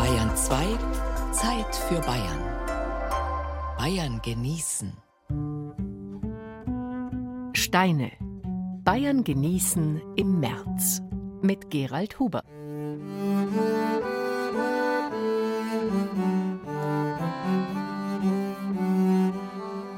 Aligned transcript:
Bayern 0.00 0.34
2, 0.34 0.78
Zeit 1.30 1.76
für 1.76 2.00
Bayern. 2.00 2.40
Bayern 3.76 4.22
genießen. 4.22 4.94
Steine. 7.52 8.10
Bayern 8.82 9.24
genießen 9.24 10.00
im 10.16 10.40
März. 10.40 11.02
Mit 11.42 11.68
Gerald 11.68 12.18
Huber. 12.18 12.44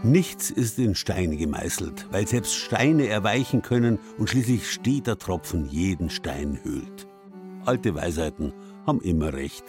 Nichts 0.03 0.51
ist 0.51 0.81
in 0.81 0.97
Steine 0.97 1.37
gemeißelt, 1.37 2.09
weil 2.11 2.27
selbst 2.27 2.57
Steine 2.57 3.07
erweichen 3.07 3.63
können 3.63 4.01
und 4.19 4.29
schließlich 4.29 4.69
steter 4.69 5.17
Tropfen 5.17 5.69
jeden 5.69 6.11
Stein 6.11 6.59
höhlt. 6.65 7.07
Alte 7.65 7.95
Weisheiten 7.95 8.53
haben 8.85 9.01
immer 9.01 9.33
recht. 9.33 9.63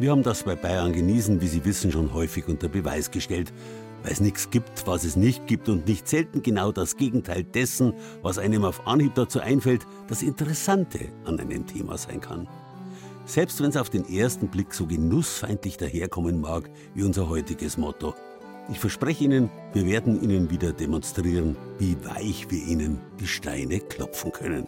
Wir 0.00 0.12
haben 0.12 0.22
das 0.22 0.44
bei 0.44 0.56
Bayern 0.56 0.94
genießen, 0.94 1.42
wie 1.42 1.46
Sie 1.46 1.62
wissen, 1.66 1.92
schon 1.92 2.14
häufig 2.14 2.48
unter 2.48 2.68
Beweis 2.68 3.10
gestellt, 3.10 3.52
weil 4.02 4.12
es 4.12 4.20
nichts 4.22 4.48
gibt, 4.48 4.86
was 4.86 5.04
es 5.04 5.14
nicht 5.14 5.46
gibt 5.46 5.68
und 5.68 5.86
nicht 5.86 6.08
selten 6.08 6.42
genau 6.42 6.72
das 6.72 6.96
Gegenteil 6.96 7.44
dessen, 7.44 7.92
was 8.22 8.38
einem 8.38 8.64
auf 8.64 8.86
Anhieb 8.86 9.14
dazu 9.14 9.40
einfällt, 9.40 9.86
das 10.08 10.22
Interessante 10.22 11.00
an 11.26 11.38
einem 11.38 11.66
Thema 11.66 11.98
sein 11.98 12.22
kann. 12.22 12.48
Selbst 13.26 13.60
wenn 13.60 13.68
es 13.68 13.76
auf 13.76 13.90
den 13.90 14.08
ersten 14.08 14.48
Blick 14.48 14.72
so 14.72 14.86
genussfeindlich 14.86 15.76
daherkommen 15.76 16.40
mag 16.40 16.70
wie 16.94 17.02
unser 17.02 17.28
heutiges 17.28 17.76
Motto. 17.76 18.14
Ich 18.72 18.80
verspreche 18.80 19.24
Ihnen, 19.24 19.50
wir 19.74 19.84
werden 19.84 20.22
Ihnen 20.22 20.48
wieder 20.48 20.72
demonstrieren, 20.72 21.58
wie 21.78 21.94
weich 22.06 22.50
wir 22.50 22.64
Ihnen 22.66 23.02
die 23.20 23.26
Steine 23.26 23.80
klopfen 23.80 24.32
können. 24.32 24.66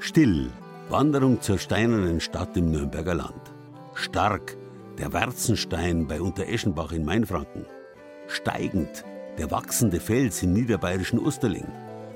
Still, 0.00 0.50
Wanderung 0.88 1.40
zur 1.40 1.56
steinernen 1.56 2.18
Stadt 2.18 2.56
im 2.56 2.72
Nürnberger 2.72 3.14
Land. 3.14 3.53
Stark, 3.94 4.56
der 4.98 5.12
Warzenstein 5.12 6.08
bei 6.08 6.20
Untereschenbach 6.20 6.90
in 6.92 7.04
Mainfranken. 7.04 7.64
Steigend, 8.26 9.04
der 9.38 9.50
wachsende 9.50 10.00
Fels 10.00 10.42
im 10.42 10.52
niederbayerischen 10.52 11.20
Osterling. 11.20 11.68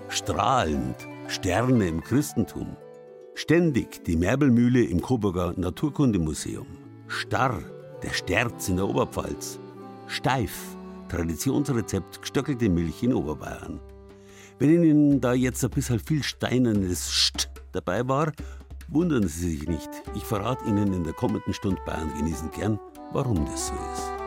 Strahlend, 0.08 0.96
Sterne 1.28 1.86
im 1.86 2.02
Christentum. 2.02 2.76
Ständig 3.34 4.04
die 4.04 4.16
Merbelmühle 4.16 4.82
im 4.82 5.00
Coburger 5.00 5.54
Naturkundemuseum. 5.56 6.66
Starr, 7.06 7.60
der 8.02 8.10
Sterz 8.10 8.68
in 8.68 8.76
der 8.76 8.88
Oberpfalz. 8.88 9.60
Steif, 10.08 10.76
Traditionsrezept 11.08 12.20
gestöckelte 12.20 12.68
Milch 12.68 13.02
in 13.04 13.14
Oberbayern. 13.14 13.80
Wenn 14.58 14.82
Ihnen 14.82 15.20
da 15.20 15.32
jetzt 15.32 15.62
ein 15.64 15.70
bisschen 15.70 16.00
viel 16.00 16.24
steinernes 16.24 17.06
St 17.06 17.48
dabei 17.70 18.08
war, 18.08 18.32
wundern 18.88 19.28
Sie 19.28 19.50
sich 19.50 19.68
nicht. 19.68 19.88
Ich 20.14 20.24
verrate 20.24 20.64
Ihnen 20.66 20.92
in 20.92 21.04
der 21.04 21.12
kommenden 21.12 21.54
Stunde 21.54 21.80
Bayern 21.86 22.12
genießen 22.16 22.50
gern, 22.50 22.78
warum 23.12 23.44
das 23.46 23.68
so 23.68 23.74
ist. 23.74 24.17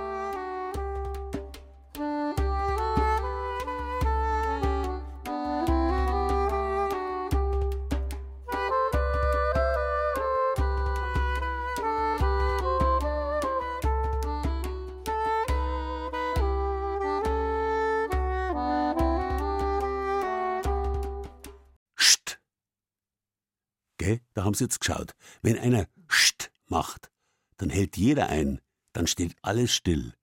Haben 24.43 24.53
sie 24.53 24.65
jetzt 24.65 24.79
geschaut. 24.79 25.13
Wenn 25.41 25.57
einer 25.57 25.87
Scht 26.07 26.51
macht, 26.67 27.11
dann 27.57 27.69
hält 27.69 27.97
jeder 27.97 28.29
ein, 28.29 28.59
dann 28.93 29.07
steht 29.07 29.35
alles 29.41 29.73
still. 29.73 30.13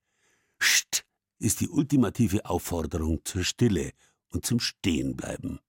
Scht 0.59 1.05
ist 1.39 1.61
die 1.61 1.69
ultimative 1.69 2.45
Aufforderung 2.45 3.21
zur 3.23 3.43
Stille 3.43 3.91
und 4.29 4.45
zum 4.45 4.59
Stehenbleiben. 4.59 5.59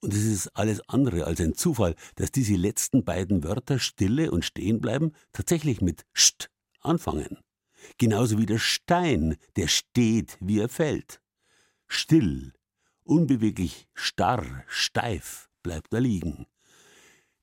Und 0.00 0.12
es 0.12 0.24
ist 0.24 0.48
alles 0.48 0.80
andere 0.88 1.24
als 1.24 1.40
ein 1.40 1.54
Zufall, 1.54 1.94
dass 2.16 2.32
diese 2.32 2.54
letzten 2.54 3.04
beiden 3.04 3.44
Wörter 3.44 3.78
Stille 3.78 4.30
und 4.30 4.44
Stehenbleiben 4.44 5.14
tatsächlich 5.32 5.80
mit 5.80 6.04
Scht 6.12 6.50
anfangen. 6.80 7.38
Genauso 7.98 8.38
wie 8.38 8.46
der 8.46 8.58
Stein, 8.58 9.36
der 9.56 9.68
steht, 9.68 10.36
wie 10.40 10.58
er 10.58 10.68
fällt. 10.68 11.20
Still, 11.86 12.52
unbeweglich, 13.04 13.88
starr, 13.94 14.64
steif 14.66 15.48
bleibt 15.62 15.92
er 15.92 16.00
liegen. 16.00 16.46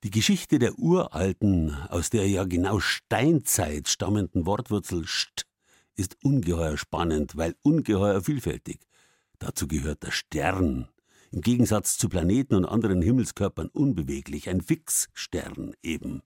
Die 0.03 0.11
Geschichte 0.11 0.59
der 0.59 0.79
uralten, 0.79 1.75
aus 1.89 2.09
der 2.09 2.25
ja 2.29 2.45
genau 2.45 2.79
Steinzeit 2.79 3.89
stammenden 3.89 4.45
Wortwurzel 4.45 5.05
st 5.05 5.45
ist 5.97 6.15
ungeheuer 6.23 6.77
spannend, 6.77 7.35
weil 7.35 7.57
ungeheuer 7.63 8.21
vielfältig. 8.21 8.79
Dazu 9.39 9.67
gehört 9.67 10.03
der 10.03 10.11
Stern, 10.11 10.87
im 11.31 11.41
Gegensatz 11.41 11.97
zu 11.97 12.07
Planeten 12.07 12.55
und 12.55 12.65
anderen 12.65 13.01
Himmelskörpern 13.01 13.67
unbeweglich, 13.67 14.47
ein 14.47 14.61
Fixstern 14.61 15.73
eben. 15.83 16.21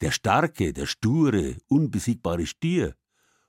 Der 0.00 0.12
starke, 0.12 0.72
der 0.72 0.86
sture, 0.86 1.58
unbesiegbare 1.68 2.46
Stier 2.46 2.94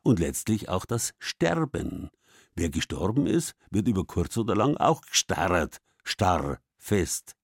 und 0.04 0.20
letztlich 0.20 0.68
auch 0.68 0.84
das 0.84 1.14
Sterben. 1.18 2.10
Wer 2.56 2.70
gestorben 2.70 3.26
ist, 3.26 3.56
wird 3.70 3.88
über 3.88 4.04
kurz 4.04 4.36
oder 4.36 4.54
lang 4.54 4.76
auch 4.76 5.00
gestarrt, 5.00 5.78
starr, 6.04 6.60
fest. 6.78 7.38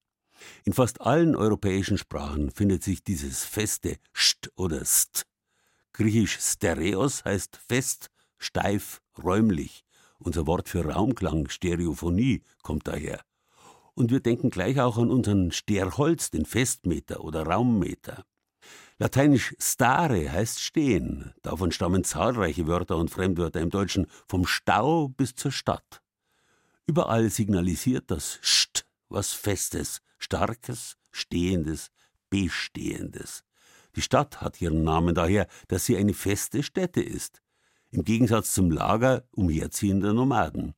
In 0.63 0.73
fast 0.73 1.01
allen 1.01 1.35
europäischen 1.35 1.97
Sprachen 1.97 2.51
findet 2.51 2.83
sich 2.83 3.03
dieses 3.03 3.43
feste 3.43 3.97
St 4.15 4.51
oder 4.55 4.83
St. 4.85 5.25
Griechisch 5.93 6.37
Stereos 6.39 7.25
heißt 7.25 7.57
fest, 7.67 8.09
steif, 8.37 9.01
räumlich. 9.23 9.83
Unser 10.19 10.47
Wort 10.47 10.69
für 10.69 10.85
Raumklang, 10.85 11.49
Stereophonie, 11.49 12.43
kommt 12.61 12.87
daher. 12.87 13.21
Und 13.93 14.11
wir 14.11 14.19
denken 14.19 14.49
gleich 14.49 14.79
auch 14.79 14.97
an 14.97 15.09
unseren 15.09 15.51
Sterholz, 15.51 16.29
den 16.29 16.45
Festmeter 16.45 17.23
oder 17.23 17.47
Raummeter. 17.47 18.25
Lateinisch 18.99 19.55
stare 19.59 20.31
heißt 20.31 20.59
stehen. 20.59 21.33
Davon 21.43 21.71
stammen 21.71 22.03
zahlreiche 22.03 22.67
Wörter 22.67 22.97
und 22.97 23.09
Fremdwörter 23.09 23.61
im 23.61 23.69
Deutschen 23.69 24.07
vom 24.27 24.47
Stau 24.47 25.07
bis 25.07 25.35
zur 25.35 25.51
Stadt. 25.51 26.01
Überall 26.87 27.29
signalisiert 27.29 28.09
das 28.09 28.39
St 28.43 28.86
was 29.09 29.33
Festes, 29.33 30.01
Starkes, 30.17 30.97
Stehendes, 31.11 31.89
Bestehendes. 32.29 33.43
Die 33.95 34.01
Stadt 34.01 34.41
hat 34.41 34.61
ihren 34.61 34.83
Namen 34.83 35.15
daher, 35.15 35.47
dass 35.67 35.85
sie 35.85 35.97
eine 35.97 36.13
feste 36.13 36.61
Stätte 36.61 37.01
ist, 37.01 37.41
im 37.91 38.03
Gegensatz 38.03 38.53
zum 38.53 38.69
Lager 38.69 39.23
umherziehender 39.31 40.13
Nomaden. 40.13 40.73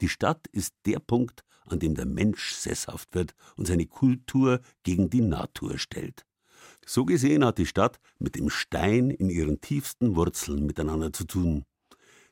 Die 0.00 0.08
Stadt 0.08 0.46
ist 0.52 0.74
der 0.86 0.98
Punkt, 0.98 1.42
an 1.66 1.78
dem 1.78 1.94
der 1.94 2.06
Mensch 2.06 2.54
sesshaft 2.54 3.14
wird 3.14 3.34
und 3.56 3.66
seine 3.66 3.86
Kultur 3.86 4.60
gegen 4.82 5.10
die 5.10 5.20
Natur 5.20 5.78
stellt. 5.78 6.26
So 6.86 7.04
gesehen 7.04 7.44
hat 7.44 7.58
die 7.58 7.66
Stadt 7.66 8.00
mit 8.18 8.36
dem 8.36 8.50
Stein 8.50 9.10
in 9.10 9.30
ihren 9.30 9.60
tiefsten 9.60 10.16
Wurzeln 10.16 10.66
miteinander 10.66 11.12
zu 11.12 11.24
tun. 11.24 11.64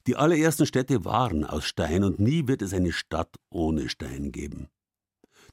Die 0.07 0.17
allerersten 0.17 0.67
Städte 0.67 1.05
waren 1.05 1.45
aus 1.45 1.65
Stein 1.65 2.03
und 2.05 2.19
nie 2.19 2.49
wird 2.49 2.63
es 2.63 2.73
eine 2.73 2.93
Stadt 2.93 3.37
ohne 3.51 3.89
Stein 3.89 4.33
geben. 4.33 4.69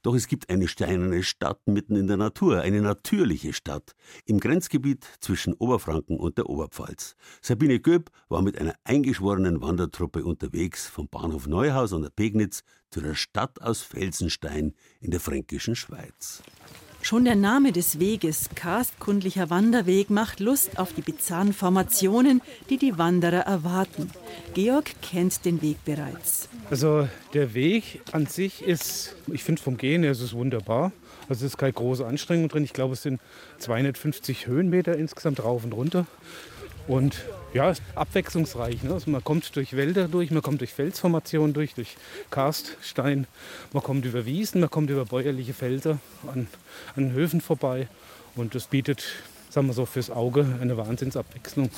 Doch 0.06 0.14
es 0.14 0.28
gibt 0.28 0.52
eine 0.52 0.68
steinerne 0.68 1.24
Stadt 1.24 1.66
mitten 1.66 1.96
in 1.96 2.06
der 2.06 2.18
Natur, 2.18 2.62
eine 2.62 2.80
natürliche 2.80 3.54
Stadt, 3.54 3.96
im 4.26 4.40
Grenzgebiet 4.40 5.04
zwischen 5.20 5.56
Oberfranken 5.56 6.20
und 6.20 6.38
der 6.38 6.48
Oberpfalz. 6.48 7.16
Sabine 7.42 7.80
Göb 7.80 8.12
war 8.30 8.44
mit 8.44 8.56
einer 8.60 8.76
eingeschworenen 8.84 9.64
Wandertruppe 9.64 10.24
unterwegs 10.24 10.86
vom 10.86 11.08
Bahnhof 11.08 11.48
Neuhaus 11.48 11.92
an 11.92 12.04
der 12.04 12.12
Pegnitz 12.12 12.62
zu 12.92 13.02
der 13.02 13.16
Stadt 13.16 13.60
aus 13.64 13.82
Felsenstein 13.82 14.76
in 15.02 15.10
der 15.10 15.20
fränkischen 15.20 15.76
Schweiz. 15.76 16.44
Schon 17.06 17.24
der 17.24 17.36
Name 17.36 17.72
des 17.72 18.00
Weges, 18.00 18.50
Karstkundlicher 18.56 19.52
Wanderweg, 19.52 20.10
macht 20.10 20.40
Lust 20.40 20.80
auf 20.80 20.92
die 20.92 21.04
bizarren 21.04 21.54
Formationen, 21.54 22.42
die 22.72 22.78
die 22.78 22.98
Wanderer 22.98 23.42
erwarten. 23.42 24.10
Georg 24.56 24.90
kennt 25.04 25.46
den 25.46 25.62
Weg 25.62 25.78
bereits. 25.86 26.50
Also 26.72 27.08
der 27.36 27.54
Weg 27.54 28.02
an 28.12 28.26
sich 28.26 28.64
ist, 28.64 29.16
ich 29.32 29.44
finde 29.44 29.62
vom 29.62 29.78
Gehen 29.78 30.02
her 30.02 30.14
ist 30.14 30.22
es 30.22 30.34
wunderbar. 30.34 30.92
Also 31.30 31.46
es 31.46 31.52
ist 31.52 31.58
keine 31.60 31.74
große 31.74 32.04
Anstrengung 32.04 32.50
drin. 32.50 32.64
Ich 32.64 32.74
glaube, 32.74 32.94
es 32.94 33.04
sind 33.04 33.22
250 33.60 34.48
Höhenmeter 34.48 34.98
insgesamt 34.98 35.44
rauf 35.44 35.64
und 35.64 35.74
runter. 35.74 36.08
Und 36.88 37.26
ja, 37.54 37.72
ist 37.72 37.82
abwechslungsreich. 37.96 38.84
Ne? 38.84 38.94
Also 38.94 39.10
man 39.10 39.24
kommt 39.24 39.56
durch 39.56 39.76
Wälder 39.76 40.08
durch, 40.08 40.30
man 40.30 40.42
kommt 40.42 40.62
durch 40.62 40.74
Felsformationen 40.74 41.54
durch, 41.54 41.74
durch 41.74 41.96
Karststein, 42.30 43.28
man 43.74 43.82
kommt 43.82 44.06
über 44.06 44.26
Wiesen, 44.26 44.62
man 44.62 44.70
kommt 44.70 44.90
über 44.90 45.06
bäuerliche 45.06 45.54
Felder 45.54 46.00
an, 46.28 46.48
an 46.96 47.14
Höfen 47.14 47.42
vorbei. 47.42 47.88
Und 48.36 48.56
das 48.56 48.68
bietet, 48.68 49.04
sagen 49.50 49.68
wir 49.68 49.74
so, 49.74 49.86
fürs 49.86 50.12
Auge 50.12 50.46
eine 50.62 50.78
Wahnsinnsabwechslung. 50.78 51.70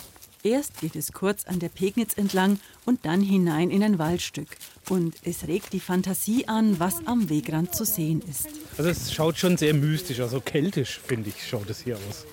Erst 0.44 0.80
geht 0.80 0.96
es 0.96 1.12
kurz 1.12 1.46
an 1.46 1.60
der 1.60 1.70
Pegnitz 1.70 2.16
entlang 2.16 2.60
und 2.86 3.06
dann 3.06 3.22
hinein 3.22 3.70
in 3.70 3.84
ein 3.84 4.00
Waldstück. 4.00 4.48
Und 4.90 5.16
es 5.24 5.48
regt 5.48 5.74
die 5.74 5.80
Fantasie 5.80 6.48
an, 6.48 6.80
was 6.80 7.06
am 7.06 7.30
Wegrand 7.30 7.76
zu 7.76 7.86
sehen 7.86 8.22
ist. 8.30 8.48
Also 8.78 8.90
es 8.90 9.14
schaut 9.14 9.38
schon 9.38 9.58
sehr 9.58 9.74
mystisch, 9.74 10.20
also 10.20 10.40
keltisch, 10.40 11.00
finde 11.06 11.30
ich, 11.30 11.48
schaut 11.48 11.70
es 11.70 11.82
hier 11.82 11.98
aus. 11.98 12.26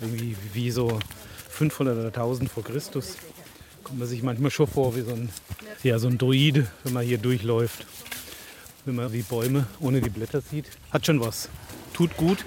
Irgendwie 0.00 0.36
wie 0.52 0.70
so 0.70 0.98
500 1.62 1.96
oder 1.96 2.08
1000 2.08 2.50
vor 2.50 2.64
Christus. 2.64 3.16
Kommt 3.84 4.00
man 4.00 4.08
sich 4.08 4.20
manchmal 4.24 4.50
schon 4.50 4.66
vor 4.66 4.96
wie 4.96 5.02
so 5.02 5.12
ein, 5.12 5.28
ja, 5.84 6.00
so 6.00 6.08
ein 6.08 6.18
Druide, 6.18 6.66
wenn 6.82 6.92
man 6.92 7.04
hier 7.04 7.18
durchläuft. 7.18 7.86
Wenn 8.84 8.96
man 8.96 9.12
die 9.12 9.22
Bäume 9.22 9.68
ohne 9.78 10.00
die 10.00 10.10
Blätter 10.10 10.40
sieht. 10.40 10.66
Hat 10.90 11.06
schon 11.06 11.20
was. 11.20 11.48
Tut 11.94 12.16
gut. 12.16 12.44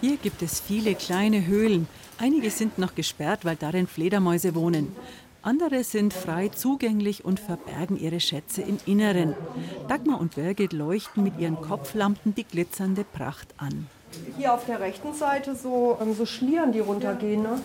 Hier 0.00 0.16
gibt 0.16 0.42
es 0.42 0.58
viele 0.58 0.96
kleine 0.96 1.46
Höhlen. 1.46 1.86
Einige 2.18 2.50
sind 2.50 2.78
noch 2.78 2.96
gesperrt, 2.96 3.44
weil 3.44 3.54
darin 3.54 3.86
Fledermäuse 3.86 4.56
wohnen. 4.56 4.90
Andere 5.42 5.84
sind 5.84 6.12
frei 6.12 6.48
zugänglich 6.48 7.24
und 7.24 7.38
verbergen 7.38 7.96
ihre 7.96 8.18
Schätze 8.18 8.62
im 8.62 8.78
Inneren. 8.86 9.36
Dagmar 9.86 10.20
und 10.20 10.34
Birgit 10.34 10.72
leuchten 10.72 11.22
mit 11.22 11.38
ihren 11.38 11.60
Kopflampen 11.60 12.34
die 12.34 12.42
glitzernde 12.42 13.04
Pracht 13.04 13.54
an. 13.56 13.86
Hier 14.36 14.54
auf 14.54 14.64
der 14.66 14.80
rechten 14.80 15.12
Seite 15.14 15.54
so, 15.54 15.98
ähm, 16.00 16.14
so 16.14 16.26
Schlieren, 16.26 16.72
die 16.72 16.80
runtergehen. 16.80 17.42
Ne? 17.42 17.60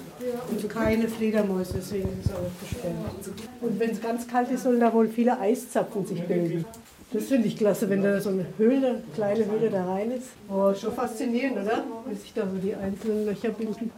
Und 0.49 0.69
keine 0.69 1.07
Fledermäuse, 1.07 1.73
deswegen 1.77 2.09
ist 2.19 2.29
es. 2.29 3.31
Und 3.61 3.79
wenn 3.79 3.91
es 3.91 4.01
ganz 4.01 4.27
kalt 4.27 4.49
ist, 4.51 4.63
sollen 4.63 4.79
da 4.79 4.93
wohl 4.93 5.07
viele 5.07 5.39
Eiszapfen 5.39 6.05
sich 6.05 6.21
bilden. 6.23 6.65
Das 7.13 7.25
finde 7.25 7.47
ich 7.47 7.57
klasse, 7.57 7.89
wenn 7.89 8.01
da 8.01 8.19
so 8.19 8.29
eine 8.29 8.47
Höhle, 8.57 8.87
eine 8.87 9.03
kleine 9.13 9.45
Höhle 9.45 9.69
da 9.69 9.85
rein 9.85 10.11
ist. 10.11 10.29
Oh, 10.49 10.73
schon 10.73 10.93
faszinierend, 10.93 11.57
oder? 11.57 11.83
Wie 12.07 12.15
sich 12.15 12.33
da 12.33 12.41
so 12.49 12.57
die 12.57 12.73
einzelnen 12.73 13.25
Löcher 13.25 13.49
bilden. 13.49 13.91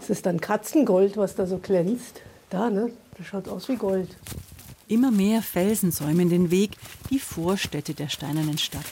Es 0.00 0.10
ist 0.10 0.26
dann 0.26 0.40
Katzengold, 0.40 1.16
was 1.16 1.36
da 1.36 1.46
so 1.46 1.58
glänzt. 1.58 2.22
Da, 2.50 2.68
ne? 2.68 2.90
Das 3.16 3.26
schaut 3.28 3.48
aus 3.48 3.68
wie 3.68 3.76
Gold. 3.76 4.08
Immer 4.88 5.12
mehr 5.12 5.42
Felsen 5.42 5.92
säumen 5.92 6.28
den 6.28 6.50
Weg, 6.50 6.72
die 7.10 7.20
Vorstädte 7.20 7.94
der 7.94 8.08
steinernen 8.08 8.58
Stadt. 8.58 8.86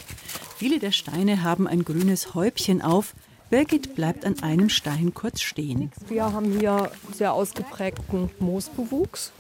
Viele 0.58 0.80
der 0.80 0.90
Steine 0.90 1.44
haben 1.44 1.68
ein 1.68 1.84
grünes 1.84 2.34
Häubchen 2.34 2.82
auf. 2.82 3.14
Birgit 3.48 3.94
bleibt 3.94 4.24
an 4.24 4.42
einem 4.42 4.70
Stein 4.70 5.14
kurz 5.14 5.40
stehen. 5.40 5.92
Wir 6.08 6.32
haben 6.32 6.58
hier 6.58 6.90
sehr 7.12 7.32
ausgeprägten 7.32 8.28
Moosbewuchs, 8.40 9.30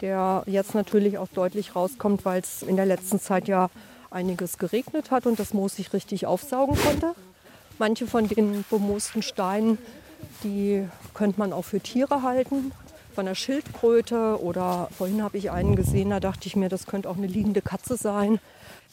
der 0.00 0.42
jetzt 0.46 0.74
natürlich 0.74 1.18
auch 1.18 1.28
deutlich 1.28 1.76
rauskommt, 1.76 2.24
weil 2.24 2.40
es 2.40 2.64
in 2.64 2.74
der 2.74 2.84
letzten 2.84 3.20
Zeit 3.20 3.46
ja 3.46 3.70
einiges 4.10 4.58
geregnet 4.58 5.12
hat 5.12 5.24
und 5.26 5.38
das 5.38 5.54
Moos 5.54 5.76
sich 5.76 5.92
richtig 5.92 6.26
aufsaugen 6.26 6.76
konnte. 6.76 7.14
Manche 7.78 8.08
von 8.08 8.26
den 8.26 8.64
bemoosten 8.68 9.22
Steinen, 9.22 9.78
die 10.42 10.84
könnte 11.14 11.38
man 11.38 11.52
auch 11.52 11.64
für 11.64 11.78
Tiere 11.78 12.24
halten 12.24 12.72
von 13.14 13.26
der 13.26 13.36
Schildkröte 13.36 14.42
oder 14.42 14.88
vorhin 14.98 15.22
habe 15.22 15.38
ich 15.38 15.52
einen 15.52 15.76
gesehen, 15.76 16.10
da 16.10 16.18
dachte 16.18 16.48
ich 16.48 16.56
mir, 16.56 16.68
das 16.68 16.86
könnte 16.86 17.08
auch 17.08 17.16
eine 17.16 17.28
liegende 17.28 17.62
Katze 17.62 17.96
sein. 17.96 18.40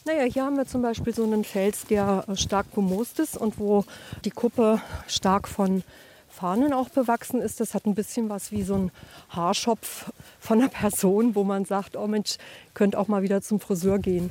Naja, 0.08 0.22
hier 0.22 0.44
haben 0.46 0.56
wir 0.56 0.64
zum 0.64 0.80
Beispiel 0.80 1.14
so 1.14 1.22
einen 1.22 1.44
Fels, 1.44 1.84
der 1.84 2.24
stark 2.34 2.72
bemoost 2.74 3.20
ist 3.20 3.36
und 3.36 3.58
wo 3.58 3.84
die 4.24 4.30
Kuppe 4.30 4.80
stark 5.06 5.46
von 5.46 5.82
Fahnen 6.30 6.72
auch 6.72 6.88
bewachsen 6.88 7.42
ist. 7.42 7.60
Das 7.60 7.74
hat 7.74 7.84
ein 7.84 7.94
bisschen 7.94 8.30
was 8.30 8.50
wie 8.50 8.62
so 8.62 8.74
ein 8.74 8.90
Haarschopf 9.28 10.10
von 10.40 10.60
einer 10.60 10.70
Person, 10.70 11.34
wo 11.34 11.44
man 11.44 11.66
sagt, 11.66 11.94
oh 11.94 12.06
Mensch, 12.06 12.38
könnte 12.72 12.98
auch 12.98 13.08
mal 13.08 13.20
wieder 13.20 13.42
zum 13.42 13.60
Friseur 13.60 13.98
gehen. 13.98 14.30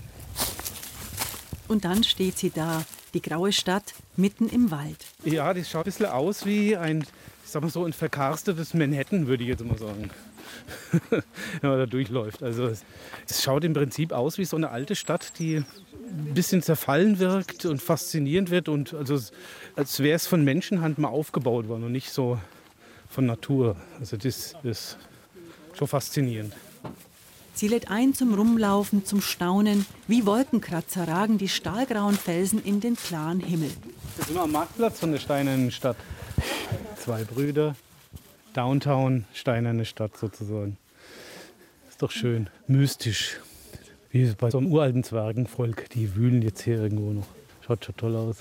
Und 1.67 1.85
dann 1.85 2.03
steht 2.03 2.39
sie 2.39 2.49
da, 2.49 2.83
die 3.13 3.21
graue 3.21 3.51
Stadt 3.51 3.93
mitten 4.15 4.49
im 4.49 4.71
Wald. 4.71 5.05
Ja, 5.25 5.53
das 5.53 5.69
schaut 5.69 5.81
ein 5.81 5.91
bisschen 5.91 6.07
aus 6.07 6.43
wie 6.47 6.75
ein 6.75 7.05
ich 7.47 7.51
sag 7.51 7.61
mal 7.61 7.69
so, 7.69 7.85
ein 7.85 7.93
verkarstetes 7.93 8.73
Manhattan, 8.73 9.27
würde 9.27 9.43
ich 9.43 9.49
jetzt 9.49 9.63
mal 9.63 9.77
sagen. 9.77 10.09
Wenn 11.09 11.69
man 11.69 11.79
da 11.79 11.85
durchläuft. 11.85 12.43
Also 12.43 12.67
es, 12.67 12.83
es 13.27 13.43
schaut 13.43 13.63
im 13.63 13.73
Prinzip 13.73 14.11
aus 14.11 14.37
wie 14.37 14.45
so 14.45 14.57
eine 14.57 14.69
alte 14.69 14.95
Stadt, 14.95 15.33
die 15.39 15.57
ein 15.57 16.33
bisschen 16.33 16.61
zerfallen 16.61 17.19
wirkt 17.19 17.65
und 17.65 17.81
faszinierend 17.81 18.49
wird 18.49 18.69
und 18.69 18.93
also 18.93 19.19
als 19.75 19.99
wäre 19.99 20.15
es 20.15 20.27
von 20.27 20.43
Menschenhand 20.43 20.97
mal 20.97 21.09
aufgebaut 21.09 21.67
worden 21.67 21.83
und 21.83 21.91
nicht 21.91 22.11
so 22.11 22.39
von 23.09 23.25
Natur. 23.25 23.75
Also 23.99 24.17
das 24.17 24.55
ist 24.63 24.97
schon 25.73 25.87
faszinierend. 25.87 26.53
Sie 27.53 27.67
lädt 27.67 27.89
ein 27.89 28.13
zum 28.13 28.35
Rumlaufen, 28.35 29.03
zum 29.03 29.19
Staunen. 29.19 29.85
Wie 30.07 30.27
Wolkenkratzer 30.27 31.07
ragen 31.07 31.39
die 31.39 31.49
stahlgrauen 31.49 32.15
Felsen 32.15 32.63
in 32.63 32.81
den 32.81 32.95
klaren 32.95 33.39
Himmel. 33.39 33.71
Wir 34.15 34.25
sind 34.25 34.37
am 34.37 34.51
Marktplatz 34.51 34.99
von 34.99 35.11
der 35.11 35.19
steinernen 35.19 35.71
Stadt 35.71 35.97
zwei 37.03 37.23
Brüder. 37.23 37.75
Downtown, 38.57 39.25
steinerne 39.35 39.85
Stadt 39.85 40.17
sozusagen. 40.17 40.77
Ist 41.89 42.01
doch 42.01 42.09
schön, 42.09 42.49
mystisch. 42.65 43.37
Wie 44.09 44.25
bei 44.35 44.49
so 44.49 44.57
einem 44.57 44.71
uralten 44.71 45.03
Zwergenvolk. 45.03 45.91
Die 45.91 46.15
wühlen 46.15 46.41
jetzt 46.41 46.61
hier 46.63 46.81
irgendwo 46.81 47.11
noch. 47.13 47.27
Schaut 47.61 47.85
schon 47.85 47.95
toll 47.97 48.15
aus. 48.15 48.37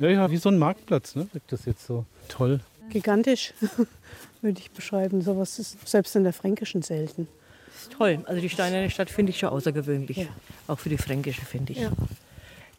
Ja, 0.00 0.10
ja, 0.10 0.30
wie 0.30 0.36
so 0.36 0.50
ein 0.50 0.58
Marktplatz, 0.58 1.14
ne? 1.14 1.26
Wirkt 1.32 1.50
das 1.50 1.64
jetzt 1.64 1.86
so 1.86 2.04
toll. 2.28 2.60
Gigantisch, 2.90 3.54
würde 4.42 4.60
ich 4.60 4.70
beschreiben. 4.70 5.22
Sowas 5.22 5.58
ist 5.58 5.88
selbst 5.88 6.14
in 6.14 6.24
der 6.24 6.34
Fränkischen 6.34 6.82
selten. 6.82 7.26
ist 7.74 7.92
toll. 7.92 8.18
Also 8.26 8.42
die 8.42 8.50
steinerne 8.50 8.90
Stadt 8.90 9.08
finde 9.08 9.30
ich 9.30 9.38
schon 9.38 9.48
außergewöhnlich. 9.48 10.18
Ja. 10.18 10.26
Auch 10.66 10.78
für 10.78 10.90
die 10.90 10.98
Fränkische, 10.98 11.46
finde 11.46 11.72
ich. 11.72 11.78
Ja 11.78 11.92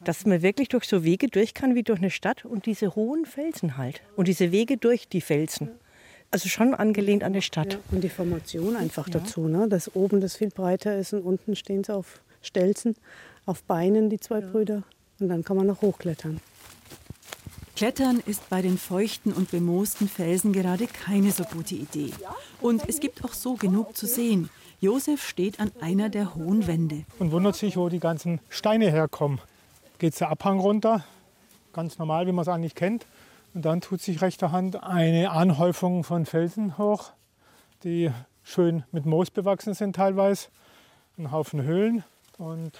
dass 0.02 0.26
man 0.26 0.42
wirklich 0.42 0.70
durch 0.70 0.86
so 0.86 1.04
Wege 1.04 1.28
durch 1.28 1.54
kann 1.54 1.76
wie 1.76 1.84
durch 1.84 2.00
eine 2.00 2.10
Stadt 2.10 2.46
und 2.46 2.66
diese 2.66 2.96
hohen 2.96 3.26
Felsen 3.26 3.76
halt. 3.76 4.02
Und 4.16 4.30
diese 4.30 4.54
Wege 4.54 4.78
durch 4.78 5.10
die 5.10 5.20
Felsen. 5.20 5.72
Also 6.32 6.48
schon 6.50 6.76
angelehnt 6.76 7.24
an 7.24 7.34
die 7.34 7.42
Stadt. 7.42 7.74
Ja, 7.74 7.80
und 7.92 8.04
die 8.04 8.10
Formation 8.10 8.76
einfach 8.76 9.08
ja. 9.08 9.20
dazu, 9.20 9.48
ne? 9.48 9.68
dass 9.68 9.96
oben 9.96 10.22
das 10.22 10.36
viel 10.36 10.50
breiter 10.50 10.98
ist 10.98 11.14
und 11.14 11.24
unten 11.24 11.56
stehen 11.56 11.84
sie 11.84 11.94
auf 11.94 12.22
Stelzen, 12.42 12.96
auf 13.46 13.64
Beinen, 13.64 14.10
die 14.10 14.20
zwei 14.20 14.40
ja. 14.40 14.48
Brüder. 14.48 14.84
Und 15.20 15.30
dann 15.30 15.44
kann 15.44 15.58
man 15.58 15.68
noch 15.68 15.82
hochklettern. 15.82 16.40
Klettern 17.76 18.22
ist 18.26 18.50
bei 18.50 18.62
den 18.62 18.78
feuchten 18.78 19.32
und 19.32 19.52
bemoosten 19.52 20.10
Felsen 20.10 20.54
gerade 20.54 20.86
keine 20.88 21.32
so 21.32 21.44
gute 21.46 21.76
Idee. 21.76 22.12
Und 22.62 22.88
es 22.88 23.00
gibt 23.00 23.24
auch 23.24 23.34
so 23.34 23.56
genug 23.56 23.96
zu 23.96 24.06
sehen. 24.06 24.50
Josef 24.82 25.26
steht 25.26 25.60
an 25.60 25.72
einer 25.82 26.10
der 26.10 26.36
hohen 26.36 26.68
Wände. 26.68 27.06
Und 27.20 27.32
wundert 27.32 27.56
sich, 27.56 27.78
wo 27.78 27.90
die 27.90 28.00
ganzen 28.00 28.40
Steine 28.50 28.92
herkommen 28.92 29.40
geht 30.00 30.20
der 30.20 30.30
Abhang 30.30 30.60
runter, 30.60 31.04
ganz 31.74 32.00
normal, 32.00 32.26
wie 32.26 32.32
man 32.32 32.42
es 32.42 32.48
eigentlich 32.48 32.74
kennt. 32.74 33.06
Und 33.54 33.66
dann 33.66 33.82
tut 33.82 34.02
sich 34.02 34.22
rechter 34.22 34.52
Hand 34.52 34.84
eine 34.84 35.32
Anhäufung 35.32 36.04
von 36.04 36.26
Felsen 36.26 36.78
hoch, 36.78 37.12
die 37.84 38.12
schön 38.44 38.84
mit 38.92 39.06
Moos 39.06 39.32
bewachsen 39.32 39.74
sind 39.74 39.96
teilweise. 39.96 40.50
Ein 41.18 41.32
Haufen 41.32 41.64
Höhlen 41.64 42.04
und 42.38 42.72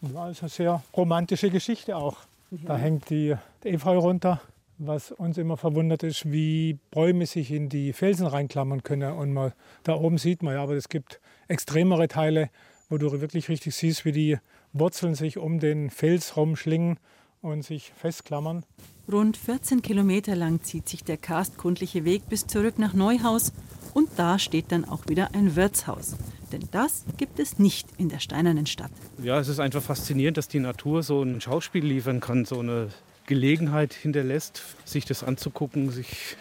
ja, 0.00 0.30
ist 0.30 0.42
eine 0.42 0.48
sehr 0.48 0.82
romantische 0.96 1.50
Geschichte 1.50 1.96
auch. 1.96 2.18
Da 2.50 2.76
hängt 2.76 3.10
die 3.10 3.34
Efeu 3.64 3.98
runter. 3.98 4.40
Was 4.78 5.12
uns 5.12 5.38
immer 5.38 5.56
verwundert 5.56 6.02
ist, 6.02 6.30
wie 6.30 6.78
Bäume 6.90 7.26
sich 7.26 7.52
in 7.52 7.68
die 7.68 7.92
Felsen 7.92 8.26
reinklammern 8.26 8.82
können. 8.82 9.12
Und 9.12 9.32
man, 9.32 9.52
da 9.84 9.94
oben 9.94 10.18
sieht 10.18 10.42
man 10.42 10.54
ja, 10.54 10.62
aber 10.62 10.74
es 10.74 10.88
gibt 10.88 11.20
extremere 11.46 12.08
Teile, 12.08 12.50
wo 12.88 12.98
du 12.98 13.12
wirklich 13.20 13.48
richtig 13.48 13.76
siehst, 13.76 14.04
wie 14.04 14.10
die 14.10 14.38
Wurzeln 14.72 15.14
sich 15.14 15.38
um 15.38 15.60
den 15.60 15.90
Fels 15.90 16.36
rumschlingen 16.36 16.98
und 17.44 17.62
sich 17.62 17.92
festklammern. 17.96 18.64
Rund 19.10 19.36
14 19.36 19.82
Kilometer 19.82 20.34
lang 20.34 20.62
zieht 20.62 20.88
sich 20.88 21.04
der 21.04 21.18
karstkundliche 21.18 22.04
Weg 22.04 22.28
bis 22.28 22.46
zurück 22.46 22.78
nach 22.78 22.94
Neuhaus 22.94 23.52
und 23.92 24.08
da 24.16 24.38
steht 24.38 24.72
dann 24.72 24.84
auch 24.84 25.06
wieder 25.08 25.34
ein 25.34 25.54
Wirtshaus. 25.54 26.16
Denn 26.52 26.62
das 26.70 27.04
gibt 27.16 27.38
es 27.38 27.58
nicht 27.58 27.86
in 27.98 28.08
der 28.08 28.18
steinernen 28.18 28.66
Stadt. 28.66 28.90
Ja, 29.22 29.38
es 29.38 29.48
ist 29.48 29.60
einfach 29.60 29.82
faszinierend, 29.82 30.38
dass 30.38 30.48
die 30.48 30.60
Natur 30.60 31.02
so 31.02 31.22
ein 31.22 31.40
Schauspiel 31.40 31.84
liefern 31.84 32.20
kann, 32.20 32.44
so 32.44 32.60
eine 32.60 32.88
Gelegenheit 33.26 33.92
hinterlässt, 33.92 34.62
sich 34.84 35.04
das 35.04 35.22
anzugucken, 35.22 35.90
sich 35.90 36.36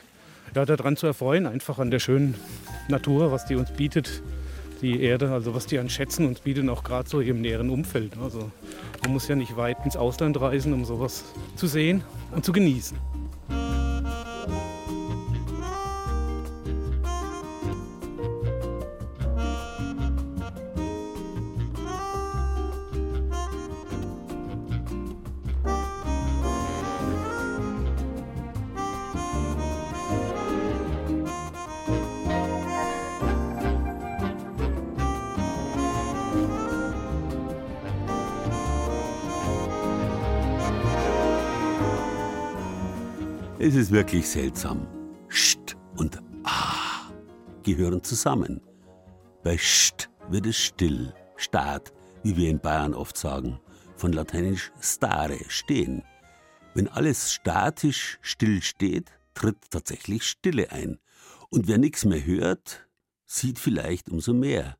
ja, 0.55 0.65
daran 0.65 0.95
zu 0.95 1.07
erfreuen, 1.07 1.47
einfach 1.47 1.79
an 1.79 1.91
der 1.91 1.99
schönen 1.99 2.35
Natur, 2.87 3.31
was 3.31 3.45
die 3.45 3.55
uns 3.55 3.71
bietet 3.71 4.21
die 4.83 5.01
Erde, 5.01 5.31
also 5.31 5.55
was 5.55 5.65
die 5.65 5.79
an 5.79 5.89
Schätzen 5.89 6.27
uns 6.27 6.41
bieten, 6.41 6.69
auch 6.69 6.83
gerade 6.83 7.09
so 7.09 7.21
im 7.21 7.41
näheren 7.41 7.69
Umfeld. 7.69 8.13
Also 8.21 8.51
man 9.01 9.13
muss 9.13 9.27
ja 9.27 9.35
nicht 9.35 9.55
weit 9.55 9.77
ins 9.85 9.95
Ausland 9.95 10.39
reisen, 10.39 10.73
um 10.73 10.85
sowas 10.85 11.23
zu 11.55 11.67
sehen 11.67 12.03
und 12.31 12.45
zu 12.45 12.51
genießen. 12.51 12.97
Es 43.65 43.75
ist 43.75 43.91
wirklich 43.91 44.27
seltsam. 44.27 44.85
St 45.31 45.77
und 45.95 46.21
A 46.43 47.09
gehören 47.63 48.03
zusammen. 48.03 48.59
Bei 49.41 49.57
St 49.57 50.09
wird 50.27 50.47
es 50.47 50.57
still, 50.57 51.13
Staat, 51.37 51.93
wie 52.23 52.35
wir 52.35 52.49
in 52.49 52.59
Bayern 52.59 52.93
oft 52.93 53.15
sagen, 53.15 53.61
von 53.95 54.11
lateinisch 54.11 54.73
stare, 54.81 55.39
stehen. 55.47 56.03
Wenn 56.73 56.89
alles 56.89 57.31
statisch 57.31 58.19
still 58.21 58.61
steht, 58.61 59.13
tritt 59.33 59.71
tatsächlich 59.71 60.23
Stille 60.23 60.69
ein. 60.73 60.99
Und 61.49 61.69
wer 61.69 61.77
nichts 61.77 62.03
mehr 62.03 62.25
hört, 62.25 62.85
sieht 63.25 63.59
vielleicht 63.59 64.09
umso 64.09 64.33
mehr. 64.33 64.75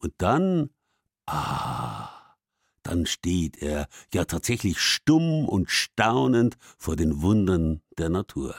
Und 0.00 0.12
dann, 0.18 0.68
ah, 1.24 2.07
dann 2.88 3.04
steht 3.04 3.60
er 3.60 3.86
ja 4.14 4.24
tatsächlich 4.24 4.80
stumm 4.80 5.46
und 5.46 5.70
staunend 5.70 6.56
vor 6.78 6.96
den 6.96 7.20
Wundern 7.20 7.82
der 7.98 8.08
Natur. 8.08 8.58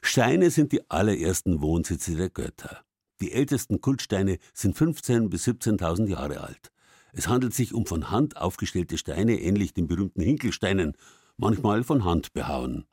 Steine 0.00 0.50
sind 0.50 0.70
die 0.70 0.88
allerersten 0.88 1.60
Wohnsitze 1.60 2.14
der 2.14 2.30
Götter. 2.30 2.84
Die 3.20 3.32
ältesten 3.32 3.80
Kultsteine 3.80 4.38
sind 4.54 4.76
15.000 4.76 5.28
bis 5.28 5.44
17.000 5.48 6.08
Jahre 6.08 6.40
alt. 6.40 6.70
Es 7.12 7.26
handelt 7.26 7.52
sich 7.52 7.74
um 7.74 7.84
von 7.86 8.10
Hand 8.10 8.36
aufgestellte 8.36 8.96
Steine, 8.96 9.40
ähnlich 9.40 9.74
den 9.74 9.88
berühmten 9.88 10.22
Hinkelsteinen, 10.22 10.92
manchmal 11.36 11.82
von 11.82 12.04
Hand 12.04 12.32
behauen. 12.32 12.84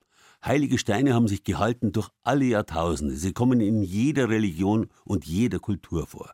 Heilige 0.43 0.79
Steine 0.79 1.13
haben 1.13 1.27
sich 1.27 1.43
gehalten 1.43 1.91
durch 1.91 2.09
alle 2.23 2.45
Jahrtausende. 2.45 3.15
Sie 3.15 3.33
kommen 3.33 3.61
in 3.61 3.83
jeder 3.83 4.29
Religion 4.29 4.87
und 5.05 5.25
jeder 5.25 5.59
Kultur 5.59 6.07
vor. 6.07 6.33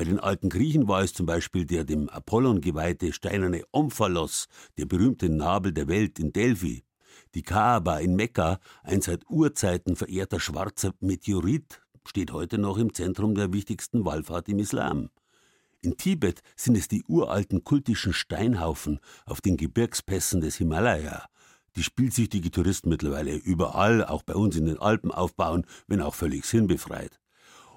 Bei 0.00 0.04
den 0.04 0.18
alten 0.18 0.48
Griechen 0.48 0.88
war 0.88 1.02
es 1.02 1.12
zum 1.12 1.26
Beispiel 1.26 1.66
der 1.66 1.84
dem 1.84 2.08
Apollon 2.08 2.62
geweihte 2.62 3.12
steinerne 3.12 3.64
Omphalos, 3.70 4.48
der 4.78 4.86
berühmte 4.86 5.28
Nabel 5.28 5.74
der 5.74 5.88
Welt 5.88 6.18
in 6.18 6.32
Delphi. 6.32 6.84
Die 7.34 7.42
Kaaba 7.42 7.98
in 7.98 8.16
Mekka, 8.16 8.60
ein 8.82 9.02
seit 9.02 9.28
Urzeiten 9.28 9.96
verehrter 9.96 10.40
schwarzer 10.40 10.94
Meteorit, 11.00 11.82
steht 12.08 12.32
heute 12.32 12.56
noch 12.56 12.78
im 12.78 12.94
Zentrum 12.94 13.34
der 13.34 13.52
wichtigsten 13.52 14.06
Wallfahrt 14.06 14.48
im 14.48 14.60
Islam. 14.60 15.10
In 15.82 15.98
Tibet 15.98 16.40
sind 16.56 16.78
es 16.78 16.88
die 16.88 17.04
uralten 17.06 17.62
kultischen 17.62 18.14
Steinhaufen 18.14 19.00
auf 19.26 19.42
den 19.42 19.58
Gebirgspässen 19.58 20.40
des 20.40 20.56
Himalaya, 20.56 21.26
die 21.76 21.82
spielsüchtige 21.82 22.50
Touristen 22.50 22.88
mittlerweile 22.88 23.36
überall, 23.36 24.02
auch 24.06 24.22
bei 24.22 24.34
uns 24.34 24.56
in 24.56 24.64
den 24.64 24.78
Alpen, 24.78 25.10
aufbauen, 25.10 25.66
wenn 25.88 26.00
auch 26.00 26.14
völlig 26.14 26.46
sinnbefreit. 26.46 27.20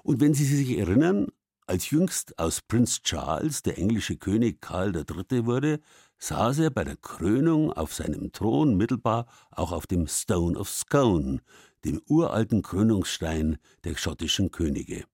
Und 0.02 0.22
wenn 0.22 0.32
Sie 0.32 0.46
sich 0.46 0.78
erinnern, 0.78 1.26
als 1.66 1.90
jüngst 1.90 2.38
aus 2.38 2.60
Prinz 2.60 3.02
Charles 3.02 3.62
der 3.62 3.78
englische 3.78 4.16
König 4.16 4.60
Karl 4.60 4.94
III. 4.94 5.46
wurde, 5.46 5.80
saß 6.18 6.58
er 6.60 6.70
bei 6.70 6.84
der 6.84 6.96
Krönung 6.96 7.72
auf 7.72 7.94
seinem 7.94 8.32
Thron 8.32 8.76
mittelbar 8.76 9.26
auch 9.50 9.72
auf 9.72 9.86
dem 9.86 10.06
Stone 10.06 10.58
of 10.58 10.68
Scone, 10.68 11.40
dem 11.84 12.00
uralten 12.08 12.62
Krönungsstein 12.62 13.58
der 13.84 13.96
schottischen 13.96 14.50
Könige. 14.50 15.04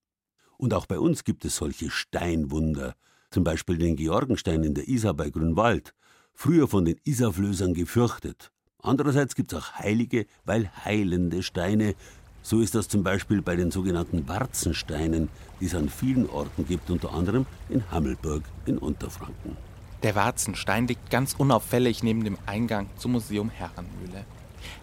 Und 0.57 0.73
auch 0.73 0.85
bei 0.85 0.99
uns 0.99 1.23
gibt 1.23 1.45
es 1.45 1.55
solche 1.55 1.89
Steinwunder, 1.89 2.95
zum 3.29 3.43
Beispiel 3.43 3.77
den 3.77 3.95
Georgenstein 3.95 4.63
in 4.63 4.73
der 4.73 4.87
Isar 4.87 5.13
bei 5.13 5.29
Grünwald, 5.29 5.93
früher 6.33 6.67
von 6.67 6.85
den 6.85 6.99
Isarflößern 7.03 7.73
gefürchtet. 7.73 8.51
Andererseits 8.79 9.35
gibt 9.35 9.53
es 9.53 9.59
auch 9.59 9.73
heilige, 9.73 10.25
weil 10.43 10.71
heilende 10.83 11.43
Steine, 11.43 11.95
so 12.41 12.59
ist 12.61 12.75
das 12.75 12.87
zum 12.87 13.03
Beispiel 13.03 13.41
bei 13.41 13.55
den 13.55 13.71
sogenannten 13.71 14.27
Warzensteinen, 14.27 15.29
die 15.59 15.65
es 15.65 15.75
an 15.75 15.89
vielen 15.89 16.29
Orten 16.29 16.65
gibt, 16.67 16.89
unter 16.89 17.13
anderem 17.13 17.45
in 17.69 17.83
Hammelburg 17.91 18.43
in 18.65 18.77
Unterfranken. 18.77 19.57
Der 20.03 20.15
Warzenstein 20.15 20.87
liegt 20.87 21.11
ganz 21.11 21.35
unauffällig 21.37 22.01
neben 22.01 22.23
dem 22.23 22.37
Eingang 22.47 22.89
zum 22.97 23.11
Museum 23.11 23.49
Herrenmühle. 23.51 24.25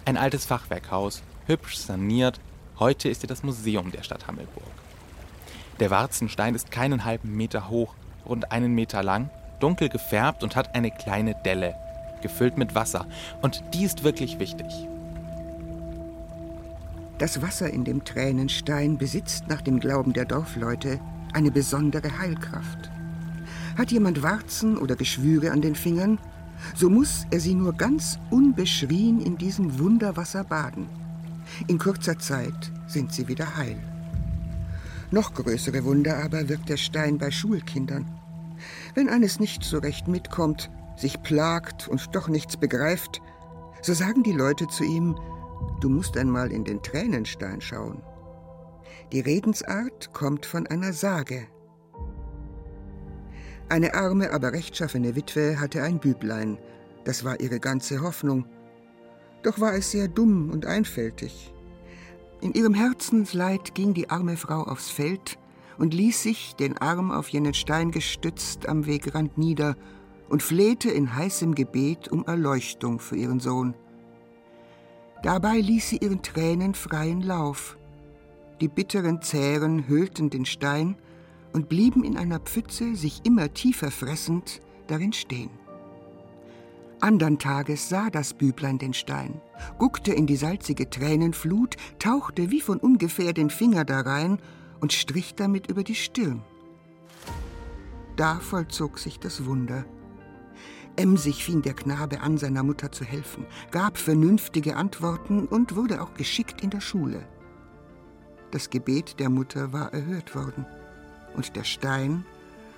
Ein 0.04 0.16
altes 0.16 0.46
Fachwerkhaus, 0.46 1.22
hübsch 1.46 1.76
saniert, 1.76 2.40
heute 2.78 3.08
ist 3.08 3.24
er 3.24 3.28
das 3.28 3.42
Museum 3.42 3.90
der 3.90 4.04
Stadt 4.04 4.28
Hammelburg. 4.28 4.64
Der 5.80 5.90
Warzenstein 5.90 6.54
ist 6.54 6.70
keinen 6.70 7.04
halben 7.04 7.36
Meter 7.36 7.68
hoch, 7.68 7.94
rund 8.24 8.52
einen 8.52 8.74
Meter 8.74 9.02
lang, 9.02 9.30
dunkel 9.58 9.88
gefärbt 9.88 10.44
und 10.44 10.54
hat 10.54 10.74
eine 10.76 10.92
kleine 10.92 11.34
Delle, 11.44 11.74
gefüllt 12.22 12.56
mit 12.56 12.74
Wasser. 12.76 13.06
Und 13.42 13.62
die 13.74 13.84
ist 13.84 14.04
wirklich 14.04 14.38
wichtig. 14.38 14.66
Das 17.18 17.42
Wasser 17.42 17.68
in 17.68 17.84
dem 17.84 18.04
Tränenstein 18.04 18.96
besitzt 18.96 19.48
nach 19.48 19.60
dem 19.60 19.80
Glauben 19.80 20.12
der 20.12 20.24
Dorfleute 20.24 21.00
eine 21.32 21.50
besondere 21.50 22.16
Heilkraft. 22.18 22.90
Hat 23.76 23.90
jemand 23.90 24.22
Warzen 24.22 24.78
oder 24.78 24.94
Geschwüre 24.94 25.50
an 25.50 25.60
den 25.60 25.74
Fingern, 25.74 26.18
so 26.76 26.88
muss 26.88 27.26
er 27.30 27.40
sie 27.40 27.54
nur 27.54 27.72
ganz 27.72 28.18
unbeschrien 28.30 29.20
in 29.20 29.36
diesem 29.36 29.80
Wunderwasser 29.80 30.44
baden. 30.44 30.88
In 31.66 31.78
kurzer 31.78 32.18
Zeit 32.18 32.72
sind 32.86 33.12
sie 33.12 33.26
wieder 33.26 33.56
heil. 33.56 33.78
Noch 35.10 35.34
größere 35.34 35.84
Wunder 35.84 36.22
aber 36.22 36.48
wirkt 36.48 36.68
der 36.68 36.76
Stein 36.76 37.18
bei 37.18 37.30
Schulkindern. 37.30 38.06
Wenn 38.94 39.08
eines 39.08 39.40
nicht 39.40 39.64
so 39.64 39.78
recht 39.78 40.06
mitkommt, 40.06 40.70
sich 40.96 41.22
plagt 41.22 41.88
und 41.88 42.14
doch 42.14 42.28
nichts 42.28 42.56
begreift, 42.56 43.20
so 43.82 43.94
sagen 43.94 44.22
die 44.22 44.32
Leute 44.32 44.66
zu 44.68 44.84
ihm, 44.84 45.16
Du 45.80 45.88
musst 45.88 46.16
einmal 46.16 46.50
in 46.52 46.64
den 46.64 46.82
Tränenstein 46.82 47.60
schauen. 47.60 48.02
Die 49.12 49.20
Redensart 49.20 50.12
kommt 50.12 50.44
von 50.44 50.66
einer 50.66 50.92
Sage. 50.92 51.46
Eine 53.68 53.94
arme, 53.94 54.32
aber 54.32 54.52
rechtschaffene 54.52 55.14
Witwe 55.14 55.60
hatte 55.60 55.82
ein 55.82 55.98
Büblein. 55.98 56.58
Das 57.04 57.24
war 57.24 57.40
ihre 57.40 57.60
ganze 57.60 58.02
Hoffnung. 58.02 58.46
Doch 59.42 59.60
war 59.60 59.74
es 59.74 59.90
sehr 59.90 60.08
dumm 60.08 60.50
und 60.50 60.66
einfältig. 60.66 61.52
In 62.40 62.52
ihrem 62.52 62.74
Herzensleid 62.74 63.74
ging 63.74 63.94
die 63.94 64.10
arme 64.10 64.36
Frau 64.36 64.62
aufs 64.62 64.90
Feld 64.90 65.38
und 65.76 65.94
ließ 65.94 66.22
sich, 66.22 66.54
den 66.56 66.78
Arm 66.78 67.10
auf 67.10 67.28
jenen 67.28 67.54
Stein 67.54 67.90
gestützt, 67.90 68.68
am 68.68 68.86
Wegrand 68.86 69.38
nieder 69.38 69.76
und 70.28 70.42
flehte 70.42 70.90
in 70.90 71.14
heißem 71.14 71.54
Gebet 71.54 72.08
um 72.08 72.24
Erleuchtung 72.26 73.00
für 73.00 73.16
ihren 73.16 73.40
Sohn. 73.40 73.74
Dabei 75.22 75.58
ließ 75.58 75.88
sie 75.88 75.98
ihren 75.98 76.22
Tränen 76.22 76.74
freien 76.74 77.22
Lauf. 77.22 77.76
Die 78.60 78.68
bitteren 78.68 79.20
Zähren 79.22 79.88
höhlten 79.88 80.30
den 80.30 80.44
Stein 80.44 80.96
und 81.52 81.68
blieben 81.68 82.04
in 82.04 82.16
einer 82.16 82.38
Pfütze, 82.38 82.94
sich 82.94 83.22
immer 83.24 83.52
tiefer 83.52 83.90
fressend, 83.90 84.60
darin 84.86 85.12
stehen. 85.12 85.50
Andern 87.00 87.38
Tages 87.38 87.88
sah 87.88 88.10
das 88.10 88.34
Büblein 88.34 88.78
den 88.78 88.92
Stein, 88.92 89.40
guckte 89.78 90.12
in 90.12 90.26
die 90.26 90.36
salzige 90.36 90.90
Tränenflut, 90.90 91.76
tauchte 91.98 92.50
wie 92.50 92.60
von 92.60 92.78
ungefähr 92.78 93.32
den 93.32 93.50
Finger 93.50 93.84
darein 93.84 94.38
und 94.80 94.92
strich 94.92 95.34
damit 95.34 95.68
über 95.68 95.84
die 95.84 95.94
Stirn. 95.94 96.42
Da 98.16 98.40
vollzog 98.40 98.98
sich 98.98 99.20
das 99.20 99.46
Wunder. 99.46 99.84
Emsig 100.98 101.44
fing 101.44 101.62
der 101.62 101.74
Knabe 101.74 102.20
an, 102.22 102.38
seiner 102.38 102.64
Mutter 102.64 102.90
zu 102.90 103.04
helfen, 103.04 103.46
gab 103.70 103.98
vernünftige 103.98 104.74
Antworten 104.74 105.46
und 105.46 105.76
wurde 105.76 106.02
auch 106.02 106.12
geschickt 106.14 106.60
in 106.60 106.70
der 106.70 106.80
Schule. 106.80 107.24
Das 108.50 108.68
Gebet 108.68 109.20
der 109.20 109.30
Mutter 109.30 109.72
war 109.72 109.92
erhört 109.94 110.34
worden, 110.34 110.66
und 111.36 111.54
der 111.54 111.62
Stein 111.62 112.24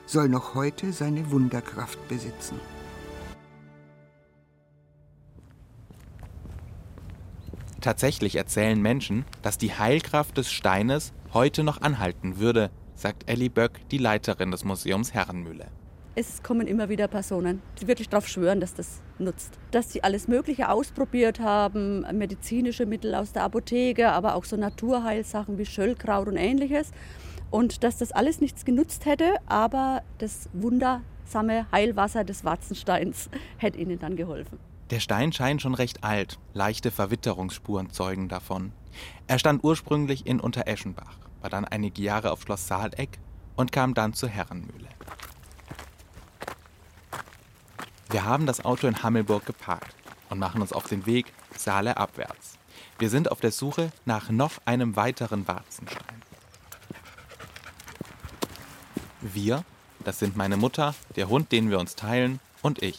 soll 0.05 0.29
noch 0.29 0.55
heute 0.55 0.93
seine 0.93 1.31
Wunderkraft 1.31 1.99
besitzen. 2.09 2.61
Tatsächlich 7.81 8.37
erzählen 8.37 8.83
Menschen, 8.83 9.25
dass 9.41 9.57
die 9.57 9.73
Heilkraft 9.73 10.37
des 10.37 10.53
Steines 10.53 11.15
heute 11.33 11.65
noch 11.65 11.81
anhalten 11.81 12.37
würde, 12.39 12.71
sagt 12.95 13.31
Ellie 13.31 13.49
Böck, 13.49 13.81
die 13.91 13.97
Leiterin 13.97 14.51
des 14.51 14.65
Museums 14.65 15.15
Herrenmühle 15.15 15.69
es 16.21 16.43
kommen 16.43 16.67
immer 16.67 16.89
wieder 16.89 17.09
Personen, 17.09 17.63
die 17.81 17.89
wirklich 17.89 18.09
darauf 18.09 18.29
schwören, 18.29 18.61
dass 18.61 18.75
das 18.75 19.03
nutzt. 19.19 19.59
Dass 19.71 19.93
sie 19.93 20.05
alles 20.05 20.29
Mögliche 20.29 20.69
ausprobiert 20.69 21.41
haben, 21.41 22.07
medizinische 22.17 22.87
Mittel 22.87 23.15
aus 23.15 23.33
der 23.33 23.43
Apotheke, 23.45 24.11
aber 24.11 24.35
auch 24.35 24.45
so 24.45 24.57
Naturheilsachen 24.57 25.59
wie 25.59 25.67
Schöllkraut 25.67 26.29
und 26.29 26.37
ähnliches. 26.37 26.93
Und 27.51 27.83
dass 27.83 27.99
das 27.99 28.13
alles 28.13 28.41
nichts 28.41 28.65
genutzt 28.65 29.07
hätte, 29.07 29.35
aber 29.47 30.03
das 30.19 30.49
wundersame 30.53 31.67
Heilwasser 31.73 32.23
des 32.23 32.45
Watzensteins 32.45 33.29
hätte 33.59 33.79
ihnen 33.79 33.99
dann 33.99 34.17
geholfen. 34.17 34.59
Der 34.91 35.01
Stein 35.01 35.33
scheint 35.33 35.63
schon 35.63 35.75
recht 35.75 36.05
alt. 36.05 36.39
Leichte 36.53 36.91
Verwitterungsspuren 36.91 37.91
zeugen 37.91 38.29
davon. 38.29 38.73
Er 39.27 39.39
stand 39.39 39.65
ursprünglich 39.65 40.27
in 40.27 40.41
Untereschenbach, 40.41 41.19
war 41.41 41.51
dann 41.51 41.65
einige 41.65 42.03
Jahre 42.03 42.33
auf 42.33 42.43
Schloss 42.43 42.67
Saaleck 42.67 43.19
und 43.57 43.73
kam 43.73 43.95
dann 43.95 44.15
zur 44.15 44.29
Herrenmühle. 44.29 44.89
Wir 48.11 48.25
haben 48.25 48.45
das 48.45 48.65
Auto 48.65 48.89
in 48.89 49.05
Hammelburg 49.05 49.47
geparkt 49.47 49.95
und 50.31 50.41
machen 50.41 50.61
uns 50.61 50.73
auf 50.73 50.89
den 50.89 51.07
Weg 51.07 51.33
Saale 51.57 51.97
abwärts. 51.97 52.59
Wir 52.99 53.09
sind 53.09 53.31
auf 53.31 53.39
der 53.39 53.53
Suche 53.53 53.93
nach 54.05 54.31
noch 54.31 54.55
einem 54.65 54.97
weiteren 54.97 55.47
Warzenstein. 55.47 56.23
Wir, 59.21 59.65
das 60.01 60.19
sind 60.19 60.37
meine 60.37 60.57
Mutter, 60.57 60.97
der 61.15 61.29
Hund, 61.29 61.53
den 61.53 61.71
wir 61.71 61.79
uns 61.79 61.95
teilen, 61.95 62.41
und 62.63 62.83
ich. 62.83 62.99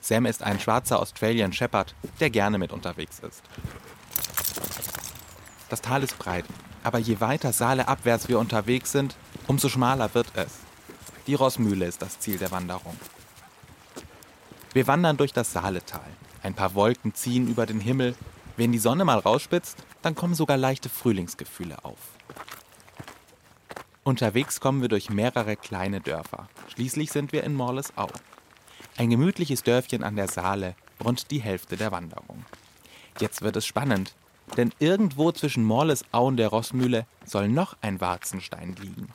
Sam 0.00 0.26
ist 0.26 0.42
ein 0.42 0.58
schwarzer 0.58 0.98
Australian 0.98 1.52
Shepherd, 1.52 1.94
der 2.18 2.30
gerne 2.30 2.58
mit 2.58 2.72
unterwegs 2.72 3.20
ist. 3.20 3.42
Das 5.68 5.82
Tal 5.82 6.02
ist 6.02 6.18
breit, 6.18 6.46
aber 6.82 6.98
je 6.98 7.20
weiter 7.20 7.52
Saale 7.52 7.86
abwärts 7.86 8.28
wir 8.28 8.40
unterwegs 8.40 8.90
sind, 8.90 9.14
umso 9.46 9.68
schmaler 9.68 10.12
wird 10.14 10.32
es. 10.34 10.58
Die 11.28 11.34
Rossmühle 11.34 11.86
ist 11.86 12.02
das 12.02 12.18
Ziel 12.18 12.38
der 12.38 12.50
Wanderung. 12.50 12.96
Wir 14.72 14.86
wandern 14.86 15.16
durch 15.16 15.32
das 15.32 15.52
Saaletal. 15.52 16.00
Ein 16.42 16.54
paar 16.54 16.74
Wolken 16.74 17.14
ziehen 17.14 17.46
über 17.48 17.66
den 17.66 17.80
Himmel. 17.80 18.14
Wenn 18.56 18.72
die 18.72 18.78
Sonne 18.78 19.04
mal 19.04 19.18
rausspitzt, 19.18 19.76
dann 20.00 20.14
kommen 20.14 20.34
sogar 20.34 20.56
leichte 20.56 20.88
Frühlingsgefühle 20.88 21.84
auf. 21.84 21.98
Unterwegs 24.04 24.60
kommen 24.60 24.80
wir 24.80 24.88
durch 24.88 25.10
mehrere 25.10 25.56
kleine 25.56 26.00
Dörfer. 26.00 26.48
Schließlich 26.68 27.12
sind 27.12 27.32
wir 27.32 27.44
in 27.44 27.54
Morlesau. 27.54 28.08
Ein 28.96 29.10
gemütliches 29.10 29.62
Dörfchen 29.62 30.02
an 30.02 30.16
der 30.16 30.28
Saale, 30.28 30.74
rund 31.02 31.30
die 31.30 31.40
Hälfte 31.40 31.76
der 31.76 31.92
Wanderung. 31.92 32.44
Jetzt 33.20 33.42
wird 33.42 33.56
es 33.56 33.66
spannend, 33.66 34.14
denn 34.56 34.72
irgendwo 34.78 35.32
zwischen 35.32 35.64
Morlesau 35.64 36.26
und 36.26 36.36
der 36.36 36.48
Rossmühle 36.48 37.06
soll 37.24 37.48
noch 37.48 37.76
ein 37.80 38.00
Warzenstein 38.00 38.74
liegen. 38.80 39.08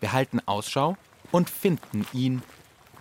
Wir 0.00 0.12
halten 0.12 0.40
Ausschau 0.46 0.96
und 1.30 1.50
finden 1.50 2.06
ihn. 2.12 2.42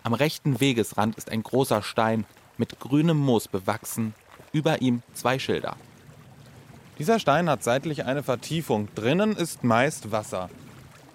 Am 0.03 0.13
rechten 0.13 0.59
Wegesrand 0.59 1.15
ist 1.15 1.31
ein 1.31 1.43
großer 1.43 1.83
Stein 1.83 2.25
mit 2.57 2.79
grünem 2.79 3.17
Moos 3.17 3.47
bewachsen, 3.47 4.13
über 4.51 4.81
ihm 4.81 5.03
zwei 5.13 5.37
Schilder. 5.37 5.75
Dieser 6.97 7.19
Stein 7.19 7.49
hat 7.49 7.63
seitlich 7.63 8.05
eine 8.05 8.23
Vertiefung. 8.23 8.87
Drinnen 8.95 9.35
ist 9.35 9.63
meist 9.63 10.11
Wasser. 10.11 10.49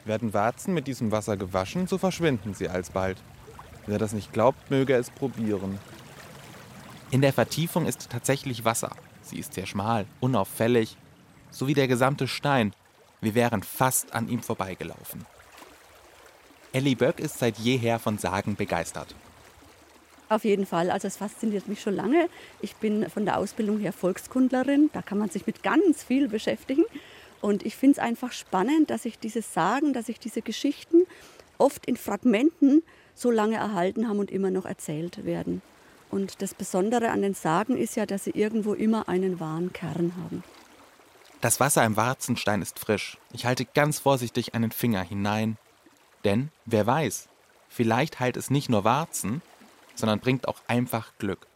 Werden 0.05 0.33
Warzen 0.35 0.73
mit 0.73 0.87
diesem 0.87 1.11
Wasser 1.11 1.37
gewaschen, 1.37 1.87
so 1.87 1.99
verschwinden 1.99 2.55
sie 2.55 2.69
alsbald. 2.69 3.19
Wer 3.87 3.99
das 3.99 4.12
nicht 4.12 4.33
glaubt, 4.33 4.71
möge 4.71 4.95
es 4.95 5.11
probieren. 5.11 5.78
In 7.11 7.21
der 7.21 7.33
Vertiefung 7.33 7.87
ist 7.87 8.11
tatsächlich 8.11 8.64
Wasser. 8.64 8.90
Sie 9.23 9.38
ist 9.38 9.55
sehr 9.55 9.66
schmal, 9.66 10.07
unauffällig, 10.21 10.97
so 11.50 11.66
wie 11.66 11.75
der 11.75 11.88
gesamte 11.88 12.28
Stein. 12.28 12.73
Wir 13.21 13.35
wären 13.35 13.62
fast 13.62 14.12
an 14.12 14.28
ihm 14.28 14.43
vorbeigelaufen. 14.43 15.25
Ellie 16.76 16.95
Böck 16.95 17.21
ist 17.21 17.38
seit 17.38 17.56
jeher 17.56 17.99
von 17.99 18.18
Sagen 18.18 18.54
begeistert. 18.54 19.14
Auf 20.28 20.45
jeden 20.45 20.66
Fall. 20.66 20.90
Also 20.90 21.09
es 21.09 21.16
fasziniert 21.16 21.68
mich 21.68 21.80
schon 21.80 21.97
lange. 21.97 22.28
Ich 22.61 22.76
bin 22.76 23.09
von 23.09 23.25
der 23.25 23.38
Ausbildung 23.38 23.78
her 23.78 23.95
Volkskundlerin. 23.95 24.90
Da 24.92 25.00
kann 25.00 25.16
man 25.16 25.30
sich 25.30 25.47
mit 25.47 25.62
ganz 25.62 26.04
viel 26.04 26.28
beschäftigen. 26.28 26.85
Und 27.40 27.64
ich 27.64 27.76
finde 27.76 27.92
es 27.92 27.99
einfach 27.99 28.33
spannend, 28.33 28.90
dass 28.90 29.04
sich 29.04 29.18
diese 29.18 29.40
Sagen, 29.40 29.95
dass 29.95 30.04
sich 30.04 30.21
diese 30.21 30.42
Geschichten 30.42 31.06
oft 31.56 31.87
in 31.87 31.97
Fragmenten 31.97 32.83
so 33.14 33.30
lange 33.30 33.56
erhalten 33.56 34.06
haben 34.06 34.18
und 34.18 34.30
immer 34.30 34.50
noch 34.50 34.66
erzählt 34.66 35.25
werden. 35.25 35.62
Und 36.11 36.42
das 36.42 36.52
Besondere 36.52 37.09
an 37.09 37.23
den 37.23 37.33
Sagen 37.33 37.78
ist 37.78 37.97
ja, 37.97 38.04
dass 38.04 38.25
sie 38.25 38.33
irgendwo 38.33 38.75
immer 38.75 39.09
einen 39.09 39.40
wahren 39.40 39.73
Kern 39.73 40.12
haben. 40.23 40.45
Das 41.40 41.59
Wasser 41.59 41.87
im 41.87 41.97
Warzenstein 41.97 42.61
ist 42.61 42.78
frisch. 42.78 43.16
Ich 43.33 43.47
halte 43.47 43.64
ganz 43.64 43.99
vorsichtig 43.99 44.54
einen 44.54 44.73
Finger 44.73 45.00
hinein. 45.02 45.56
Denn, 46.26 46.50
wer 46.64 46.85
weiß, 46.88 47.28
vielleicht 47.68 48.18
heilt 48.18 48.37
es 48.37 48.50
nicht 48.50 48.68
nur 48.68 48.83
Warzen, 48.83 49.42
sondern 49.95 50.18
bringt 50.18 50.49
auch 50.49 50.59
einfach 50.66 51.12
Glück. 51.18 51.47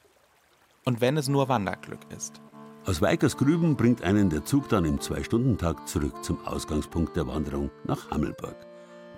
Und 0.84 1.00
wenn 1.00 1.16
es 1.16 1.26
nur 1.26 1.48
Wanderglück 1.48 1.98
ist. 2.16 2.40
Aus 2.86 3.02
Weikersgrüben 3.02 3.74
bringt 3.74 4.04
einen 4.04 4.30
der 4.30 4.44
Zug 4.44 4.68
dann 4.68 4.84
im 4.84 5.00
Zwei-Stunden-Takt 5.00 5.88
zurück 5.88 6.22
zum 6.22 6.46
Ausgangspunkt 6.46 7.16
der 7.16 7.26
Wanderung 7.26 7.72
nach 7.84 8.12
Hammelburg. 8.12 8.54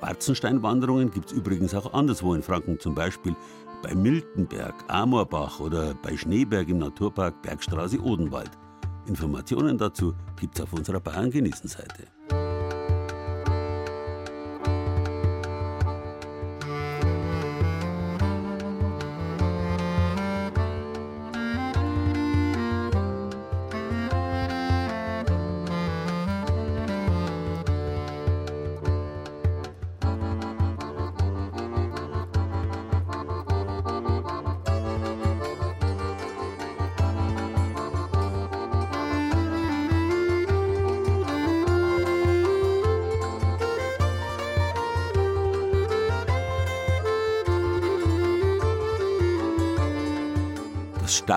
Warzensteinwanderungen 0.00 1.11
gibt 1.11 1.26
es 1.26 1.32
übrigens 1.32 1.75
auch 1.75 1.92
anderswo 1.92 2.32
in 2.32 2.42
Franken, 2.42 2.80
zum 2.80 2.94
Beispiel 2.94 3.37
bei 3.82 3.94
Miltenberg, 3.94 4.75
Amorbach 4.88 5.61
oder 5.61 5.92
bei 5.92 6.16
Schneeberg 6.16 6.66
im 6.71 6.78
Naturpark 6.78 7.42
Bergstraße 7.42 8.00
Odenwald. 8.00 8.52
Informationen 9.06 9.76
dazu 9.76 10.14
gibt 10.40 10.54
es 10.54 10.62
auf 10.62 10.73
unserer 10.73 11.00
Bayern 11.00 11.30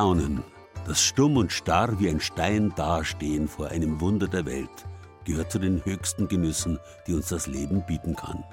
Staunen, 0.05 0.43
das 0.85 1.01
stumm 1.01 1.35
und 1.35 1.51
starr 1.51 1.99
wie 1.99 2.07
ein 2.07 2.19
Stein 2.19 2.71
dastehen 2.75 3.47
vor 3.47 3.69
einem 3.69 3.99
Wunder 4.01 4.27
der 4.27 4.45
Welt, 4.45 4.85
gehört 5.23 5.51
zu 5.51 5.57
den 5.57 5.83
höchsten 5.83 6.27
Genüssen, 6.27 6.77
die 7.07 7.15
uns 7.15 7.29
das 7.29 7.47
Leben 7.47 7.83
bieten 7.87 8.15
kann. 8.15 8.43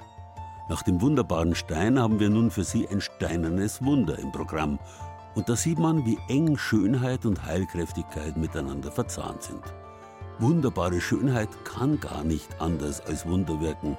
Nach 0.67 0.81
dem 0.81 0.99
wunderbaren 0.99 1.53
Stein 1.53 1.99
haben 1.99 2.19
wir 2.19 2.31
nun 2.31 2.49
für 2.49 2.63
Sie 2.63 2.87
ein 2.87 3.01
steinernes 3.01 3.85
Wunder 3.85 4.17
im 4.17 4.31
Programm. 4.31 4.79
Und 5.35 5.47
da 5.47 5.55
sieht 5.55 5.77
man, 5.77 6.03
wie 6.07 6.17
eng 6.27 6.57
Schönheit 6.57 7.23
und 7.23 7.45
Heilkräftigkeit 7.45 8.35
miteinander 8.35 8.91
verzahnt 8.91 9.43
sind. 9.43 9.61
Wunderbare 10.39 11.01
Schönheit 11.01 11.49
kann 11.65 11.99
gar 11.99 12.23
nicht 12.23 12.59
anders 12.59 12.99
als 13.01 13.27
Wunder 13.27 13.61
wirken. 13.61 13.95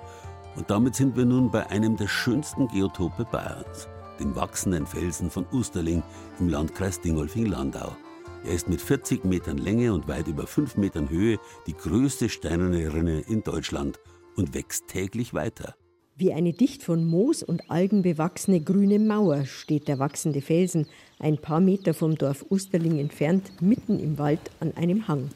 Und 0.56 0.70
damit 0.70 0.96
sind 0.96 1.16
wir 1.16 1.24
nun 1.24 1.52
bei 1.52 1.64
einem 1.70 1.96
der 1.96 2.08
schönsten 2.08 2.66
Geotope 2.66 3.24
Bayerns 3.26 3.88
den 4.18 4.35
wachsenden 4.37 4.87
Felsen 4.87 5.31
von 5.31 5.46
Usterling 5.53 6.03
im 6.38 6.48
Landkreis 6.48 7.00
Dingolfing-Landau. 7.00 7.96
Er 8.44 8.53
ist 8.53 8.68
mit 8.68 8.81
40 8.81 9.24
Metern 9.24 9.59
Länge 9.59 9.92
und 9.92 10.07
weit 10.07 10.29
über 10.29 10.46
5 10.46 10.77
Metern 10.77 11.09
Höhe 11.09 11.38
die 11.66 11.74
größte 11.74 12.29
steinerne 12.29 12.92
Rinne 12.92 13.20
in 13.20 13.42
Deutschland 13.42 13.98
und 14.37 14.55
wächst 14.55 14.88
täglich 14.88 15.33
weiter. 15.33 15.74
Wie 16.16 16.33
eine 16.33 16.53
dicht 16.53 16.83
von 16.83 17.05
Moos 17.05 17.42
und 17.42 17.70
Algen 17.70 18.03
bewachsene 18.03 18.61
grüne 18.61 19.00
Mauer 19.00 19.46
steht 19.46 19.88
der 19.88 19.98
wachsende 19.98 20.42
Felsen 20.42 20.87
ein 21.18 21.38
paar 21.38 21.61
Meter 21.61 21.92
vom 21.92 22.16
Dorf 22.16 22.46
Usterling 22.50 23.00
entfernt, 23.00 23.50
mitten 23.61 23.98
im 23.98 24.18
Wald 24.18 24.40
an 24.61 24.72
einem 24.77 25.09
Hang. 25.09 25.31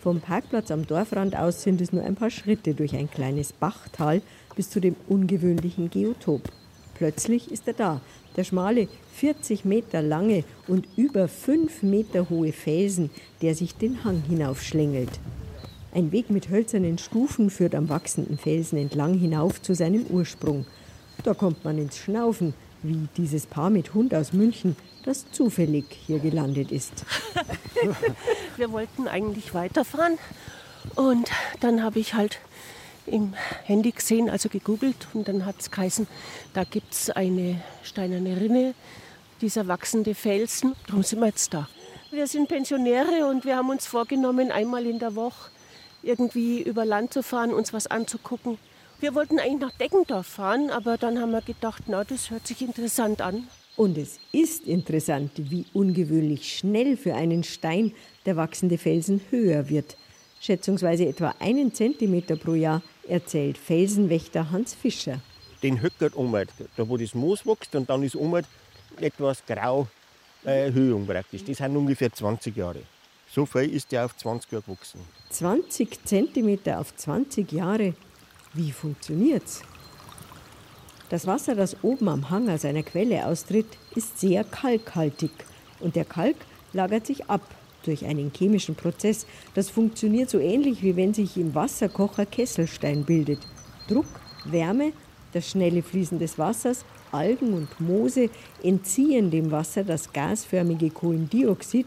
Vom 0.00 0.20
Parkplatz 0.20 0.70
am 0.70 0.86
Dorfrand 0.86 1.36
aus 1.36 1.62
sind 1.62 1.80
es 1.80 1.92
nur 1.92 2.04
ein 2.04 2.14
paar 2.14 2.30
Schritte 2.30 2.72
durch 2.72 2.94
ein 2.94 3.10
kleines 3.10 3.52
Bachtal 3.52 4.22
bis 4.54 4.70
zu 4.70 4.80
dem 4.80 4.96
ungewöhnlichen 5.08 5.90
Geotop. 5.90 6.42
Plötzlich 6.98 7.52
ist 7.52 7.68
er 7.68 7.74
da. 7.74 8.00
Der 8.36 8.42
schmale, 8.42 8.88
40 9.14 9.64
Meter 9.64 10.02
lange 10.02 10.42
und 10.66 10.86
über 10.96 11.28
5 11.28 11.84
Meter 11.84 12.28
hohe 12.28 12.52
Felsen, 12.52 13.10
der 13.40 13.54
sich 13.54 13.76
den 13.76 14.04
Hang 14.04 14.22
hinaufschlängelt. 14.28 15.10
Ein 15.94 16.10
Weg 16.10 16.28
mit 16.28 16.50
hölzernen 16.50 16.98
Stufen 16.98 17.50
führt 17.50 17.76
am 17.76 17.88
wachsenden 17.88 18.36
Felsen 18.36 18.78
entlang 18.78 19.14
hinauf 19.14 19.62
zu 19.62 19.74
seinem 19.74 20.06
Ursprung. 20.06 20.66
Da 21.22 21.34
kommt 21.34 21.64
man 21.64 21.78
ins 21.78 21.98
Schnaufen, 21.98 22.52
wie 22.82 23.08
dieses 23.16 23.46
Paar 23.46 23.70
mit 23.70 23.94
Hund 23.94 24.12
aus 24.12 24.32
München, 24.32 24.76
das 25.04 25.30
zufällig 25.30 25.84
hier 26.06 26.18
gelandet 26.18 26.72
ist. 26.72 27.04
Wir 28.56 28.72
wollten 28.72 29.06
eigentlich 29.06 29.54
weiterfahren 29.54 30.18
und 30.96 31.30
dann 31.60 31.82
habe 31.82 32.00
ich 32.00 32.14
halt 32.14 32.40
im 33.08 33.34
Handy 33.64 33.90
gesehen, 33.90 34.30
also 34.30 34.48
gegoogelt 34.48 35.08
und 35.14 35.28
dann 35.28 35.44
hat 35.44 35.56
es 35.60 35.70
geheißen, 35.70 36.06
da 36.54 36.64
gibt 36.64 36.92
es 36.92 37.10
eine 37.10 37.60
steinerne 37.82 38.40
Rinne, 38.40 38.74
dieser 39.40 39.68
wachsende 39.68 40.14
Felsen. 40.14 40.74
Darum 40.86 41.02
sind 41.02 41.20
wir 41.20 41.26
jetzt 41.26 41.54
da. 41.54 41.68
Wir 42.10 42.26
sind 42.26 42.48
Pensionäre 42.48 43.26
und 43.28 43.44
wir 43.44 43.56
haben 43.56 43.70
uns 43.70 43.86
vorgenommen, 43.86 44.50
einmal 44.50 44.86
in 44.86 44.98
der 44.98 45.14
Woche 45.14 45.50
irgendwie 46.02 46.62
über 46.62 46.84
Land 46.84 47.12
zu 47.12 47.22
fahren, 47.22 47.52
uns 47.52 47.72
was 47.72 47.86
anzugucken. 47.86 48.58
Wir 49.00 49.14
wollten 49.14 49.38
eigentlich 49.38 49.60
nach 49.60 49.72
Deckendorf 49.72 50.26
fahren, 50.26 50.70
aber 50.70 50.96
dann 50.96 51.20
haben 51.20 51.30
wir 51.30 51.42
gedacht, 51.42 51.84
na, 51.86 52.04
das 52.04 52.30
hört 52.30 52.46
sich 52.46 52.62
interessant 52.62 53.20
an. 53.20 53.46
Und 53.76 53.96
es 53.96 54.18
ist 54.32 54.66
interessant, 54.66 55.30
wie 55.36 55.64
ungewöhnlich 55.72 56.58
schnell 56.58 56.96
für 56.96 57.14
einen 57.14 57.44
Stein 57.44 57.92
der 58.26 58.36
wachsende 58.36 58.76
Felsen 58.76 59.20
höher 59.30 59.68
wird. 59.68 59.96
Schätzungsweise 60.40 61.06
etwa 61.06 61.34
einen 61.38 61.72
Zentimeter 61.72 62.36
pro 62.36 62.54
Jahr 62.54 62.82
erzählt 63.08 63.58
Felsenwächter 63.58 64.50
Hans 64.50 64.74
Fischer. 64.74 65.20
Den 65.62 65.82
höckert 65.82 66.14
umwelt, 66.14 66.50
da 66.76 66.88
wo 66.88 66.96
das 66.96 67.14
Moos 67.14 67.44
wächst 67.46 67.74
und 67.74 67.90
dann 67.90 68.02
ist 68.02 68.14
umwelt 68.14 68.46
etwas 69.00 69.44
grau 69.44 69.88
äh, 70.44 70.66
Erhöhung 70.66 71.06
praktisch. 71.06 71.44
Das 71.44 71.58
sind 71.58 71.76
ungefähr 71.76 72.12
20 72.12 72.56
Jahre. 72.56 72.82
So 73.30 73.44
viel 73.44 73.74
ist 73.74 73.92
der 73.92 74.04
auf 74.04 74.16
20 74.16 74.52
Jahre 74.52 74.64
gewachsen. 74.64 75.00
20 75.30 76.04
Zentimeter 76.04 76.78
auf 76.80 76.94
20 76.96 77.52
Jahre. 77.52 77.94
Wie 78.54 78.72
funktioniert's? 78.72 79.62
Das 81.10 81.26
Wasser, 81.26 81.54
das 81.54 81.82
oben 81.82 82.08
am 82.08 82.30
Hang 82.30 82.48
aus 82.50 82.64
einer 82.64 82.82
Quelle 82.82 83.26
austritt, 83.26 83.78
ist 83.94 84.20
sehr 84.20 84.44
kalkhaltig 84.44 85.30
und 85.80 85.96
der 85.96 86.04
Kalk 86.04 86.36
lagert 86.72 87.06
sich 87.06 87.26
ab 87.26 87.42
durch 87.84 88.04
einen 88.04 88.32
chemischen 88.36 88.74
Prozess. 88.74 89.26
Das 89.54 89.70
funktioniert 89.70 90.30
so 90.30 90.38
ähnlich, 90.38 90.82
wie 90.82 90.96
wenn 90.96 91.14
sich 91.14 91.36
im 91.36 91.54
Wasserkocher 91.54 92.26
Kesselstein 92.26 93.04
bildet. 93.04 93.40
Druck, 93.88 94.06
Wärme, 94.44 94.92
das 95.32 95.50
schnelle 95.50 95.82
Fließen 95.82 96.18
des 96.18 96.38
Wassers, 96.38 96.84
Algen 97.12 97.54
und 97.54 97.80
Moose 97.80 98.28
entziehen 98.62 99.30
dem 99.30 99.50
Wasser 99.50 99.84
das 99.84 100.12
gasförmige 100.12 100.90
Kohlendioxid 100.90 101.86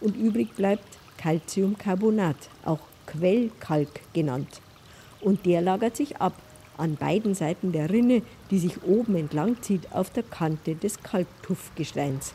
und 0.00 0.16
übrig 0.16 0.54
bleibt 0.54 0.84
Calciumcarbonat, 1.18 2.36
auch 2.64 2.80
Quellkalk 3.06 4.00
genannt. 4.12 4.60
Und 5.20 5.46
der 5.46 5.60
lagert 5.60 5.96
sich 5.96 6.16
ab 6.16 6.34
an 6.76 6.96
beiden 6.96 7.34
Seiten 7.34 7.72
der 7.72 7.90
Rinne, 7.90 8.22
die 8.50 8.58
sich 8.58 8.82
oben 8.82 9.14
entlang 9.14 9.60
zieht, 9.62 9.92
auf 9.92 10.10
der 10.10 10.22
Kante 10.22 10.74
des 10.74 11.02
Kalktuffgesteins. 11.02 12.34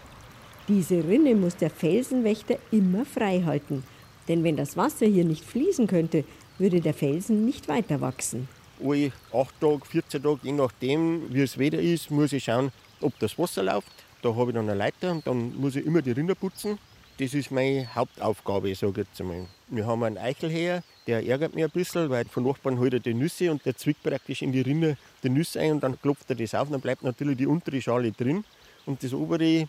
Diese 0.67 1.07
Rinne 1.07 1.33
muss 1.33 1.55
der 1.55 1.69
Felsenwächter 1.69 2.57
immer 2.71 3.05
frei 3.05 3.41
halten, 3.45 3.85
denn 4.27 4.43
wenn 4.43 4.57
das 4.57 4.75
Wasser 4.75 5.05
hier 5.05 5.23
nicht 5.23 5.45
fließen 5.45 5.87
könnte, 5.87 6.25
würde 6.57 6.81
der 6.81 6.93
Felsen 6.93 7.45
nicht 7.45 7.69
weiter 7.69 8.01
wachsen. 8.01 8.49
Alle 8.83 9.13
8 9.33 9.61
Tage, 9.61 9.85
14 9.85 10.23
Tage, 10.23 10.39
je 10.43 10.51
nachdem, 10.51 11.33
wie 11.33 11.41
es 11.41 11.57
Wetter 11.57 11.79
ist, 11.79 12.11
muss 12.11 12.33
ich 12.33 12.43
schauen, 12.43 12.71
ob 12.99 13.17
das 13.19 13.39
Wasser 13.39 13.63
läuft. 13.63 13.91
Da 14.21 14.35
habe 14.35 14.51
ich 14.51 14.55
dann 14.55 14.67
eine 14.67 14.77
Leiter 14.77 15.11
und 15.11 15.25
dann 15.25 15.55
muss 15.55 15.77
ich 15.77 15.85
immer 15.85 16.01
die 16.01 16.11
Rinder 16.11 16.35
putzen. 16.35 16.77
Das 17.17 17.33
ist 17.33 17.49
meine 17.49 17.87
Hauptaufgabe, 17.95 18.75
sage 18.75 19.01
ich 19.01 19.07
jetzt 19.07 19.21
einmal. 19.21 19.45
Wir 19.69 19.85
haben 19.85 20.03
einen 20.03 20.17
Eichelheer, 20.17 20.83
der 21.07 21.25
ärgert 21.25 21.55
mich 21.55 21.63
ein 21.63 21.71
bisschen, 21.71 22.09
weil 22.09 22.25
von 22.25 22.43
Nachbarn 22.43 22.77
holt 22.77 22.93
er 22.93 22.99
die 22.99 23.13
Nüsse 23.13 23.49
und 23.51 23.65
der 23.65 23.77
zwickt 23.77 24.03
praktisch 24.03 24.41
in 24.41 24.51
die 24.51 24.61
Rinder 24.61 24.97
die 25.23 25.29
Nüsse 25.29 25.61
ein 25.61 25.71
und 25.71 25.83
dann 25.83 25.99
klopft 26.01 26.29
er 26.29 26.35
das 26.35 26.53
auf. 26.53 26.69
Dann 26.69 26.81
bleibt 26.81 27.03
natürlich 27.03 27.37
die 27.37 27.47
untere 27.47 27.81
Schale 27.81 28.11
drin 28.11 28.43
und 28.85 29.01
das 29.01 29.13
obere 29.13 29.67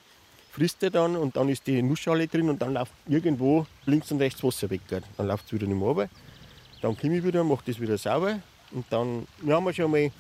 frisst 0.59 0.83
er 0.83 0.91
dann 0.91 1.15
und 1.15 1.37
dann 1.37 1.49
ist 1.49 1.67
die 1.69 1.81
Nussschale 1.81 2.27
drin 2.27 2.51
und 2.51 2.61
dann 2.61 2.75
läuft 2.75 2.93
irgendwo 3.07 3.65
links 3.87 4.11
und 4.11 4.21
rechts 4.21 4.43
Wasser 4.43 4.69
weg. 4.71 4.81
Dann 4.89 5.27
läuft 5.27 5.47
es 5.47 5.53
wieder 5.53 5.69
nicht 5.69 5.79
mehr 5.79 5.87
runter. 5.87 6.09
Dann 6.83 6.97
komme 6.97 7.19
ich 7.19 7.25
wieder, 7.25 7.45
mache 7.45 7.63
das 7.67 7.81
wieder 7.81 7.97
sauber 7.97 8.41
und 8.73 8.85
dann 8.91 9.27
wir 9.41 9.55
haben 9.55 9.65
wir 9.65 9.73
schon 9.73 9.91
mal 9.91 10.11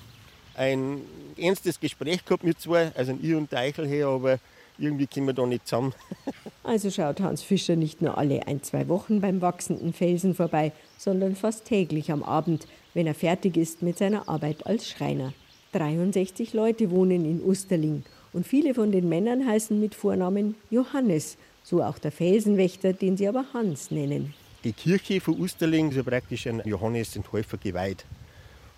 ein 0.54 1.00
ernstes 1.36 1.78
Gespräch 1.80 2.24
gehabt 2.24 2.44
mit 2.44 2.60
zwei, 2.60 2.92
also 2.94 3.18
ich 3.20 3.34
und 3.34 3.50
der 3.50 3.60
Eichelherr, 3.60 4.08
aber 4.08 4.38
irgendwie 4.78 5.08
kommen 5.08 5.26
wir 5.26 5.34
da 5.34 5.44
nicht 5.44 5.66
zusammen. 5.66 5.92
Also 6.62 6.90
schaut 6.90 7.20
Hans 7.20 7.42
Fischer 7.42 7.76
nicht 7.76 8.02
nur 8.02 8.18
alle 8.18 8.46
ein, 8.46 8.62
zwei 8.62 8.88
Wochen 8.88 9.22
beim 9.22 9.40
wachsenden 9.40 9.94
Felsen 9.94 10.34
vorbei, 10.34 10.72
sondern 10.98 11.34
fast 11.34 11.64
täglich 11.64 12.12
am 12.12 12.22
Abend, 12.22 12.66
wenn 12.92 13.06
er 13.06 13.14
fertig 13.14 13.56
ist 13.56 13.80
mit 13.80 13.96
seiner 13.96 14.28
Arbeit 14.28 14.66
als 14.66 14.86
Schreiner. 14.86 15.32
63 15.72 16.52
Leute 16.52 16.90
wohnen 16.90 17.24
in 17.24 17.42
Usterling 17.42 18.04
und 18.38 18.46
viele 18.46 18.72
von 18.72 18.92
den 18.92 19.08
Männern 19.08 19.44
heißen 19.44 19.80
mit 19.80 19.96
Vornamen 19.96 20.54
Johannes, 20.70 21.36
so 21.64 21.82
auch 21.82 21.98
der 21.98 22.12
Felsenwächter, 22.12 22.92
den 22.92 23.16
sie 23.16 23.26
aber 23.26 23.44
Hans 23.52 23.90
nennen. 23.90 24.32
Die 24.62 24.72
Kirche 24.72 25.20
von 25.20 25.40
Usterling 25.40 25.88
ist 25.88 25.96
ja 25.96 26.04
praktisch 26.04 26.46
an 26.46 26.62
Johannes 26.64 27.10
den 27.10 27.24
Täufer 27.24 27.56
geweiht. 27.56 28.04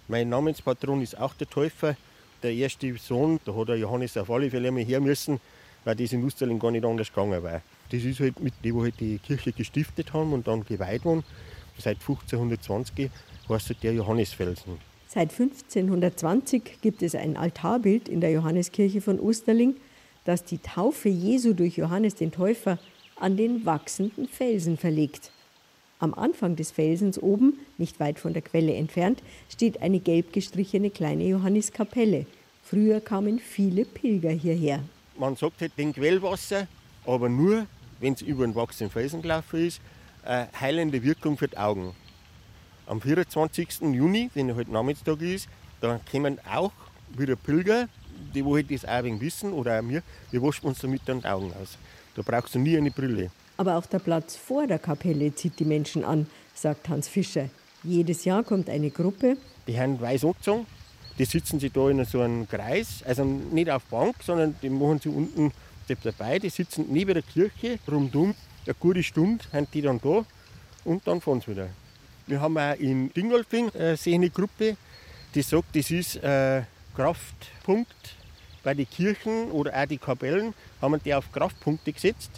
Mein 0.09 0.31
Namenspatron 0.31 1.03
ist 1.03 1.19
auch 1.19 1.35
der 1.35 1.51
Täufer. 1.51 1.95
Der 2.43 2.55
erste 2.55 2.97
Sohn, 2.97 3.39
da 3.45 3.55
hat 3.55 3.69
der 3.69 3.77
Johannes 3.77 4.17
auf 4.17 4.31
alle 4.31 4.49
Fälle 4.49 4.69
einmal 4.69 4.83
her 4.83 5.03
müssen, 5.03 5.41
weil 5.85 5.97
das 5.97 6.15
in 6.15 6.25
Usterling 6.25 6.59
gar 6.59 6.71
nicht 6.71 6.87
anders 6.87 7.09
gegangen 7.09 7.43
war. 7.43 7.61
Das 7.91 8.03
ist 8.03 8.19
halt 8.21 8.41
mit 8.41 8.55
dem, 8.65 8.77
die 8.77 8.83
halt 8.83 8.99
die 8.99 9.19
Kirche 9.19 9.53
gestiftet 9.53 10.15
haben 10.15 10.33
und 10.33 10.49
dann 10.49 10.65
geweiht 10.65 11.05
wurden. 11.05 11.23
Seit 11.77 11.99
1520 11.99 13.11
heißt 13.47 13.75
der 13.83 13.93
Johannesfelsen. 13.93 14.90
Seit 15.13 15.33
1520 15.33 16.79
gibt 16.83 17.03
es 17.03 17.17
ein 17.17 17.37
Altarbild 17.37 18.09
in 18.09 18.21
der 18.21 18.31
Johanneskirche 18.31 19.01
von 19.01 19.19
Usterling, 19.19 19.75
das 20.25 20.45
die 20.45 20.59
Taufe 20.59 21.09
Jesu 21.09 21.53
durch 21.53 21.77
Johannes 21.77 22.15
den 22.15 22.31
Täufer 22.31 22.79
an 23.17 23.37
den 23.37 23.67
wachsenden 23.67 24.29
Felsen 24.29 24.77
verlegt. 24.77 25.33
Am 25.99 26.15
Anfang 26.15 26.55
des 26.55 26.71
Felsens 26.71 27.21
oben, 27.21 27.59
nicht 27.77 27.99
weit 27.99 28.21
von 28.21 28.35
der 28.35 28.43
Quelle 28.43 28.73
entfernt, 28.73 29.21
steht 29.49 29.83
eine 29.83 29.99
gelb 29.99 30.33
gestrichene 30.33 30.91
kleine 30.91 31.25
Johanniskapelle. 31.25 32.27
Früher 32.63 33.01
kamen 33.01 33.41
viele 33.41 33.87
Pilger 33.87 34.31
hierher. 34.31 34.85
Man 35.19 35.35
sagt 35.35 35.61
halt 35.61 35.77
den 35.77 35.93
Quellwasser, 35.93 36.69
aber 37.05 37.29
nur, 37.29 37.67
wenn 37.99 38.13
es 38.13 38.23
über 38.23 38.47
den 38.47 38.55
wachsenden 38.55 38.93
Felsen 38.93 39.23
gelaufen 39.23 39.67
ist, 39.67 39.81
eine 40.23 40.49
heilende 40.61 41.03
Wirkung 41.03 41.37
für 41.37 41.49
die 41.49 41.59
Augen. 41.59 41.97
Am 42.91 43.01
24. 43.01 43.83
Juni, 43.83 44.31
wenn 44.35 44.53
halt 44.57 44.69
Namenstag 44.69 45.23
ist, 45.23 45.49
da 45.81 46.01
kommen 46.11 46.41
auch 46.41 46.73
wieder 47.17 47.37
Pilger, 47.37 47.89
die 48.35 48.45
wo 48.45 48.57
halt 48.57 48.69
das 48.69 48.85
auch 48.85 49.05
ein 49.05 49.21
wissen 49.21 49.53
oder 49.53 49.79
auch 49.79 49.89
wir, 49.89 50.03
wir 50.33 50.43
waschen 50.43 50.67
uns 50.67 50.81
damit 50.81 51.03
dann 51.07 51.21
die 51.21 51.27
Augen 51.29 51.53
aus. 51.63 51.79
Da 52.17 52.23
brauchst 52.23 52.57
du 52.57 52.59
nie 52.59 52.77
eine 52.77 52.91
Brille. 52.91 53.31
Aber 53.59 53.77
auch 53.77 53.87
der 53.87 54.01
Platz 54.01 54.35
vor 54.35 54.67
der 54.67 54.81
Kapelle 54.81 55.33
zieht 55.33 55.61
die 55.61 55.65
Menschen 55.65 56.05
an, 56.05 56.27
sagt 56.53 56.89
Hans 56.89 57.07
Fischer. 57.07 57.49
Jedes 57.85 58.25
Jahr 58.25 58.43
kommt 58.43 58.69
eine 58.69 58.91
Gruppe. 58.91 59.37
Die 59.69 59.79
haben 59.79 60.01
weiß 60.01 60.25
angezogen, 60.25 60.67
die 61.17 61.27
sitzen 61.27 61.61
sie 61.61 61.71
da 61.71 61.91
in 61.91 62.05
so 62.05 62.21
einem 62.21 62.49
Kreis, 62.49 63.05
also 63.07 63.25
nicht 63.25 63.71
auf 63.71 63.85
Bank, 63.85 64.17
sondern 64.21 64.57
die 64.61 64.69
machen 64.69 64.99
sie 65.01 65.11
unten 65.11 65.53
dabei, 66.03 66.41
die 66.41 66.51
sitzen 66.51 66.87
neben 66.89 67.15
der 67.15 67.23
Kirche 67.23 67.79
rundum. 67.87 68.35
Eine 68.67 68.75
gute 68.75 69.05
Stunde 69.05 69.45
haben 69.53 69.69
die 69.73 69.81
dann 69.81 70.01
da 70.01 70.25
und 70.85 71.07
dann 71.07 71.21
fahren 71.21 71.41
sie 71.41 71.53
wieder. 71.53 71.69
Wir 72.31 72.41
haben 72.41 72.57
auch 72.57 72.79
in 72.79 73.13
Dingolfing 73.13 73.73
eine 73.75 74.31
Gruppe, 74.31 74.77
die 75.35 75.43
sagt, 75.43 75.75
das 75.75 75.91
ist 75.91 76.23
ein 76.23 76.65
Kraftpunkt 76.95 77.89
bei 78.63 78.73
den 78.73 78.89
Kirchen 78.89 79.51
oder 79.51 79.75
auch 79.75 79.87
die 79.87 79.99
Kapellen, 79.99 80.55
haben 80.81 81.01
die 81.05 81.13
auf 81.13 81.33
Kraftpunkte 81.33 81.93
gesetzt. 81.93 82.31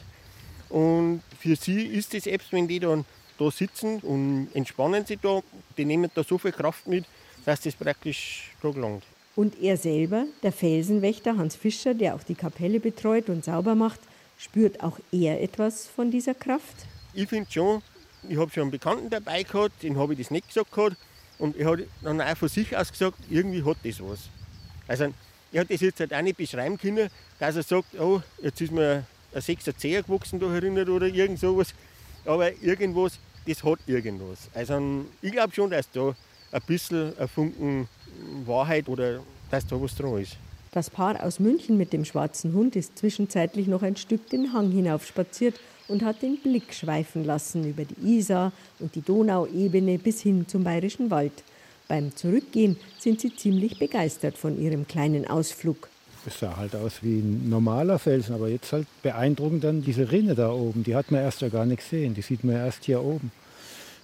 Und 0.70 1.20
für 1.38 1.56
sie 1.56 1.82
ist 1.82 2.14
es 2.14 2.24
selbst, 2.24 2.54
wenn 2.54 2.66
die 2.66 2.80
dann 2.80 3.04
da 3.38 3.50
sitzen 3.50 3.98
und 4.00 4.48
entspannen 4.54 5.04
sich 5.04 5.18
da, 5.20 5.42
die 5.76 5.84
nehmen 5.84 6.10
da 6.14 6.24
so 6.24 6.38
viel 6.38 6.52
Kraft 6.52 6.86
mit, 6.86 7.04
dass 7.44 7.60
das 7.60 7.74
praktisch 7.74 8.50
da 8.62 8.70
gelangt. 8.70 9.02
Und 9.36 9.60
er 9.60 9.76
selber, 9.76 10.24
der 10.42 10.52
Felsenwächter 10.52 11.36
Hans 11.36 11.54
Fischer, 11.54 11.92
der 11.92 12.14
auch 12.14 12.22
die 12.22 12.34
Kapelle 12.34 12.80
betreut 12.80 13.28
und 13.28 13.44
sauber 13.44 13.74
macht, 13.74 14.00
spürt 14.38 14.82
auch 14.82 14.98
er 15.12 15.42
etwas 15.42 15.86
von 15.86 16.10
dieser 16.10 16.32
Kraft? 16.32 16.86
Ich 17.12 17.28
finde 17.28 17.52
schon, 17.52 17.82
ich 18.28 18.38
habe 18.38 18.50
schon 18.50 18.62
einen 18.62 18.70
Bekannten 18.70 19.10
dabei 19.10 19.42
gehabt, 19.42 19.82
den 19.82 19.98
habe 19.98 20.12
ich 20.12 20.18
das 20.18 20.30
nicht 20.30 20.48
gesagt 20.48 20.72
gehabt. 20.72 20.96
Und 21.38 21.56
er 21.56 21.70
hat 21.70 21.80
dann 22.02 22.20
auch 22.20 22.36
von 22.36 22.48
sich 22.48 22.76
aus 22.76 22.92
gesagt, 22.92 23.18
irgendwie 23.28 23.64
hat 23.64 23.78
das 23.82 24.00
was. 24.00 24.28
Also 24.86 25.12
er 25.52 25.60
hat 25.60 25.70
das 25.70 25.80
jetzt 25.80 26.00
halt 26.00 26.14
auch 26.14 26.22
nicht 26.22 26.36
beschreiben 26.36 26.78
können, 26.78 27.10
dass 27.38 27.56
er 27.56 27.62
sagt, 27.62 27.98
oh, 27.98 28.22
jetzt 28.42 28.60
ist 28.60 28.72
mir 28.72 29.04
ein 29.34 29.40
sechster 29.40 29.76
Zeher 29.76 30.02
gewachsen 30.02 30.38
da 30.38 30.52
erinnert 30.52 30.88
oder 30.88 31.06
irgend 31.06 31.38
sowas. 31.38 31.74
Aber 32.24 32.52
irgendwas, 32.62 33.18
das 33.46 33.64
hat 33.64 33.80
irgendwas. 33.86 34.48
Also 34.54 35.04
ich 35.20 35.32
glaube 35.32 35.54
schon, 35.54 35.70
dass 35.70 35.90
da 35.90 36.14
ein 36.52 36.62
bisschen 36.66 37.18
ein 37.18 37.28
Funken 37.28 37.88
Wahrheit 38.44 38.88
oder 38.88 39.20
dass 39.50 39.66
da 39.66 39.80
was 39.80 39.94
dran 39.94 40.18
ist. 40.18 40.36
Das 40.70 40.88
Paar 40.88 41.22
aus 41.22 41.38
München 41.38 41.76
mit 41.76 41.92
dem 41.92 42.04
schwarzen 42.04 42.54
Hund 42.54 42.76
ist 42.76 42.98
zwischenzeitlich 42.98 43.66
noch 43.66 43.82
ein 43.82 43.96
Stück 43.96 44.30
den 44.30 44.52
Hang 44.52 44.70
hinaufspaziert 44.70 45.58
und 45.88 46.02
hat 46.02 46.22
den 46.22 46.38
Blick 46.38 46.72
schweifen 46.72 47.24
lassen 47.24 47.68
über 47.68 47.84
die 47.84 48.18
Isar 48.18 48.52
und 48.78 48.94
die 48.94 49.02
Donauebene 49.02 49.98
bis 49.98 50.20
hin 50.20 50.46
zum 50.48 50.64
Bayerischen 50.64 51.10
Wald. 51.10 51.42
Beim 51.88 52.14
Zurückgehen 52.14 52.76
sind 52.98 53.20
sie 53.20 53.34
ziemlich 53.34 53.78
begeistert 53.78 54.38
von 54.38 54.60
ihrem 54.60 54.86
kleinen 54.86 55.26
Ausflug. 55.26 55.88
Es 56.24 56.38
sah 56.38 56.56
halt 56.56 56.76
aus 56.76 57.02
wie 57.02 57.18
ein 57.18 57.48
normaler 57.48 57.98
Felsen, 57.98 58.34
aber 58.34 58.48
jetzt 58.48 58.72
halt 58.72 58.86
beeindruckend 59.02 59.64
dann 59.64 59.82
diese 59.82 60.10
Rinne 60.10 60.34
da 60.34 60.52
oben. 60.52 60.84
Die 60.84 60.94
hat 60.94 61.10
man 61.10 61.20
erst 61.20 61.40
ja 61.40 61.48
gar 61.48 61.66
nicht 61.66 61.78
gesehen. 61.78 62.14
Die 62.14 62.22
sieht 62.22 62.44
man 62.44 62.54
erst 62.54 62.84
hier 62.84 63.02
oben. 63.02 63.32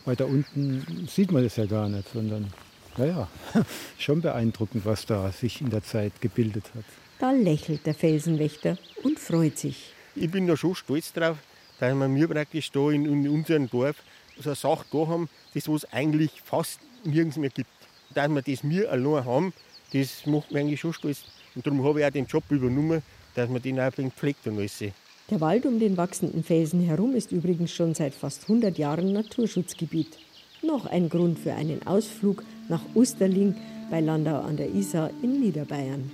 Weiter 0.04 0.26
unten 0.26 1.06
sieht 1.08 1.30
man 1.30 1.44
das 1.44 1.56
ja 1.56 1.66
gar 1.66 1.88
nicht, 1.88 2.08
sondern 2.12 2.48
naja, 2.96 3.28
schon 3.98 4.20
beeindruckend, 4.20 4.84
was 4.84 5.06
da 5.06 5.30
sich 5.30 5.60
in 5.60 5.70
der 5.70 5.84
Zeit 5.84 6.20
gebildet 6.20 6.64
hat. 6.74 6.84
Da 7.20 7.30
lächelt 7.30 7.86
der 7.86 7.94
Felsenwächter 7.94 8.78
und 9.02 9.18
freut 9.18 9.58
sich. 9.58 9.92
Ich 10.14 10.30
bin 10.30 10.46
da 10.46 10.56
schon 10.56 10.74
stolz 10.74 11.12
drauf, 11.12 11.36
dass 11.80 11.94
wir 11.94 12.08
mir 12.08 12.28
praktisch 12.28 12.70
da 12.70 12.90
in, 12.90 13.04
in 13.06 13.28
unserem 13.28 13.68
Dorf 13.68 13.96
so 14.38 14.50
eine 14.50 14.56
Sache 14.56 14.84
da 14.90 15.06
haben, 15.06 15.28
das 15.54 15.68
was 15.68 15.84
eigentlich 15.92 16.30
fast 16.44 16.80
nirgends 17.04 17.36
mehr 17.36 17.50
gibt. 17.50 17.70
Dass 18.14 18.28
wir 18.28 18.42
das 18.42 18.62
mir 18.62 18.90
allein 18.90 19.24
haben, 19.24 19.52
das 19.92 20.26
macht 20.26 20.50
mich 20.50 20.60
eigentlich 20.60 20.80
schon 20.80 20.92
stolz. 20.92 21.24
Und 21.54 21.66
darum 21.66 21.84
habe 21.84 22.00
ich 22.00 22.06
auch 22.06 22.10
den 22.10 22.26
Job 22.26 22.44
übernommen, 22.50 23.02
dass 23.34 23.48
man 23.48 23.62
den 23.62 23.80
auch 23.80 23.96
ein 23.96 24.10
pflegt 24.10 24.46
und 24.46 24.58
alles. 24.58 24.82
Der 25.30 25.40
Wald 25.40 25.66
um 25.66 25.78
den 25.78 25.96
wachsenden 25.96 26.42
Felsen 26.42 26.80
herum 26.80 27.14
ist 27.14 27.32
übrigens 27.32 27.72
schon 27.72 27.94
seit 27.94 28.14
fast 28.14 28.42
100 28.44 28.78
Jahren 28.78 29.12
Naturschutzgebiet. 29.12 30.18
Noch 30.62 30.86
ein 30.86 31.08
Grund 31.08 31.38
für 31.38 31.52
einen 31.52 31.86
Ausflug 31.86 32.42
nach 32.68 32.80
Usterling 32.94 33.54
bei 33.90 34.00
Landau 34.00 34.40
an 34.40 34.56
der 34.56 34.74
Isar 34.74 35.10
in 35.22 35.40
Niederbayern. 35.40 36.10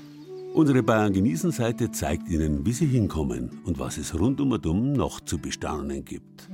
Unsere 0.54 0.84
Bayern 0.84 1.12
genießen 1.12 1.50
Seite 1.50 1.90
zeigt 1.90 2.28
Ihnen, 2.28 2.64
wie 2.64 2.72
Sie 2.72 2.86
hinkommen 2.86 3.60
und 3.64 3.80
was 3.80 3.98
es 3.98 4.16
rund 4.16 4.40
um 4.40 4.52
um 4.66 4.92
noch 4.92 5.20
zu 5.20 5.38
bestaunen 5.38 6.04
gibt. 6.04 6.48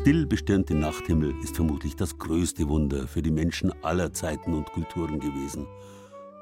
Still 0.00 0.24
bestirnte 0.24 0.74
Nachthimmel 0.74 1.34
ist 1.42 1.56
vermutlich 1.56 1.94
das 1.94 2.16
größte 2.16 2.66
Wunder 2.68 3.06
für 3.06 3.20
die 3.20 3.30
Menschen 3.30 3.70
aller 3.82 4.14
Zeiten 4.14 4.54
und 4.54 4.72
Kulturen 4.72 5.20
gewesen. 5.20 5.66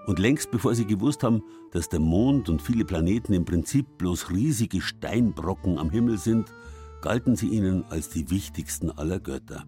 Und 0.06 0.20
längst 0.20 0.52
bevor 0.52 0.76
sie 0.76 0.86
gewusst 0.86 1.24
haben, 1.24 1.42
dass 1.72 1.88
der 1.88 1.98
Mond 1.98 2.48
und 2.48 2.62
viele 2.62 2.84
Planeten 2.84 3.32
im 3.32 3.44
Prinzip 3.44 3.98
bloß 3.98 4.30
riesige 4.30 4.80
Steinbrocken 4.80 5.76
am 5.76 5.90
Himmel 5.90 6.18
sind, 6.18 6.54
galten 7.02 7.34
sie 7.34 7.48
ihnen 7.48 7.84
als 7.90 8.08
die 8.10 8.30
wichtigsten 8.30 8.92
aller 8.92 9.18
Götter. 9.18 9.64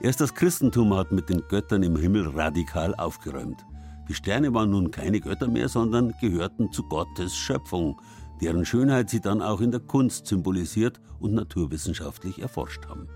Erst 0.00 0.22
das 0.22 0.34
Christentum 0.34 0.94
hat 0.94 1.12
mit 1.12 1.28
den 1.28 1.42
Göttern 1.48 1.82
im 1.82 1.96
Himmel 1.96 2.28
radikal 2.28 2.94
aufgeräumt. 2.94 3.62
Die 4.08 4.14
Sterne 4.14 4.54
waren 4.54 4.70
nun 4.70 4.90
keine 4.90 5.20
Götter 5.20 5.48
mehr, 5.48 5.68
sondern 5.68 6.14
gehörten 6.18 6.72
zu 6.72 6.82
Gottes 6.84 7.36
Schöpfung, 7.36 8.00
deren 8.42 8.64
Schönheit 8.64 9.08
sie 9.08 9.20
dann 9.20 9.40
auch 9.40 9.60
in 9.60 9.70
der 9.70 9.80
Kunst 9.80 10.26
symbolisiert 10.26 11.00
und 11.20 11.32
naturwissenschaftlich 11.32 12.40
erforscht 12.40 12.86
haben. 12.88 13.08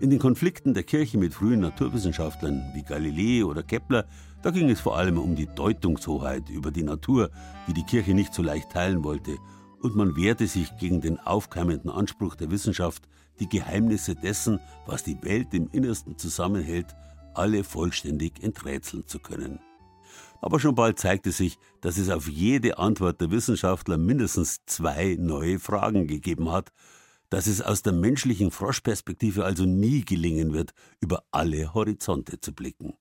In 0.00 0.10
den 0.10 0.18
Konflikten 0.18 0.74
der 0.74 0.82
Kirche 0.82 1.18
mit 1.18 1.34
frühen 1.34 1.60
Naturwissenschaftlern 1.60 2.72
wie 2.74 2.82
Galilei 2.82 3.44
oder 3.44 3.62
Kepler, 3.62 4.06
da 4.42 4.50
ging 4.50 4.68
es 4.70 4.80
vor 4.80 4.96
allem 4.96 5.18
um 5.18 5.36
die 5.36 5.46
Deutungshoheit 5.46 6.48
über 6.48 6.70
die 6.70 6.82
Natur, 6.82 7.30
die 7.68 7.74
die 7.74 7.84
Kirche 7.84 8.14
nicht 8.14 8.34
so 8.34 8.42
leicht 8.42 8.70
teilen 8.70 9.04
wollte, 9.04 9.36
und 9.80 9.94
man 9.96 10.16
wehrte 10.16 10.46
sich 10.46 10.74
gegen 10.78 11.02
den 11.02 11.20
aufkeimenden 11.20 11.90
Anspruch 11.90 12.34
der 12.34 12.50
Wissenschaft, 12.50 13.06
die 13.38 13.48
Geheimnisse 13.48 14.14
dessen, 14.14 14.58
was 14.86 15.04
die 15.04 15.22
Welt 15.22 15.52
im 15.52 15.68
Innersten 15.72 16.16
zusammenhält, 16.16 16.96
alle 17.34 17.64
vollständig 17.64 18.42
enträtseln 18.42 19.06
zu 19.06 19.18
können. 19.18 19.60
Aber 20.44 20.60
schon 20.60 20.74
bald 20.74 20.98
zeigte 20.98 21.32
sich, 21.32 21.56
dass 21.80 21.96
es 21.96 22.10
auf 22.10 22.28
jede 22.28 22.76
Antwort 22.76 23.18
der 23.18 23.30
Wissenschaftler 23.30 23.96
mindestens 23.96 24.60
zwei 24.66 25.16
neue 25.18 25.58
Fragen 25.58 26.06
gegeben 26.06 26.52
hat, 26.52 26.70
dass 27.30 27.46
es 27.46 27.62
aus 27.62 27.80
der 27.80 27.94
menschlichen 27.94 28.50
Froschperspektive 28.50 29.46
also 29.46 29.64
nie 29.64 30.04
gelingen 30.04 30.52
wird, 30.52 30.74
über 31.00 31.24
alle 31.30 31.72
Horizonte 31.72 32.40
zu 32.40 32.52
blicken. 32.52 32.92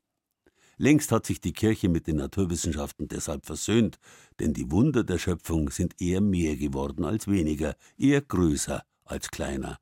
Längst 0.77 1.11
hat 1.11 1.25
sich 1.25 1.41
die 1.41 1.51
Kirche 1.51 1.89
mit 1.89 2.07
den 2.07 2.15
Naturwissenschaften 2.15 3.09
deshalb 3.09 3.45
versöhnt, 3.45 3.97
denn 4.39 4.53
die 4.53 4.71
Wunder 4.71 5.03
der 5.03 5.17
Schöpfung 5.17 5.69
sind 5.69 5.99
eher 5.99 6.21
mehr 6.21 6.55
geworden 6.55 7.03
als 7.03 7.27
weniger, 7.27 7.75
eher 7.97 8.21
größer 8.21 8.85
als 9.03 9.29
kleiner. 9.31 9.79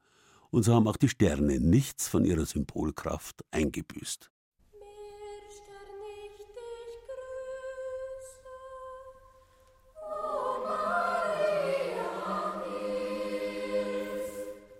Und 0.50 0.63
so 0.63 0.74
haben 0.74 0.88
auch 0.88 0.97
die 0.97 1.10
Sterne 1.10 1.60
nichts 1.60 2.08
von 2.08 2.26
ihrer 2.26 2.47
Symbolkraft 2.47 3.45
eingebüßt. 3.52 4.31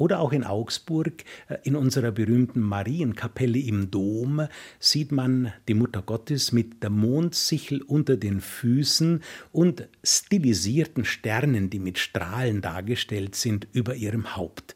Oder 0.00 0.20
auch 0.20 0.32
in 0.32 0.44
Augsburg, 0.44 1.24
äh, 1.48 1.58
in 1.64 1.76
unserer 1.76 2.10
berühmten 2.10 2.60
Marienkapelle 2.60 3.58
im 3.58 3.90
Dom, 3.90 4.46
sieht 4.78 5.12
man 5.12 5.52
die 5.68 5.74
Mutter 5.74 6.00
Gottes 6.00 6.52
mit 6.52 6.82
der 6.82 6.88
Mondsichel 6.88 7.82
unter 7.82 8.16
den 8.16 8.40
Füßen 8.40 9.22
und 9.52 9.88
stilisierten 10.02 11.04
Sternen, 11.04 11.68
die 11.68 11.80
mit 11.80 11.98
Strahlen 11.98 12.62
dargestellt 12.62 13.34
sind, 13.34 13.68
über 13.72 13.94
ihrem 13.94 14.36
Haupt. 14.36 14.74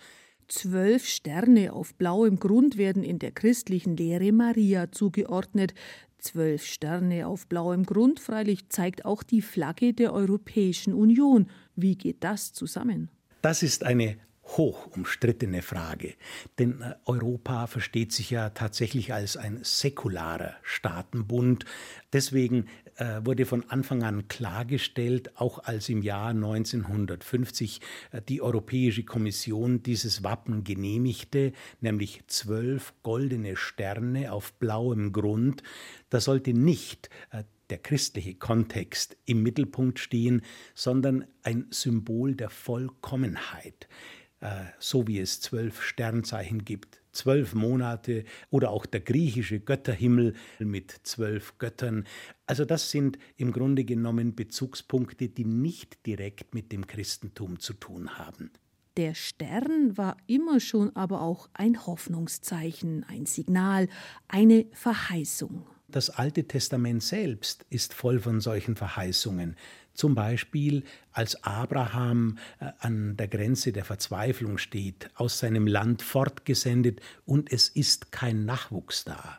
Zwölf 0.49 1.07
Sterne 1.07 1.73
auf 1.73 1.95
blauem 1.95 2.39
Grund 2.39 2.77
werden 2.77 3.03
in 3.03 3.19
der 3.19 3.33
christlichen 3.33 3.97
Lehre 3.97 4.31
Maria 4.31 4.93
zugeordnet. 4.93 5.73
Zwölf 6.19 6.67
Sterne 6.67 7.27
auf 7.27 7.47
blauem 7.47 7.87
Grund 7.87 8.21
freilich 8.21 8.69
zeigt 8.69 9.07
auch 9.07 9.23
die 9.23 9.41
Flagge 9.41 9.95
der 9.95 10.13
Europäischen 10.13 10.93
Union. 10.93 11.47
Wie 11.77 11.97
geht 11.97 12.23
das 12.23 12.53
zusammen? 12.53 13.09
Das 13.41 13.63
ist 13.63 13.85
eine 13.85 14.19
hoch 14.45 14.87
umstrittene 14.95 15.63
Frage. 15.63 16.15
Denn 16.59 16.81
äh, 16.81 16.95
Europa 17.07 17.67
versteht 17.67 18.13
sich 18.13 18.31
ja 18.31 18.51
tatsächlich 18.51 19.13
als 19.13 19.37
ein 19.37 19.61
säkularer 19.63 20.55
Staatenbund. 20.63 21.65
Deswegen 22.13 22.67
äh, 22.97 23.21
wurde 23.25 23.47
von 23.47 23.69
Anfang 23.71 24.03
an 24.03 24.29
klargestellt, 24.29 25.39
auch 25.39 25.61
als 25.65 25.89
im 25.89 26.03
Jahr 26.03 26.31
1950 26.31 27.81
äh, 28.13 28.23
die 28.29 28.43
Europäische 28.43 29.05
Kommission 29.05 29.83
dieses 29.83 30.23
Wappen 30.23 30.65
genehmigte, 30.65 31.53
nämlich 31.81 32.23
zwölf 32.27 32.93
goldene 33.03 33.57
Sterne 33.57 34.33
auf 34.33 34.53
blauem 34.55 35.13
Grund, 35.13 35.63
da 36.11 36.21
sollte 36.21 36.53
nicht 36.53 37.09
der 37.71 37.79
christliche 37.79 38.35
Kontext 38.35 39.17
im 39.25 39.43
Mittelpunkt 39.43 39.99
stehen, 39.99 40.43
sondern 40.75 41.27
ein 41.43 41.67
Symbol 41.71 42.35
der 42.35 42.51
Vollkommenheit. 42.51 43.89
Äh, 44.45 44.67
so 44.79 45.07
wie 45.07 45.21
es 45.21 45.41
zwölf 45.41 45.81
Sternzeichen 45.83 46.67
gibt, 46.67 47.01
zwölf 47.13 47.55
Monate 47.55 48.25
oder 48.51 48.73
auch 48.73 48.85
der 48.85 49.01
griechische 49.01 49.59
Götterhimmel 49.59 50.35
mit 50.59 50.95
zwölf 51.05 51.57
Göttern. 51.57 52.05
Also 52.47 52.67
das 52.67 52.91
sind 52.91 53.19
im 53.39 53.53
Grunde 53.53 53.85
genommen 53.85 54.35
Bezugspunkte, 54.35 55.31
die 55.31 55.47
nicht 55.47 56.05
direkt 56.05 56.55
mit 56.55 56.73
dem 56.73 56.87
Christentum 56.87 57.59
zu 57.59 57.73
tun 57.73 58.19
haben. 58.19 58.51
Der 58.99 59.15
Stern 59.15 59.97
war 59.97 60.19
immer 60.27 60.61
schon 60.61 60.95
aber 60.95 61.23
auch 61.23 61.49
ein 61.55 61.87
Hoffnungszeichen, 61.87 63.03
ein 63.09 63.25
Signal, 63.25 63.89
eine 64.29 64.67
Verheißung. 64.73 65.65
Das 65.89 66.11
Alte 66.11 66.45
Testament 66.45 67.03
selbst 67.03 67.65
ist 67.71 67.95
voll 67.95 68.19
von 68.19 68.41
solchen 68.41 68.77
Verheißungen. 68.77 69.57
Zum 69.95 70.15
Beispiel, 70.17 70.83
als 71.13 71.43
Abraham 71.45 72.39
äh, 72.61 72.71
an 72.81 73.17
der 73.17 73.29
Grenze 73.29 73.73
der 73.73 73.85
Verzweiflung 73.85 74.59
steht, 74.59 75.09
aus 75.15 75.39
seinem 75.39 75.67
Land 75.67 76.03
fortgesendet 76.03 77.01
und 77.25 77.53
es 77.53 77.69
ist 77.69 78.11
kein 78.13 78.45
Nachwuchs 78.45 79.05
da. 79.05 79.39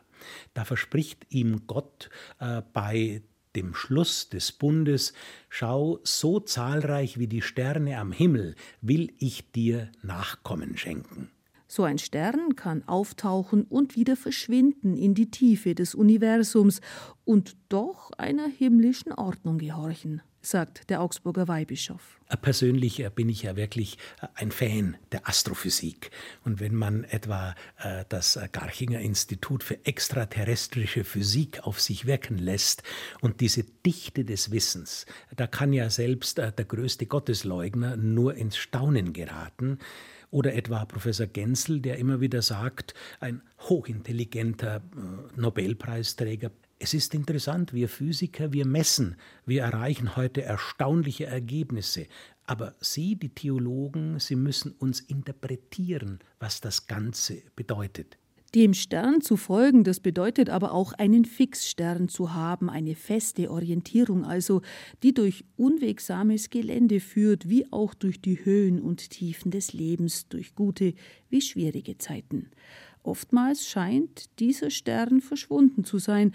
Da 0.54 0.64
verspricht 0.64 1.26
ihm 1.28 1.66
Gott 1.66 2.10
äh, 2.40 2.62
bei 2.72 3.22
dem 3.54 3.74
Schluss 3.74 4.28
des 4.28 4.52
Bundes, 4.52 5.12
schau, 5.48 5.98
so 6.02 6.40
zahlreich 6.40 7.18
wie 7.18 7.26
die 7.26 7.42
Sterne 7.42 7.98
am 7.98 8.12
Himmel 8.12 8.54
will 8.80 9.12
ich 9.18 9.50
dir 9.52 9.90
Nachkommen 10.02 10.76
schenken. 10.76 11.30
So 11.68 11.82
ein 11.82 11.98
Stern 11.98 12.54
kann 12.54 12.86
auftauchen 12.86 13.64
und 13.64 13.96
wieder 13.96 14.16
verschwinden 14.16 14.96
in 14.96 15.14
die 15.14 15.30
Tiefe 15.30 15.74
des 15.74 15.94
Universums 15.94 16.80
und 17.24 17.56
doch 17.68 18.12
einer 18.18 18.46
himmlischen 18.46 19.12
Ordnung 19.12 19.58
gehorchen 19.58 20.22
sagt 20.46 20.88
der 20.90 21.00
Augsburger 21.00 21.48
Weihbischof. 21.48 22.20
Persönlich 22.40 23.00
äh, 23.00 23.10
bin 23.14 23.28
ich 23.28 23.42
ja 23.42 23.56
wirklich 23.56 23.98
äh, 24.20 24.28
ein 24.34 24.50
Fan 24.50 24.96
der 25.12 25.28
Astrophysik. 25.28 26.10
Und 26.44 26.60
wenn 26.60 26.74
man 26.74 27.04
etwa 27.04 27.54
äh, 27.78 28.04
das 28.08 28.38
Garchinger 28.52 29.00
Institut 29.00 29.62
für 29.62 29.84
extraterrestrische 29.84 31.04
Physik 31.04 31.66
auf 31.66 31.80
sich 31.80 32.06
wirken 32.06 32.38
lässt 32.38 32.82
und 33.20 33.40
diese 33.40 33.64
Dichte 33.64 34.24
des 34.24 34.50
Wissens, 34.50 35.06
da 35.34 35.46
kann 35.46 35.72
ja 35.72 35.90
selbst 35.90 36.38
der 36.38 36.52
größte 36.52 37.06
Gottesleugner 37.06 37.96
nur 37.96 38.34
ins 38.34 38.56
Staunen 38.56 39.12
geraten. 39.12 39.78
Oder 40.32 40.54
etwa 40.54 40.84
Professor 40.84 41.26
Genzel, 41.26 41.80
der 41.80 41.98
immer 41.98 42.20
wieder 42.20 42.42
sagt, 42.42 42.94
ein 43.20 43.42
hochintelligenter 43.60 44.82
Nobelpreisträger 45.36 46.50
es 46.78 46.94
ist 46.94 47.14
interessant, 47.14 47.72
wir 47.72 47.88
Physiker, 47.88 48.52
wir 48.52 48.66
messen, 48.66 49.16
wir 49.46 49.62
erreichen 49.62 50.16
heute 50.16 50.42
erstaunliche 50.42 51.26
Ergebnisse. 51.26 52.06
Aber 52.44 52.74
Sie, 52.80 53.16
die 53.16 53.30
Theologen, 53.30 54.20
Sie 54.20 54.36
müssen 54.36 54.72
uns 54.72 55.00
interpretieren, 55.00 56.20
was 56.38 56.60
das 56.60 56.86
Ganze 56.86 57.42
bedeutet. 57.56 58.18
Dem 58.54 58.74
Stern 58.74 59.20
zu 59.20 59.36
folgen, 59.36 59.84
das 59.84 60.00
bedeutet 60.00 60.48
aber 60.50 60.72
auch 60.72 60.92
einen 60.92 61.24
Fixstern 61.24 62.08
zu 62.08 62.32
haben, 62.32 62.70
eine 62.70 62.94
feste 62.94 63.50
Orientierung 63.50 64.24
also, 64.24 64.62
die 65.02 65.12
durch 65.12 65.44
unwegsames 65.56 66.48
Gelände 66.50 67.00
führt, 67.00 67.48
wie 67.48 67.70
auch 67.72 67.92
durch 67.92 68.20
die 68.20 68.44
Höhen 68.44 68.80
und 68.80 69.10
Tiefen 69.10 69.50
des 69.50 69.72
Lebens, 69.72 70.28
durch 70.28 70.54
gute 70.54 70.94
wie 71.28 71.40
schwierige 71.40 71.98
Zeiten. 71.98 72.50
Oftmals 73.02 73.68
scheint 73.68 74.38
dieser 74.40 74.70
Stern 74.70 75.20
verschwunden 75.20 75.84
zu 75.84 75.98
sein, 75.98 76.32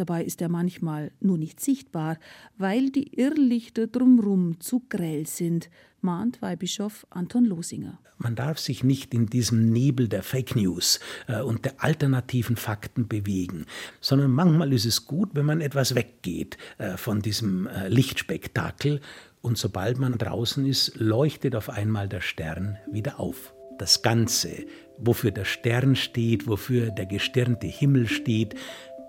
Dabei 0.00 0.24
ist 0.24 0.40
er 0.40 0.48
manchmal 0.48 1.12
nur 1.20 1.36
nicht 1.36 1.60
sichtbar, 1.60 2.16
weil 2.56 2.88
die 2.88 3.20
Irrlichter 3.20 3.86
drumrum 3.86 4.58
zu 4.58 4.80
grell 4.88 5.26
sind, 5.26 5.68
mahnt 6.00 6.40
Weihbischof 6.40 7.06
Anton 7.10 7.44
Losinger. 7.44 7.98
Man 8.16 8.34
darf 8.34 8.58
sich 8.58 8.82
nicht 8.82 9.12
in 9.12 9.26
diesem 9.26 9.68
Nebel 9.68 10.08
der 10.08 10.22
Fake 10.22 10.56
News 10.56 11.00
äh, 11.28 11.42
und 11.42 11.66
der 11.66 11.84
alternativen 11.84 12.56
Fakten 12.56 13.08
bewegen, 13.08 13.66
sondern 14.00 14.30
manchmal 14.30 14.72
ist 14.72 14.86
es 14.86 15.04
gut, 15.04 15.32
wenn 15.34 15.44
man 15.44 15.60
etwas 15.60 15.94
weggeht 15.94 16.56
äh, 16.78 16.96
von 16.96 17.20
diesem 17.20 17.66
äh, 17.66 17.88
Lichtspektakel 17.88 19.02
und 19.42 19.58
sobald 19.58 19.98
man 19.98 20.16
draußen 20.16 20.64
ist, 20.64 20.94
leuchtet 20.96 21.54
auf 21.54 21.68
einmal 21.68 22.08
der 22.08 22.22
Stern 22.22 22.78
wieder 22.90 23.20
auf. 23.20 23.52
Das 23.80 24.02
Ganze, 24.02 24.66
wofür 24.98 25.30
der 25.30 25.46
Stern 25.46 25.96
steht, 25.96 26.46
wofür 26.46 26.90
der 26.90 27.06
gestirnte 27.06 27.66
Himmel 27.66 28.08
steht, 28.08 28.54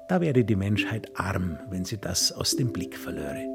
da 0.07 0.21
wäre 0.21 0.43
die 0.43 0.55
Menschheit 0.55 1.11
arm, 1.15 1.59
wenn 1.69 1.85
sie 1.85 1.97
das 1.97 2.31
aus 2.31 2.55
dem 2.55 2.71
Blick 2.73 2.97
verlöre. 2.97 3.45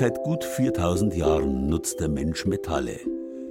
Seit 0.00 0.22
gut 0.22 0.44
4000 0.44 1.14
Jahren 1.14 1.68
nutzt 1.68 2.00
der 2.00 2.08
Mensch 2.08 2.46
Metalle. 2.46 3.00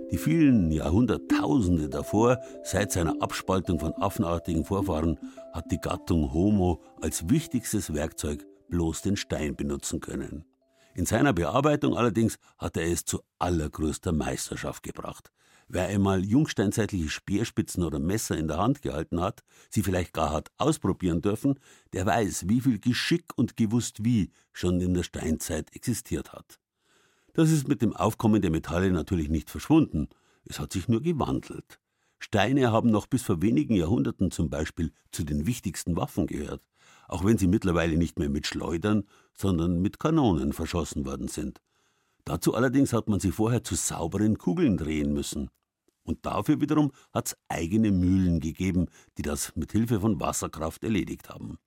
Die 0.10 0.18
vielen 0.18 0.72
Jahrhunderttausende 0.72 1.90
davor, 1.90 2.40
seit 2.64 2.92
seiner 2.92 3.22
Abspaltung 3.22 3.80
von 3.80 3.94
affenartigen 3.94 4.66
Vorfahren, 4.66 5.20
hat 5.54 5.72
die 5.72 5.78
Gattung 5.78 6.34
Homo 6.34 6.82
als 7.02 7.30
wichtigstes 7.30 7.94
Werkzeug 7.94 8.48
bloß 8.68 9.04
den 9.04 9.16
Stein 9.16 9.56
benutzen 9.56 10.00
können. 10.00 10.44
In 10.96 11.06
seiner 11.06 11.34
Bearbeitung 11.34 11.96
allerdings 11.96 12.40
hat 12.58 12.78
er 12.78 12.92
es 12.92 13.06
zu 13.06 13.20
allergrößter 13.38 14.12
Meisterschaft 14.12 14.82
gebracht. 14.82 15.32
Wer 15.72 15.86
einmal 15.86 16.26
jungsteinzeitliche 16.26 17.10
Speerspitzen 17.10 17.84
oder 17.84 18.00
Messer 18.00 18.36
in 18.36 18.48
der 18.48 18.58
Hand 18.58 18.82
gehalten 18.82 19.22
hat, 19.22 19.44
sie 19.70 19.84
vielleicht 19.84 20.14
gar 20.14 20.32
hat 20.32 20.50
ausprobieren 20.58 21.22
dürfen, 21.22 21.60
der 21.94 22.08
weiß, 22.08 22.50
wie 22.50 22.62
viel 22.62 22.80
Geschick 22.80 23.26
und 23.36 23.56
gewusst 23.56 24.04
wie 24.04 24.32
schon 24.52 24.82
in 24.82 24.96
der 24.96 25.04
Steinzeit 25.04 25.76
existiert 25.76 26.34
hat. 26.34 26.60
Das 27.34 27.52
ist 27.52 27.68
mit 27.68 27.84
dem 27.84 27.96
Aufkommen 27.96 28.42
der 28.42 28.50
Metalle 28.50 28.92
natürlich 28.92 29.30
nicht 29.30 29.52
verschwunden, 29.52 30.10
es 30.44 30.60
hat 30.60 30.74
sich 30.74 30.88
nur 30.88 31.04
gewandelt. 31.04 31.80
Steine 32.18 32.72
haben 32.72 32.90
noch 32.90 33.06
bis 33.06 33.22
vor 33.22 33.44
wenigen 33.44 33.76
Jahrhunderten 33.76 34.32
zum 34.32 34.50
Beispiel 34.50 34.92
zu 35.12 35.24
den 35.24 35.46
wichtigsten 35.46 35.96
Waffen 35.96 36.26
gehört, 36.26 36.64
auch 37.08 37.24
wenn 37.24 37.38
sie 37.38 37.48
mittlerweile 37.48 37.96
nicht 37.96 38.18
mehr 38.18 38.30
mit 38.30 38.48
Schleudern, 38.48 39.04
sondern 39.36 39.84
mit 39.84 40.00
Kanonen 40.00 40.52
verschossen 40.52 41.06
worden 41.06 41.28
sind. 41.28 41.62
Dazu 42.26 42.56
allerdings 42.56 42.92
hat 42.92 43.08
man 43.08 43.20
sie 43.20 43.32
vorher 43.32 43.64
zu 43.64 43.76
sauberen 43.76 44.40
Kugeln 44.40 44.76
drehen 44.76 45.14
müssen. 45.14 45.52
Und 46.04 46.26
dafür 46.26 46.62
wiederum 46.62 46.92
hat 47.14 47.28
es 47.28 47.38
eigene 47.48 47.92
Mühlen 47.92 48.40
gegeben, 48.40 48.88
die 49.18 49.22
das 49.22 49.56
mit 49.56 49.72
Hilfe 49.72 50.00
von 50.00 50.20
Wasserkraft 50.20 50.84
erledigt 50.84 51.30
haben. 51.30 51.58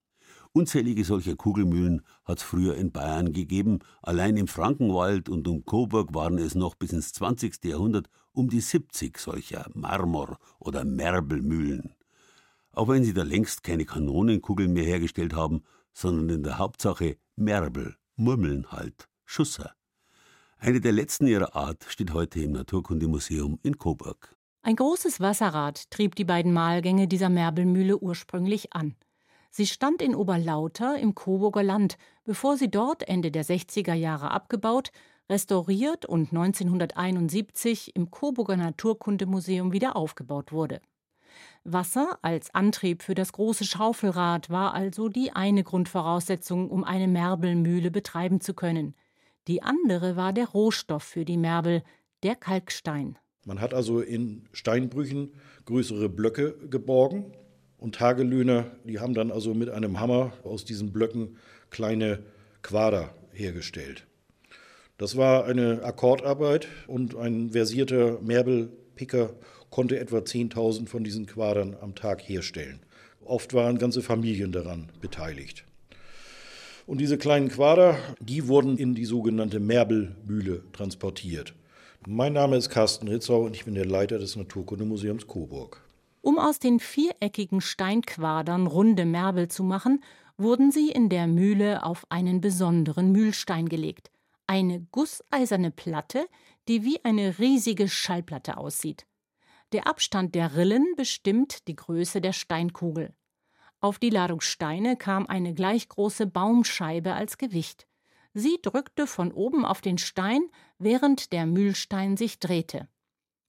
Unzählige 0.54 1.04
solcher 1.04 1.34
Kugelmühlen 1.34 2.02
hat 2.24 2.38
es 2.38 2.44
früher 2.44 2.76
in 2.76 2.92
Bayern 2.92 3.32
gegeben. 3.32 3.78
Allein 4.02 4.36
im 4.36 4.48
Frankenwald 4.48 5.30
und 5.30 5.48
um 5.48 5.64
Coburg 5.64 6.14
waren 6.14 6.36
es 6.36 6.54
noch 6.54 6.74
bis 6.74 6.92
ins 6.92 7.14
20. 7.14 7.64
Jahrhundert 7.64 8.08
um 8.32 8.50
die 8.50 8.60
70 8.60 9.16
solcher 9.16 9.66
Marmor- 9.72 10.38
oder 10.58 10.84
Merbelmühlen. 10.84 11.94
Auch 12.72 12.88
wenn 12.88 13.02
sie 13.02 13.14
da 13.14 13.22
längst 13.22 13.62
keine 13.62 13.86
Kanonenkugeln 13.86 14.72
mehr 14.72 14.84
hergestellt 14.84 15.34
haben, 15.34 15.62
sondern 15.94 16.36
in 16.36 16.42
der 16.42 16.58
Hauptsache 16.58 17.16
Merbel, 17.34 17.96
Murmeln 18.16 18.70
halt, 18.70 19.08
Schusser. 19.24 19.74
Eine 20.64 20.80
der 20.80 20.92
letzten 20.92 21.26
ihrer 21.26 21.56
Art 21.56 21.84
steht 21.88 22.14
heute 22.14 22.38
im 22.38 22.52
Naturkundemuseum 22.52 23.58
in 23.64 23.78
Coburg. 23.78 24.36
Ein 24.62 24.76
großes 24.76 25.18
Wasserrad 25.18 25.90
trieb 25.90 26.14
die 26.14 26.24
beiden 26.24 26.52
Mahlgänge 26.52 27.08
dieser 27.08 27.30
Merbelmühle 27.30 27.98
ursprünglich 27.98 28.72
an. 28.72 28.94
Sie 29.50 29.66
stand 29.66 30.00
in 30.00 30.14
Oberlauter 30.14 30.96
im 31.00 31.16
Coburger 31.16 31.64
Land, 31.64 31.98
bevor 32.22 32.56
sie 32.56 32.70
dort 32.70 33.08
Ende 33.08 33.32
der 33.32 33.44
60er 33.44 33.94
Jahre 33.94 34.30
abgebaut, 34.30 34.92
restauriert 35.28 36.06
und 36.06 36.30
1971 36.30 37.96
im 37.96 38.12
Coburger 38.12 38.56
Naturkundemuseum 38.56 39.72
wieder 39.72 39.96
aufgebaut 39.96 40.52
wurde. 40.52 40.80
Wasser 41.64 42.20
als 42.22 42.54
Antrieb 42.54 43.02
für 43.02 43.16
das 43.16 43.32
große 43.32 43.64
Schaufelrad 43.64 44.48
war 44.48 44.74
also 44.74 45.08
die 45.08 45.32
eine 45.32 45.64
Grundvoraussetzung, 45.64 46.70
um 46.70 46.84
eine 46.84 47.08
Merbelmühle 47.08 47.90
betreiben 47.90 48.40
zu 48.40 48.54
können. 48.54 48.94
Die 49.48 49.62
andere 49.62 50.16
war 50.16 50.32
der 50.32 50.48
Rohstoff 50.48 51.02
für 51.02 51.24
die 51.24 51.36
Merbel, 51.36 51.82
der 52.22 52.36
Kalkstein. 52.36 53.18
Man 53.44 53.60
hat 53.60 53.74
also 53.74 54.00
in 54.00 54.48
Steinbrüchen 54.52 55.32
größere 55.64 56.08
Blöcke 56.08 56.54
geborgen 56.68 57.32
und 57.76 57.96
Tagelöhner, 57.96 58.70
die 58.84 59.00
haben 59.00 59.14
dann 59.14 59.32
also 59.32 59.54
mit 59.54 59.68
einem 59.68 59.98
Hammer 59.98 60.32
aus 60.44 60.64
diesen 60.64 60.92
Blöcken 60.92 61.36
kleine 61.70 62.22
Quader 62.62 63.12
hergestellt. 63.32 64.06
Das 64.98 65.16
war 65.16 65.46
eine 65.46 65.82
Akkordarbeit 65.82 66.68
und 66.86 67.16
ein 67.16 67.50
versierter 67.50 68.20
Merbelpicker 68.20 69.34
konnte 69.70 69.98
etwa 69.98 70.18
10.000 70.18 70.86
von 70.86 71.02
diesen 71.02 71.26
Quadern 71.26 71.76
am 71.80 71.96
Tag 71.96 72.20
herstellen. 72.20 72.78
Oft 73.24 73.54
waren 73.54 73.78
ganze 73.78 74.02
Familien 74.02 74.52
daran 74.52 74.92
beteiligt. 75.00 75.64
Und 76.86 76.98
diese 76.98 77.16
kleinen 77.16 77.48
Quader, 77.48 77.96
die 78.20 78.48
wurden 78.48 78.76
in 78.76 78.94
die 78.94 79.04
sogenannte 79.04 79.60
Merbelmühle 79.60 80.64
transportiert. 80.72 81.54
Mein 82.06 82.32
Name 82.32 82.56
ist 82.56 82.70
Carsten 82.70 83.06
Ritzau 83.06 83.42
und 83.42 83.54
ich 83.54 83.64
bin 83.64 83.74
der 83.74 83.86
Leiter 83.86 84.18
des 84.18 84.34
Naturkundemuseums 84.34 85.28
Coburg. 85.28 85.84
Um 86.20 86.38
aus 86.38 86.58
den 86.58 86.80
viereckigen 86.80 87.60
Steinquadern 87.60 88.66
runde 88.66 89.04
Merbel 89.04 89.48
zu 89.48 89.62
machen, 89.62 90.02
wurden 90.36 90.72
sie 90.72 90.90
in 90.90 91.08
der 91.08 91.28
Mühle 91.28 91.84
auf 91.84 92.04
einen 92.10 92.40
besonderen 92.40 93.12
Mühlstein 93.12 93.68
gelegt. 93.68 94.10
Eine 94.48 94.80
gusseiserne 94.90 95.70
Platte, 95.70 96.26
die 96.68 96.82
wie 96.84 97.04
eine 97.04 97.38
riesige 97.38 97.88
Schallplatte 97.88 98.56
aussieht. 98.56 99.06
Der 99.72 99.86
Abstand 99.86 100.34
der 100.34 100.56
Rillen 100.56 100.94
bestimmt 100.96 101.68
die 101.68 101.76
Größe 101.76 102.20
der 102.20 102.32
Steinkugel. 102.32 103.14
Auf 103.82 103.98
die 103.98 104.10
Ladung 104.10 104.40
Steine 104.40 104.96
kam 104.96 105.26
eine 105.26 105.54
gleich 105.54 105.88
große 105.88 106.28
Baumscheibe 106.28 107.14
als 107.14 107.36
Gewicht. 107.36 107.88
Sie 108.32 108.58
drückte 108.62 109.08
von 109.08 109.32
oben 109.32 109.64
auf 109.64 109.80
den 109.80 109.98
Stein, 109.98 110.42
während 110.78 111.32
der 111.32 111.46
Mühlstein 111.46 112.16
sich 112.16 112.38
drehte. 112.38 112.86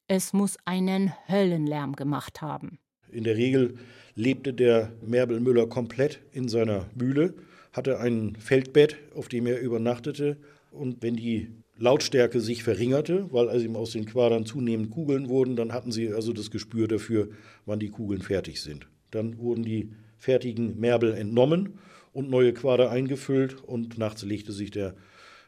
Es 0.08 0.34
muss 0.34 0.58
einen 0.66 1.14
Höllenlärm 1.30 1.96
gemacht 1.96 2.42
haben. 2.42 2.80
In 3.12 3.26
der 3.26 3.38
Regel 3.38 3.78
lebte 4.16 4.56
der 4.56 4.92
Merbelmüller 5.06 5.68
komplett 5.68 6.20
in 6.32 6.50
seiner 6.50 6.88
Mühle, 6.96 7.36
hatte 7.72 8.00
ein 8.00 8.36
Feldbett, 8.38 8.98
auf 9.14 9.28
dem 9.28 9.46
er 9.46 9.62
übernachtete. 9.62 10.38
Und 10.72 11.04
wenn 11.04 11.16
die 11.16 11.52
Lautstärke 11.78 12.42
sich 12.42 12.64
verringerte, 12.64 13.32
weil 13.32 13.50
also 13.50 13.64
ihm 13.64 13.76
aus 13.76 13.92
den 13.92 14.08
Quadern 14.08 14.48
zunehmend 14.48 14.90
Kugeln 14.90 15.30
wurden, 15.30 15.56
dann 15.56 15.74
hatten 15.74 15.92
sie 15.92 16.12
also 16.12 16.34
das 16.34 16.50
Gespür 16.50 16.88
dafür, 16.88 17.30
wann 17.68 17.78
die 17.78 17.90
Kugeln 17.90 18.24
fertig 18.24 18.62
sind. 18.62 18.88
Dann 19.12 19.38
wurden 19.38 19.62
die 19.62 19.92
fertigen 20.24 20.80
Merbel 20.80 21.14
entnommen 21.14 21.80
und 22.14 22.30
neue 22.30 22.54
Quader 22.54 22.90
eingefüllt 22.90 23.62
und 23.62 23.98
nachts 23.98 24.24
legte 24.24 24.54
sich 24.54 24.72
der 24.72 24.96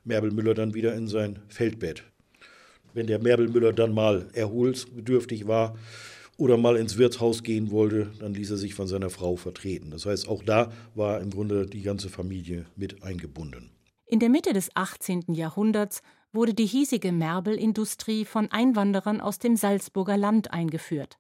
Merbelmüller 0.03 0.53
dann 0.53 0.73
wieder 0.73 0.93
in 0.95 1.07
sein 1.07 1.39
Feldbett. 1.47 2.03
Wenn 2.93 3.07
der 3.07 3.19
Merbelmüller 3.19 3.71
dann 3.71 3.93
mal 3.93 4.27
erholsbedürftig 4.33 5.47
war 5.47 5.77
oder 6.37 6.57
mal 6.57 6.75
ins 6.75 6.97
Wirtshaus 6.97 7.41
gehen 7.41 7.71
wollte, 7.71 8.11
dann 8.19 8.33
ließ 8.33 8.51
er 8.51 8.57
sich 8.57 8.73
von 8.73 8.87
seiner 8.87 9.09
Frau 9.09 9.37
vertreten. 9.37 9.91
Das 9.91 10.05
heißt, 10.05 10.27
auch 10.27 10.43
da 10.43 10.73
war 10.93 11.21
im 11.21 11.29
Grunde 11.29 11.67
die 11.67 11.81
ganze 11.81 12.09
Familie 12.09 12.65
mit 12.75 13.01
eingebunden. 13.01 13.71
In 14.05 14.19
der 14.19 14.29
Mitte 14.29 14.51
des 14.51 14.75
18. 14.75 15.23
Jahrhunderts 15.29 16.01
wurde 16.33 16.53
die 16.53 16.65
hiesige 16.65 17.13
Merbelindustrie 17.13 18.25
von 18.25 18.51
Einwanderern 18.51 19.21
aus 19.21 19.39
dem 19.39 19.55
Salzburger 19.55 20.17
Land 20.17 20.51
eingeführt. 20.51 21.17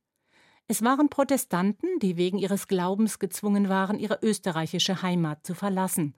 Es 0.67 0.83
waren 0.83 1.09
Protestanten, 1.09 1.99
die 1.99 2.17
wegen 2.17 2.39
ihres 2.39 2.67
Glaubens 2.67 3.19
gezwungen 3.19 3.69
waren, 3.69 3.99
ihre 3.99 4.19
österreichische 4.21 5.01
Heimat 5.03 5.45
zu 5.45 5.53
verlassen. 5.53 6.15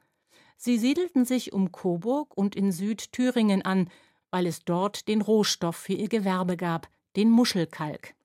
Sie 0.56 0.78
siedelten 0.78 1.26
sich 1.26 1.54
um 1.54 1.72
Coburg 1.72 2.36
und 2.36 2.56
in 2.56 2.72
Südthüringen 2.72 3.62
an, 3.62 3.90
weil 4.32 4.48
es 4.48 4.64
dort 4.64 5.08
den 5.08 5.22
Rohstoff 5.22 5.76
für 5.76 5.94
ihr 5.94 6.08
Gewerbe 6.08 6.58
gab, 6.58 6.88
den 7.16 7.30
Muschelkalk. 7.30 8.16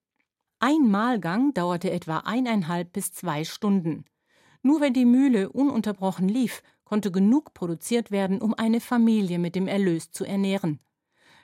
Ein 0.60 0.90
Mahlgang 0.90 1.52
dauerte 1.54 1.90
etwa 1.90 2.18
eineinhalb 2.18 2.92
bis 2.92 3.12
zwei 3.12 3.42
Stunden. 3.42 4.04
Nur 4.62 4.80
wenn 4.80 4.94
die 4.94 5.04
Mühle 5.04 5.50
ununterbrochen 5.50 6.28
lief, 6.28 6.62
konnte 6.84 7.10
genug 7.10 7.52
produziert 7.52 8.12
werden, 8.12 8.40
um 8.40 8.54
eine 8.54 8.80
Familie 8.80 9.40
mit 9.40 9.56
dem 9.56 9.66
Erlös 9.66 10.12
zu 10.12 10.24
ernähren. 10.24 10.78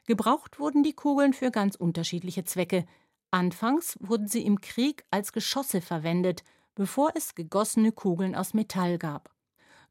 Gebraucht 0.07 0.61
wurden 0.61 0.85
die 0.85 0.93
Kugeln 0.93 1.33
für 1.33 1.51
ganz 1.51 1.75
unterschiedliche 1.75 2.45
Zwecke, 2.45 2.87
Anfangs 3.31 3.99
wurden 4.01 4.27
sie 4.27 4.45
im 4.45 4.61
Krieg 4.61 5.05
als 5.11 5.33
Geschosse 5.33 5.81
verwendet, 5.81 6.45
bevor 6.75 7.13
es 7.15 7.35
gegossene 7.35 7.93
Kugeln 7.93 8.35
aus 8.35 8.55
Metall 8.55 8.97
gab. 8.97 9.31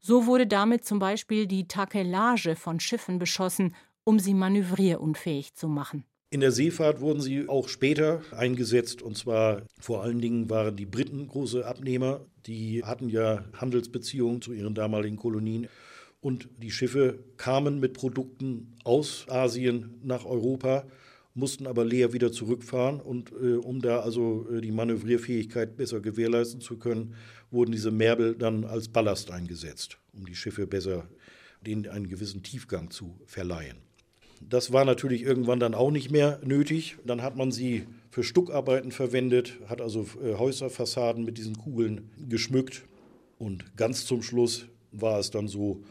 So 0.00 0.26
wurde 0.26 0.46
damit 0.46 0.84
zum 0.84 0.98
Beispiel 0.98 1.46
die 1.46 1.68
Takelage 1.68 2.56
von 2.56 2.80
Schiffen 2.80 3.18
beschossen, 3.18 3.74
um 4.04 4.18
sie 4.18 4.34
manövrierunfähig 4.34 5.54
zu 5.54 5.68
machen. 5.68 6.04
In 6.30 6.40
der 6.40 6.52
Seefahrt 6.52 7.00
wurden 7.00 7.20
sie 7.20 7.48
auch 7.48 7.68
später 7.68 8.22
eingesetzt 8.32 9.02
und 9.02 9.16
zwar 9.16 9.62
vor 9.80 10.02
allen 10.02 10.20
Dingen 10.20 10.50
waren 10.50 10.76
die 10.76 10.84
Briten 10.84 11.26
große 11.26 11.64
Abnehmer. 11.64 12.20
Die 12.46 12.84
hatten 12.84 13.08
ja 13.08 13.44
Handelsbeziehungen 13.54 14.42
zu 14.42 14.52
ihren 14.52 14.74
damaligen 14.74 15.16
Kolonien 15.16 15.68
und 16.20 16.48
die 16.58 16.70
Schiffe 16.70 17.24
kamen 17.36 17.80
mit 17.80 17.94
Produkten 17.94 18.74
aus 18.84 19.26
Asien 19.28 20.00
nach 20.02 20.26
Europa 20.26 20.84
mussten 21.38 21.66
aber 21.66 21.84
leer 21.84 22.12
wieder 22.12 22.32
zurückfahren. 22.32 23.00
Und 23.00 23.32
äh, 23.32 23.54
um 23.54 23.80
da 23.80 24.00
also 24.00 24.46
äh, 24.50 24.60
die 24.60 24.72
Manövrierfähigkeit 24.72 25.76
besser 25.76 26.00
gewährleisten 26.00 26.60
zu 26.60 26.76
können, 26.76 27.14
wurden 27.50 27.72
diese 27.72 27.90
Merbel 27.90 28.34
dann 28.34 28.64
als 28.64 28.88
Ballast 28.88 29.30
eingesetzt, 29.30 29.98
um 30.12 30.26
die 30.26 30.34
Schiffe 30.34 30.66
besser 30.66 31.08
denen 31.66 31.88
einen 31.88 32.08
gewissen 32.08 32.42
Tiefgang 32.42 32.90
zu 32.90 33.16
verleihen. 33.26 33.78
Das 34.40 34.72
war 34.72 34.84
natürlich 34.84 35.22
irgendwann 35.22 35.58
dann 35.58 35.74
auch 35.74 35.90
nicht 35.90 36.10
mehr 36.10 36.40
nötig. 36.44 36.96
Dann 37.04 37.22
hat 37.22 37.36
man 37.36 37.50
sie 37.50 37.86
für 38.10 38.22
Stuckarbeiten 38.22 38.92
verwendet, 38.92 39.58
hat 39.66 39.80
also 39.80 40.06
äh, 40.22 40.34
Häuserfassaden 40.34 41.24
mit 41.24 41.38
diesen 41.38 41.56
Kugeln 41.56 42.10
geschmückt. 42.28 42.84
Und 43.38 43.76
ganz 43.76 44.06
zum 44.06 44.22
Schluss 44.22 44.66
war 44.92 45.18
es 45.18 45.30
dann 45.30 45.48
so, 45.48 45.82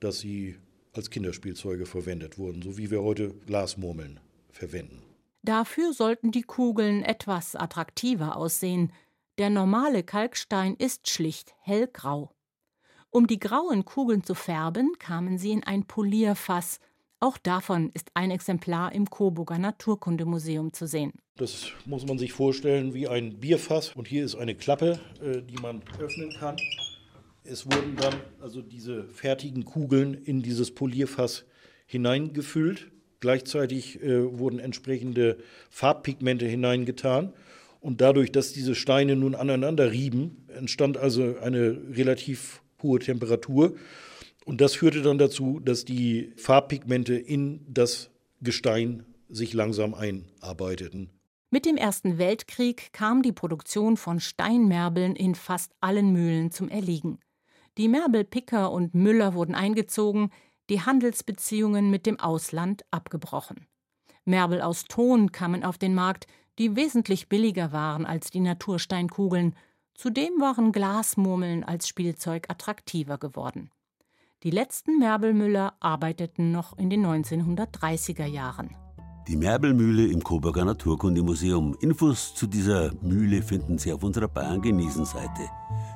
dass 0.00 0.20
sie 0.20 0.56
als 0.92 1.10
Kinderspielzeuge 1.10 1.86
verwendet 1.86 2.38
wurden, 2.38 2.62
so 2.62 2.76
wie 2.76 2.90
wir 2.90 3.02
heute 3.02 3.32
Glasmurmeln 3.46 4.20
verwenden. 4.52 5.02
Dafür 5.42 5.92
sollten 5.92 6.30
die 6.30 6.42
Kugeln 6.42 7.02
etwas 7.02 7.56
attraktiver 7.56 8.36
aussehen. 8.36 8.92
Der 9.38 9.50
normale 9.50 10.04
Kalkstein 10.04 10.76
ist 10.76 11.10
schlicht 11.10 11.54
hellgrau. 11.60 12.30
Um 13.10 13.26
die 13.26 13.40
grauen 13.40 13.84
Kugeln 13.84 14.22
zu 14.22 14.34
färben, 14.34 14.92
kamen 14.98 15.38
sie 15.38 15.50
in 15.50 15.64
ein 15.64 15.84
Polierfass. 15.84 16.78
Auch 17.18 17.38
davon 17.38 17.90
ist 17.92 18.10
ein 18.14 18.30
Exemplar 18.30 18.92
im 18.92 19.10
Coburger 19.10 19.58
Naturkundemuseum 19.58 20.72
zu 20.72 20.86
sehen. 20.86 21.12
Das 21.36 21.72
muss 21.86 22.06
man 22.06 22.18
sich 22.18 22.32
vorstellen 22.32 22.94
wie 22.94 23.08
ein 23.08 23.40
Bierfass. 23.40 23.94
Und 23.96 24.06
hier 24.06 24.24
ist 24.24 24.36
eine 24.36 24.54
Klappe, 24.54 25.00
äh, 25.20 25.42
die 25.42 25.56
man 25.56 25.82
öffnen 25.98 26.30
kann. 26.38 26.56
Es 27.44 27.66
wurden 27.66 27.96
dann 27.96 28.14
also 28.40 28.62
diese 28.62 29.08
fertigen 29.08 29.64
Kugeln 29.64 30.14
in 30.14 30.42
dieses 30.42 30.72
Polierfass 30.74 31.44
hineingefüllt. 31.86 32.91
Gleichzeitig 33.22 34.02
äh, 34.02 34.36
wurden 34.36 34.58
entsprechende 34.58 35.38
Farbpigmente 35.70 36.44
hineingetan. 36.44 37.32
Und 37.80 38.00
dadurch, 38.00 38.32
dass 38.32 38.52
diese 38.52 38.74
Steine 38.74 39.14
nun 39.14 39.36
aneinander 39.36 39.92
rieben, 39.92 40.44
entstand 40.48 40.96
also 40.98 41.36
eine 41.40 41.80
relativ 41.94 42.62
hohe 42.82 42.98
Temperatur. 42.98 43.76
Und 44.44 44.60
das 44.60 44.74
führte 44.74 45.02
dann 45.02 45.18
dazu, 45.18 45.60
dass 45.60 45.84
die 45.84 46.32
Farbpigmente 46.36 47.14
in 47.14 47.60
das 47.68 48.10
Gestein 48.40 49.04
sich 49.28 49.52
langsam 49.52 49.94
einarbeiteten. 49.94 51.08
Mit 51.48 51.64
dem 51.64 51.76
Ersten 51.76 52.18
Weltkrieg 52.18 52.92
kam 52.92 53.22
die 53.22 53.30
Produktion 53.30 53.96
von 53.96 54.18
Steinmerbeln 54.18 55.14
in 55.14 55.36
fast 55.36 55.70
allen 55.80 56.12
Mühlen 56.12 56.50
zum 56.50 56.68
Erliegen. 56.68 57.20
Die 57.78 57.86
Merbelpicker 57.86 58.72
und 58.72 58.96
Müller 58.96 59.34
wurden 59.34 59.54
eingezogen, 59.54 60.30
die 60.72 60.80
Handelsbeziehungen 60.80 61.90
mit 61.90 62.06
dem 62.06 62.18
Ausland 62.18 62.82
abgebrochen. 62.90 63.66
Merbel 64.24 64.62
aus 64.62 64.84
Ton 64.84 65.30
kamen 65.30 65.64
auf 65.64 65.76
den 65.76 65.94
Markt, 65.94 66.26
die 66.58 66.76
wesentlich 66.76 67.28
billiger 67.28 67.72
waren 67.72 68.06
als 68.06 68.30
die 68.30 68.40
Natursteinkugeln. 68.40 69.54
Zudem 69.94 70.40
waren 70.40 70.72
Glasmurmeln 70.72 71.62
als 71.62 71.88
Spielzeug 71.88 72.48
attraktiver 72.48 73.18
geworden. 73.18 73.68
Die 74.44 74.50
letzten 74.50 74.98
Merbelmüller 74.98 75.74
arbeiteten 75.78 76.52
noch 76.52 76.78
in 76.78 76.88
den 76.88 77.04
1930er 77.04 78.24
Jahren. 78.24 78.74
Die 79.28 79.36
Merbelmühle 79.36 80.06
im 80.06 80.24
Coburger 80.24 80.64
Naturkundemuseum. 80.64 81.76
Infos 81.80 82.34
zu 82.34 82.46
dieser 82.46 82.94
Mühle 83.02 83.42
finden 83.42 83.76
Sie 83.76 83.92
auf 83.92 84.02
unserer 84.02 84.28
Bayern 84.28 84.62
genießen 84.62 85.04
Seite. 85.04 85.42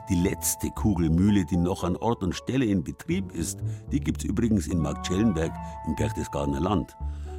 Die 0.08 0.14
letzte 0.14 0.70
Kugelmühle, 0.70 1.44
die 1.44 1.56
noch 1.56 1.82
an 1.82 1.96
Ort 1.96 2.22
und 2.22 2.34
Stelle 2.34 2.64
in 2.64 2.84
Betrieb 2.84 3.32
ist, 3.32 3.58
die 3.90 3.98
gibt 3.98 4.22
es 4.22 4.30
übrigens 4.30 4.68
in 4.68 4.78
Marktschellenberg 4.78 5.52
im 5.86 5.96
Berchtesgadener 5.96 6.60
Land. 6.60 6.96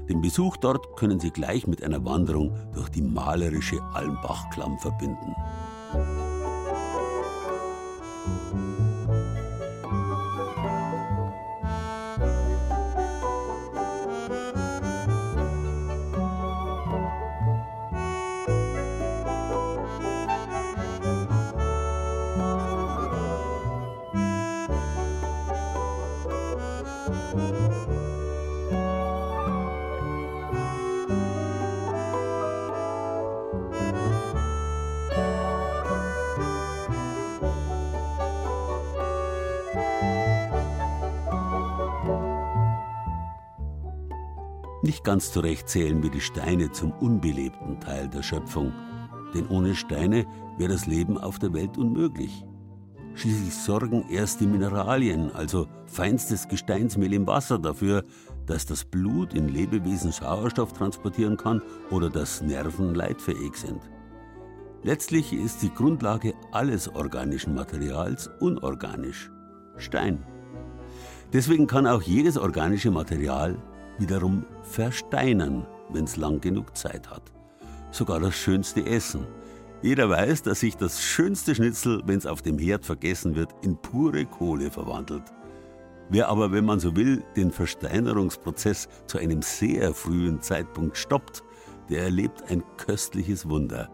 Den 0.10 0.22
Besuch 0.22 0.58
dort 0.58 0.98
können 0.98 1.20
Sie 1.20 1.32
gleich 1.32 1.66
mit 1.66 1.82
einer 1.82 2.04
Wanderung 2.04 2.56
durch 2.74 2.90
die 2.90 3.02
malerische 3.02 3.82
Almbachklamm 3.94 4.78
verbinden. 4.80 5.36
Ganz 45.08 45.32
zurecht 45.32 45.70
zählen 45.70 46.04
wir 46.04 46.10
die 46.10 46.20
Steine 46.20 46.70
zum 46.74 46.92
unbelebten 46.92 47.80
Teil 47.80 48.10
der 48.10 48.24
Schöpfung, 48.24 48.74
denn 49.34 49.48
ohne 49.48 49.74
Steine 49.74 50.26
wäre 50.58 50.74
das 50.74 50.86
Leben 50.86 51.18
auf 51.18 51.40
der 51.40 51.54
Welt 51.54 51.78
unmöglich. 51.78 52.44
Schließlich 53.16 53.54
sorgen 53.54 54.04
erst 54.10 54.42
die 54.42 54.48
Mineralien, 54.48 55.34
also 55.34 55.70
feinstes 55.86 56.50
Gesteinsmehl 56.50 57.14
im 57.14 57.26
Wasser, 57.26 57.58
dafür, 57.58 58.04
dass 58.48 58.66
das 58.66 58.84
Blut 58.84 59.34
in 59.34 59.48
Lebewesen 59.48 60.12
Sauerstoff 60.12 60.74
transportieren 60.74 61.38
kann 61.38 61.62
oder 61.90 62.10
dass 62.10 62.42
Nerven 62.42 62.94
leitfähig 62.94 63.56
sind. 63.56 63.80
Letztlich 64.84 65.32
ist 65.32 65.62
die 65.62 65.74
Grundlage 65.74 66.34
alles 66.52 66.90
organischen 66.90 67.56
Materials 67.56 68.30
unorganisch 68.42 69.32
Stein. 69.78 70.22
Deswegen 71.32 71.66
kann 71.66 71.88
auch 71.88 72.02
jedes 72.02 72.38
organische 72.38 72.92
Material 72.92 73.58
wiederum 74.00 74.46
versteinern, 74.64 75.66
wenn 75.90 76.06
es 76.06 76.18
lang 76.18 76.42
genug 76.42 76.76
Zeit 76.78 77.10
hat. 77.10 77.24
Sogar 77.92 78.20
das 78.20 78.36
schönste 78.36 78.86
Essen. 78.86 79.26
Jeder 79.82 80.10
weiß, 80.10 80.44
dass 80.44 80.62
sich 80.62 80.76
das 80.76 81.02
schönste 81.02 81.56
Schnitzel, 81.56 82.02
wenn 82.06 82.18
es 82.18 82.26
auf 82.26 82.42
dem 82.42 82.58
Herd 82.58 82.86
vergessen 82.86 83.36
wird, 83.36 83.54
in 83.62 83.78
pure 83.78 84.26
Kohle 84.26 84.72
verwandelt. 84.72 85.24
Wer 86.10 86.30
aber, 86.30 86.52
wenn 86.52 86.66
man 86.66 86.80
so 86.80 86.96
will, 86.96 87.24
den 87.36 87.52
Versteinerungsprozess 87.52 88.88
zu 89.08 89.18
einem 89.18 89.42
sehr 89.42 89.94
frühen 89.94 90.42
Zeitpunkt 90.42 90.98
stoppt, 90.98 91.44
der 91.90 92.04
erlebt 92.04 92.50
ein 92.50 92.64
köstliches 92.78 93.50
Wunder. 93.50 93.90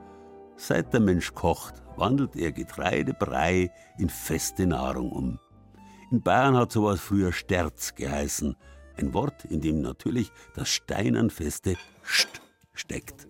Seit 0.56 0.94
der 0.94 1.00
Mensch 1.00 1.34
kocht, 1.34 1.84
wandelt 1.98 2.36
er 2.36 2.52
Getreidebrei 2.52 3.72
in 3.98 4.10
feste 4.10 4.68
Nahrung 4.68 5.12
um. 5.12 5.40
In 6.12 6.22
Bayern 6.22 6.56
hat 6.56 6.72
sowas 6.72 7.00
früher 7.00 7.32
Sterz 7.32 7.96
geheißen, 7.96 8.56
ein 8.98 9.14
Wort, 9.14 9.46
in 9.46 9.62
dem 9.62 9.82
natürlich 9.82 10.32
das 10.56 10.70
steinernfeste 10.70 11.76
St 12.06 12.42
steckt. 12.74 13.28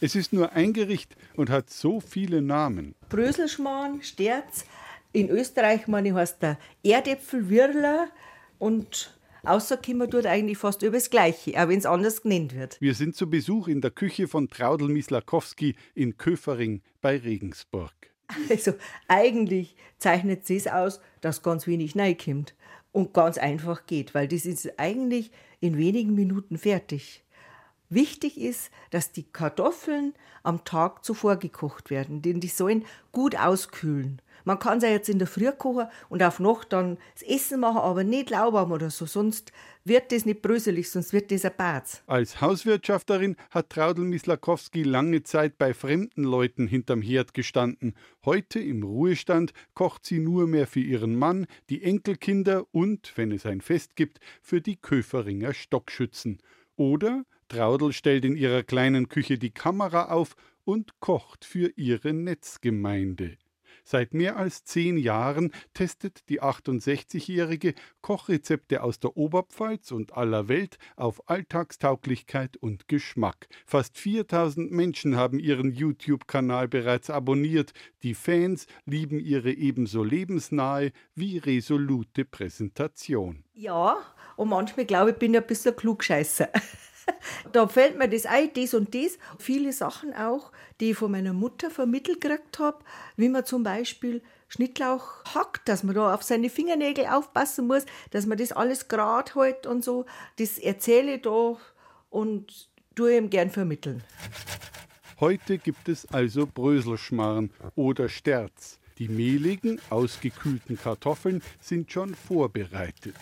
Es 0.00 0.14
ist 0.14 0.32
nur 0.32 0.52
ein 0.52 0.72
Gericht 0.72 1.16
und 1.36 1.50
hat 1.50 1.70
so 1.70 2.00
viele 2.00 2.42
Namen. 2.42 2.94
Bröselschmarrn, 3.08 4.02
Sterz. 4.02 4.64
In 5.12 5.30
Österreich, 5.30 5.86
meine 5.88 6.14
heißt 6.14 6.42
der 6.42 6.58
Erdäpfelwirler 6.82 8.08
und 8.58 9.16
Außerkommen 9.46 10.10
tut 10.10 10.26
eigentlich 10.26 10.58
fast 10.58 10.82
über 10.82 10.96
das 10.96 11.08
Gleiche, 11.08 11.52
auch 11.52 11.68
wenn 11.68 11.78
es 11.78 11.86
anders 11.86 12.22
genannt 12.22 12.56
wird. 12.56 12.80
Wir 12.80 12.94
sind 12.94 13.14
zu 13.14 13.30
Besuch 13.30 13.68
in 13.68 13.80
der 13.80 13.92
Küche 13.92 14.26
von 14.26 14.48
Traudl 14.48 14.88
Mislakowski 14.88 15.76
in 15.94 16.16
Köfering 16.16 16.82
bei 17.00 17.16
Regensburg. 17.16 17.92
Also 18.50 18.74
eigentlich 19.06 19.76
zeichnet 19.98 20.50
es 20.50 20.66
aus, 20.66 21.00
dass 21.20 21.42
ganz 21.44 21.68
wenig 21.68 21.94
kommt 21.94 22.54
und 22.96 23.12
ganz 23.12 23.36
einfach 23.36 23.84
geht, 23.84 24.14
weil 24.14 24.26
das 24.26 24.46
ist 24.46 24.78
eigentlich 24.78 25.30
in 25.60 25.76
wenigen 25.76 26.14
Minuten 26.14 26.56
fertig. 26.56 27.22
Wichtig 27.90 28.40
ist, 28.40 28.70
dass 28.90 29.12
die 29.12 29.24
Kartoffeln 29.24 30.14
am 30.42 30.64
Tag 30.64 31.04
zuvor 31.04 31.36
gekocht 31.36 31.90
werden, 31.90 32.22
denn 32.22 32.40
die 32.40 32.48
sollen 32.48 32.86
gut 33.12 33.36
auskühlen. 33.38 34.22
Man 34.46 34.60
kann 34.60 34.80
sie 34.80 34.86
jetzt 34.86 35.08
in 35.08 35.18
der 35.18 35.26
Früh 35.26 35.50
kochen 35.50 35.88
und 36.08 36.22
auf 36.22 36.38
Nacht 36.38 36.72
dann 36.72 36.98
das 37.14 37.24
Essen 37.24 37.58
machen, 37.58 37.78
aber 37.78 38.04
nicht 38.04 38.30
lauwarm 38.30 38.70
oder 38.70 38.90
so, 38.90 39.04
sonst 39.04 39.50
wird 39.84 40.12
das 40.12 40.24
nicht 40.24 40.40
bröselig, 40.40 40.88
sonst 40.88 41.12
wird 41.12 41.32
das 41.32 41.44
ein 41.44 41.50
Bad. 41.56 42.04
Als 42.06 42.40
Hauswirtschafterin 42.40 43.34
hat 43.50 43.70
Traudl 43.70 44.02
Mislakowski 44.02 44.84
lange 44.84 45.24
Zeit 45.24 45.58
bei 45.58 45.74
fremden 45.74 46.22
Leuten 46.22 46.68
hinterm 46.68 47.02
Herd 47.02 47.34
gestanden. 47.34 47.94
Heute 48.24 48.60
im 48.60 48.84
Ruhestand 48.84 49.52
kocht 49.74 50.06
sie 50.06 50.20
nur 50.20 50.46
mehr 50.46 50.68
für 50.68 50.78
ihren 50.78 51.16
Mann, 51.16 51.48
die 51.68 51.82
Enkelkinder 51.82 52.66
und, 52.70 53.14
wenn 53.16 53.32
es 53.32 53.46
ein 53.46 53.60
Fest 53.60 53.96
gibt, 53.96 54.20
für 54.42 54.60
die 54.60 54.76
Köferinger 54.76 55.54
Stockschützen. 55.54 56.38
Oder 56.76 57.24
Traudl 57.48 57.92
stellt 57.92 58.24
in 58.24 58.36
ihrer 58.36 58.62
kleinen 58.62 59.08
Küche 59.08 59.38
die 59.38 59.50
Kamera 59.50 60.04
auf 60.04 60.36
und 60.64 61.00
kocht 61.00 61.44
für 61.44 61.72
ihre 61.74 62.12
Netzgemeinde. 62.12 63.38
Seit 63.88 64.14
mehr 64.14 64.36
als 64.36 64.64
zehn 64.64 64.98
Jahren 64.98 65.52
testet 65.72 66.28
die 66.28 66.42
68-Jährige 66.42 67.72
Kochrezepte 68.00 68.82
aus 68.82 68.98
der 68.98 69.16
Oberpfalz 69.16 69.92
und 69.92 70.16
aller 70.16 70.48
Welt 70.48 70.78
auf 70.96 71.30
Alltagstauglichkeit 71.30 72.56
und 72.56 72.88
Geschmack. 72.88 73.46
Fast 73.64 73.96
4000 73.96 74.72
Menschen 74.72 75.14
haben 75.14 75.38
ihren 75.38 75.70
YouTube-Kanal 75.70 76.66
bereits 76.66 77.10
abonniert. 77.10 77.74
Die 78.02 78.14
Fans 78.14 78.66
lieben 78.86 79.20
ihre 79.20 79.52
ebenso 79.52 80.02
lebensnahe 80.02 80.90
wie 81.14 81.38
resolute 81.38 82.24
Präsentation. 82.24 83.44
Ja, 83.54 83.98
und 84.34 84.48
manchmal 84.48 84.86
glaube 84.86 85.12
ich, 85.12 85.16
bin 85.16 85.34
ich 85.34 85.40
ein 85.40 85.46
bisschen 85.46 85.76
klugscheißer. 85.76 86.48
da 87.52 87.66
fällt 87.68 87.98
mir 87.98 88.08
das 88.08 88.26
ein, 88.26 88.50
das 88.54 88.74
und 88.74 88.94
das. 88.94 89.18
Viele 89.38 89.72
Sachen 89.72 90.14
auch, 90.14 90.52
die 90.80 90.90
ich 90.90 90.96
von 90.96 91.10
meiner 91.10 91.32
Mutter 91.32 91.70
vermittelt 91.70 92.20
gekriegt 92.20 92.58
habe, 92.58 92.78
wie 93.16 93.28
man 93.28 93.44
zum 93.44 93.62
Beispiel 93.62 94.22
Schnittlauch 94.48 95.24
hackt, 95.34 95.68
dass 95.68 95.82
man 95.82 95.94
da 95.94 96.14
auf 96.14 96.22
seine 96.22 96.50
Fingernägel 96.50 97.06
aufpassen 97.06 97.66
muss, 97.66 97.84
dass 98.10 98.26
man 98.26 98.38
das 98.38 98.52
alles 98.52 98.88
gerade 98.88 99.34
hält 99.34 99.66
und 99.66 99.84
so. 99.84 100.06
Das 100.38 100.58
erzähle 100.58 101.16
ich 101.16 101.22
da 101.22 101.56
und 102.10 102.68
tue 102.94 103.16
ihm 103.16 103.30
gern 103.30 103.50
vermitteln. 103.50 104.04
Heute 105.18 105.58
gibt 105.58 105.88
es 105.88 106.06
also 106.12 106.46
Bröselschmarrn 106.46 107.50
oder 107.74 108.08
Sterz. 108.08 108.78
Die 108.98 109.08
mehligen, 109.08 109.80
ausgekühlten 109.90 110.78
Kartoffeln 110.78 111.42
sind 111.60 111.90
schon 111.90 112.14
vorbereitet. 112.14 113.16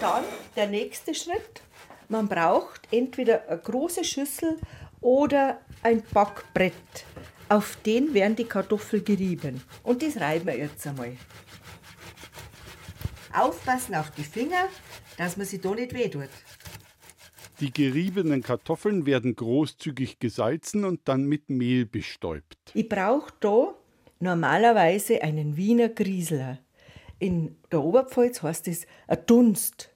Dann 0.00 0.24
der 0.56 0.68
nächste 0.68 1.14
Schritt. 1.14 1.62
Man 2.08 2.28
braucht 2.28 2.82
entweder 2.90 3.48
eine 3.48 3.58
große 3.58 4.04
Schüssel 4.04 4.58
oder 5.00 5.60
ein 5.82 6.02
Backbrett. 6.12 6.72
Auf 7.48 7.76
den 7.84 8.14
werden 8.14 8.36
die 8.36 8.44
Kartoffeln 8.44 9.04
gerieben. 9.04 9.62
Und 9.82 10.02
das 10.02 10.18
reiben 10.18 10.46
wir 10.46 10.56
jetzt 10.56 10.86
einmal. 10.86 11.16
Aufpassen 13.32 13.94
auf 13.94 14.10
die 14.12 14.22
Finger, 14.22 14.68
dass 15.16 15.36
man 15.36 15.46
sie 15.46 15.60
da 15.60 15.74
nicht 15.74 15.92
wehtut. 15.92 16.30
Die 17.60 17.72
geriebenen 17.72 18.42
Kartoffeln 18.42 19.06
werden 19.06 19.36
großzügig 19.36 20.18
gesalzen 20.18 20.84
und 20.84 21.02
dann 21.04 21.24
mit 21.24 21.50
Mehl 21.50 21.86
bestäubt. 21.86 22.58
Ich 22.74 22.88
brauche 22.88 23.32
da 23.40 23.74
normalerweise 24.20 25.22
einen 25.22 25.56
Wiener 25.56 25.88
Griesler. 25.88 26.58
In 27.18 27.56
der 27.70 27.82
Oberpfalz 27.82 28.42
heißt 28.42 28.68
es 28.68 28.86
ein 29.06 29.18
Dunst. 29.26 29.93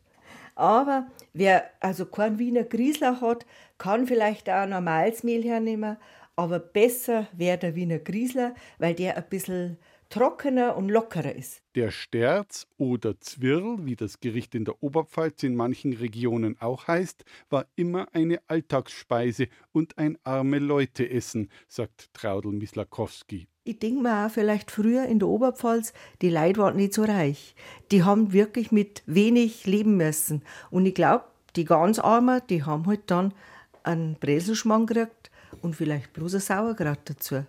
Aber 0.59 1.07
wer 1.35 1.71
also 1.79 2.05
kein 2.05 2.41
Wiener 2.41 2.65
Griesler 2.65 3.21
hat, 3.21 3.47
kann 3.79 4.09
vielleicht 4.09 4.51
auch 4.51 4.67
normales 4.67 5.23
Mehl 5.23 5.45
hernehmen. 5.45 5.97
Aber 6.35 6.59
besser 6.59 7.29
wäre 7.33 7.59
der 7.59 7.77
Wiener 7.77 8.01
Griesler, 8.01 8.57
weil 8.79 8.95
der 8.95 9.17
ein 9.17 9.29
bisschen 9.31 9.79
trockener 10.09 10.77
und 10.77 10.89
lockerer 10.89 11.33
ist. 11.33 11.63
Der 11.77 11.93
Sterz 11.93 12.67
oder 12.77 13.21
Zwirl, 13.21 13.87
wie 13.87 13.95
das 13.95 14.19
Gericht 14.19 14.57
in 14.57 14.65
der 14.65 14.83
Oberpfalz 14.83 15.45
in 15.45 15.55
manchen 15.55 15.93
Regionen 15.93 16.61
auch 16.61 16.89
heißt, 16.89 17.25
war 17.51 17.67
immer 17.77 18.09
eine 18.13 18.41
Alltagsspeise 18.49 19.47
und 19.71 19.97
ein 19.97 20.19
arme 20.25 20.59
Leute-Essen, 20.59 21.51
sagt 21.69 22.13
Traudl 22.15 22.51
Mislakowski. 22.51 23.47
Ich 23.69 23.79
denke 23.81 24.01
mir 24.01 24.25
auch 24.25 24.31
vielleicht 24.31 24.71
früher 24.71 25.05
in 25.05 25.19
der 25.19 25.29
Oberpfalz, 25.29 25.93
die 26.23 26.31
Leute 26.31 26.59
waren 26.61 26.77
nicht 26.77 26.95
so 26.95 27.05
reich. 27.05 27.55
Die 27.91 28.03
haben 28.03 28.33
wirklich 28.33 28.73
mit 28.73 29.03
wenig 29.05 29.67
leben 29.67 29.99
müssen. 29.99 30.41
Und 30.71 30.87
ich 30.87 30.95
glaube, 30.95 31.27
die 31.55 31.67
ganz 31.67 31.99
Armen, 31.99 32.41
die 32.49 32.65
haben 32.65 32.87
halt 32.87 33.03
dann 33.11 33.35
einen 33.83 34.15
Breselschmarrn 34.15 34.87
gekriegt 34.87 35.31
und 35.61 35.77
vielleicht 35.77 36.15
bloß 36.15 36.37
ein 36.37 36.41
Sauerkraut 36.41 37.01
dazu. 37.05 37.45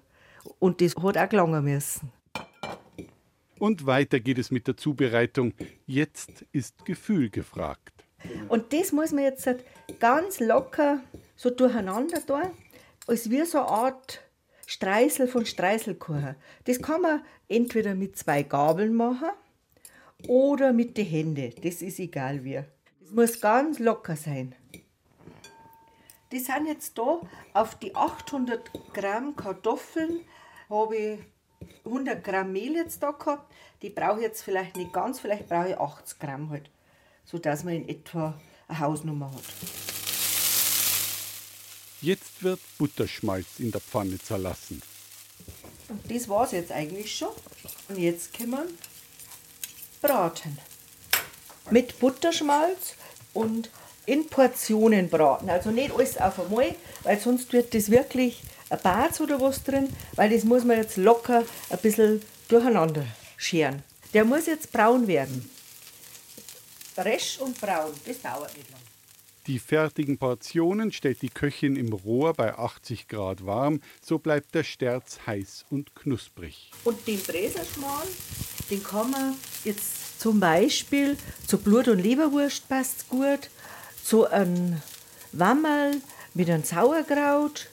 Und 0.60 0.82
das 0.82 0.98
hat 0.98 1.18
auch 1.18 1.30
gelangen 1.30 1.64
müssen. 1.64 2.12
Und 3.58 3.86
weiter 3.86 4.20
geht 4.20 4.40
es 4.40 4.52
mit 4.52 4.68
der 4.68 4.76
Zubereitung. 4.76 5.54
Jetzt 5.88 6.44
ist 6.52 6.84
Gefühl 6.84 7.30
gefragt. 7.30 7.94
Und 8.50 8.74
das 8.74 8.92
muss 8.92 9.14
man 9.14 9.24
jetzt 9.24 9.48
ganz 10.02 10.42
locker 10.42 11.00
so 11.38 11.50
durcheinander 11.50 12.26
tun, 12.26 12.52
als 13.08 13.30
wie 13.30 13.46
so 13.46 13.60
eine 13.60 13.68
Art 13.70 14.22
Streisel 14.70 15.28
von 15.28 15.48
Streiselkuchen. 15.48 16.36
Das 16.66 16.80
kann 16.80 17.02
man 17.02 17.24
entweder 17.48 17.96
mit 17.96 18.20
zwei 18.20 18.44
Gabeln 18.44 18.94
machen 18.94 19.32
oder 20.28 20.74
mit 20.74 20.96
den 20.96 21.08
Händen. 21.08 21.56
Das 21.64 21.82
ist 21.82 21.98
egal 21.98 22.44
wie. 22.44 22.54
Das 22.54 23.10
muss 23.10 23.42
ganz 23.42 23.80
locker 23.80 24.16
sein. 24.16 24.54
Die 26.32 26.38
sind 26.38 26.68
jetzt 26.68 27.00
da 27.00 27.20
auf 27.56 27.80
die 27.80 27.96
800 27.96 28.94
Gramm 28.94 29.36
Kartoffeln 29.36 30.20
habe 30.70 30.96
ich 30.96 31.20
100 31.86 32.24
Gramm 32.24 32.52
Mehl 32.52 32.76
jetzt 32.76 33.02
da 33.02 33.10
gehabt. 33.10 33.52
Die 33.82 33.90
brauche 33.90 34.18
ich 34.18 34.26
jetzt 34.26 34.44
vielleicht 34.44 34.78
nicht 34.78 34.94
ganz, 34.94 35.20
vielleicht 35.20 35.50
brauche 35.50 35.70
ich 35.70 35.80
80 35.80 36.20
Gramm 36.20 36.52
halt, 36.52 36.70
sodass 37.24 37.64
man 37.64 37.74
in 37.74 37.90
etwa 37.90 38.40
eine 38.68 38.80
Hausnummer 38.80 39.32
hat. 39.32 39.99
Jetzt 42.02 42.42
wird 42.42 42.60
Butterschmalz 42.78 43.46
in 43.60 43.72
der 43.72 43.82
Pfanne 43.82 44.18
zerlassen. 44.20 44.82
Und 45.90 46.10
das 46.10 46.30
war 46.30 46.46
es 46.46 46.52
jetzt 46.52 46.72
eigentlich 46.72 47.14
schon. 47.14 47.34
Und 47.90 47.98
jetzt 47.98 48.34
können 48.34 48.52
wir 48.52 48.66
braten. 50.02 50.58
Mit 51.72 52.00
Butterschmalz 52.00 52.96
und 53.34 53.70
in 54.06 54.28
Portionen 54.28 55.10
braten. 55.10 55.50
Also 55.50 55.72
nicht 55.72 55.92
alles 55.92 56.18
auf 56.18 56.40
einmal, 56.40 56.74
weil 57.04 57.20
sonst 57.20 57.52
wird 57.52 57.74
das 57.74 57.92
wirklich 57.92 58.42
ein 58.70 58.80
Bad 58.82 59.20
oder 59.20 59.42
was 59.42 59.64
drin, 59.64 59.94
weil 60.14 60.30
das 60.30 60.46
muss 60.46 60.64
man 60.64 60.78
jetzt 60.78 60.96
locker 60.96 61.44
ein 61.70 61.80
bisschen 61.80 62.22
durcheinander 62.48 63.06
scheren. 63.36 63.84
Der 64.14 64.24
muss 64.24 64.46
jetzt 64.46 64.72
braun 64.72 65.08
werden. 65.08 65.50
Fresh 66.96 67.40
und 67.40 67.60
braun, 67.60 67.94
das 68.06 68.22
dauert 68.22 68.56
nicht 68.58 68.72
lang. 68.72 68.89
Die 69.50 69.58
fertigen 69.58 70.20
Portionen 70.20 70.92
stellt 70.92 71.24
die 71.24 71.30
Köchin 71.30 71.76
im 71.76 71.92
Rohr 71.92 72.36
bei 72.36 72.56
80 72.56 73.08
Grad 73.08 73.48
warm, 73.48 73.82
so 74.00 74.20
bleibt 74.20 74.54
der 74.54 74.64
Sterz 74.64 75.22
heiß 75.26 75.66
und 75.72 75.96
knusprig. 75.96 76.70
Und 76.84 77.08
den 77.08 77.20
Bräserschmarrn, 77.20 78.08
den 78.70 78.84
kann 78.84 79.10
man 79.10 79.34
jetzt 79.64 80.22
zum 80.22 80.40
Beispiel 80.40 81.18
zu 81.48 81.58
Blut- 81.58 81.88
und 81.88 81.98
Leberwurst 81.98 82.70
passt 82.70 83.10
gut, 83.10 83.50
zu 84.04 84.28
einem 84.28 84.84
Wammerl 85.32 85.96
mit 86.36 86.48
einem 86.48 86.64
Sauerkraut 86.64 87.70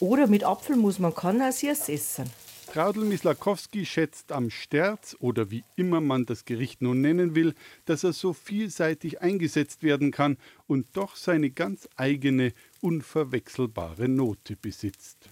oder 0.00 0.28
mit 0.28 0.44
Apfelmus. 0.44 0.98
Man 0.98 1.14
kann 1.14 1.42
auch 1.42 1.52
süß 1.52 1.90
essen. 1.90 2.30
Traudl 2.72 3.04
Mislakowski 3.04 3.86
schätzt 3.86 4.30
am 4.30 4.50
Sterz 4.50 5.16
oder 5.20 5.50
wie 5.50 5.64
immer 5.76 6.02
man 6.02 6.26
das 6.26 6.44
Gericht 6.44 6.82
nun 6.82 7.00
nennen 7.00 7.34
will, 7.34 7.54
dass 7.86 8.04
er 8.04 8.12
so 8.12 8.34
vielseitig 8.34 9.22
eingesetzt 9.22 9.82
werden 9.82 10.10
kann 10.10 10.36
und 10.66 10.86
doch 10.92 11.16
seine 11.16 11.50
ganz 11.50 11.88
eigene, 11.96 12.52
unverwechselbare 12.82 14.08
Note 14.08 14.56
besitzt. 14.56 15.30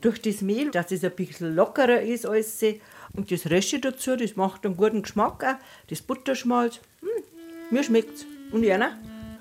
Durch 0.00 0.22
das 0.22 0.40
Mehl, 0.40 0.70
dass 0.70 0.90
es 0.90 1.04
ein 1.04 1.14
bisschen 1.14 1.54
lockerer 1.54 2.00
ist 2.00 2.26
als 2.26 2.58
sie, 2.58 2.80
und 3.12 3.30
das 3.30 3.50
Rösche 3.50 3.78
dazu, 3.78 4.16
das 4.16 4.36
macht 4.36 4.64
einen 4.64 4.76
guten 4.76 5.02
Geschmack 5.02 5.44
auch. 5.44 5.56
Das 5.88 6.00
Butterschmalz, 6.00 6.80
hm, 7.00 7.08
mir 7.70 7.84
schmeckt's. 7.84 8.24
Und 8.50 8.64
ihr, 8.64 8.78
ne? 8.78 8.98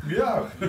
Ja. 0.10 0.52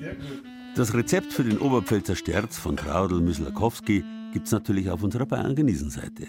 Sehr 0.00 0.14
gut. 0.14 0.42
Das 0.76 0.94
Rezept 0.94 1.32
für 1.32 1.44
den 1.44 1.58
Oberpfälzer 1.58 2.16
Sterz 2.16 2.58
von 2.58 2.76
Traudl 2.76 3.20
Myslakowski 3.20 4.04
gibt 4.34 4.46
es 4.46 4.52
natürlich 4.52 4.90
auf 4.90 5.02
unserer 5.04 5.26
Bayern 5.26 5.54
genießen 5.54 5.90
Seite. 5.90 6.26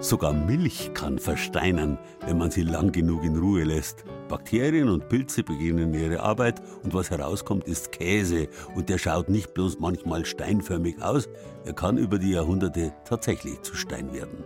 Sogar 0.00 0.32
Milch 0.32 0.92
kann 0.94 1.18
versteinern, 1.18 1.98
wenn 2.24 2.38
man 2.38 2.52
sie 2.52 2.62
lang 2.62 2.92
genug 2.92 3.24
in 3.24 3.36
Ruhe 3.36 3.64
lässt. 3.64 4.04
Bakterien 4.34 4.88
und 4.88 5.08
Pilze 5.08 5.44
beginnen 5.44 5.94
ihre 5.94 6.18
Arbeit 6.18 6.60
und 6.82 6.92
was 6.92 7.08
herauskommt, 7.08 7.68
ist 7.68 7.92
Käse. 7.92 8.48
Und 8.74 8.88
der 8.88 8.98
schaut 8.98 9.28
nicht 9.28 9.54
bloß 9.54 9.78
manchmal 9.78 10.26
steinförmig 10.26 11.00
aus, 11.00 11.28
er 11.64 11.72
kann 11.72 11.98
über 11.98 12.18
die 12.18 12.32
Jahrhunderte 12.32 12.92
tatsächlich 13.04 13.62
zu 13.62 13.76
Stein 13.76 14.12
werden. 14.12 14.42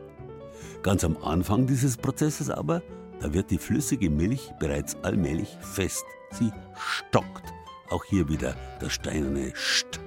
Ganz 0.83 1.05
am 1.05 1.17
Anfang 1.17 1.67
dieses 1.67 1.97
Prozesses 1.97 2.51
aber, 2.51 2.83
da 3.21 3.33
wird 3.33 3.51
die 3.51 3.57
flüssige 3.57 4.11
Milch 4.11 4.53
bereits 4.61 4.95
allmählich 5.05 5.57
fest. 5.63 6.05
Sie 6.33 6.53
stockt. 6.77 7.47
Auch 7.89 8.05
hier 8.05 8.29
wieder 8.29 8.57
das 8.81 8.93
steinerne 8.93 9.55
St. 9.57 10.01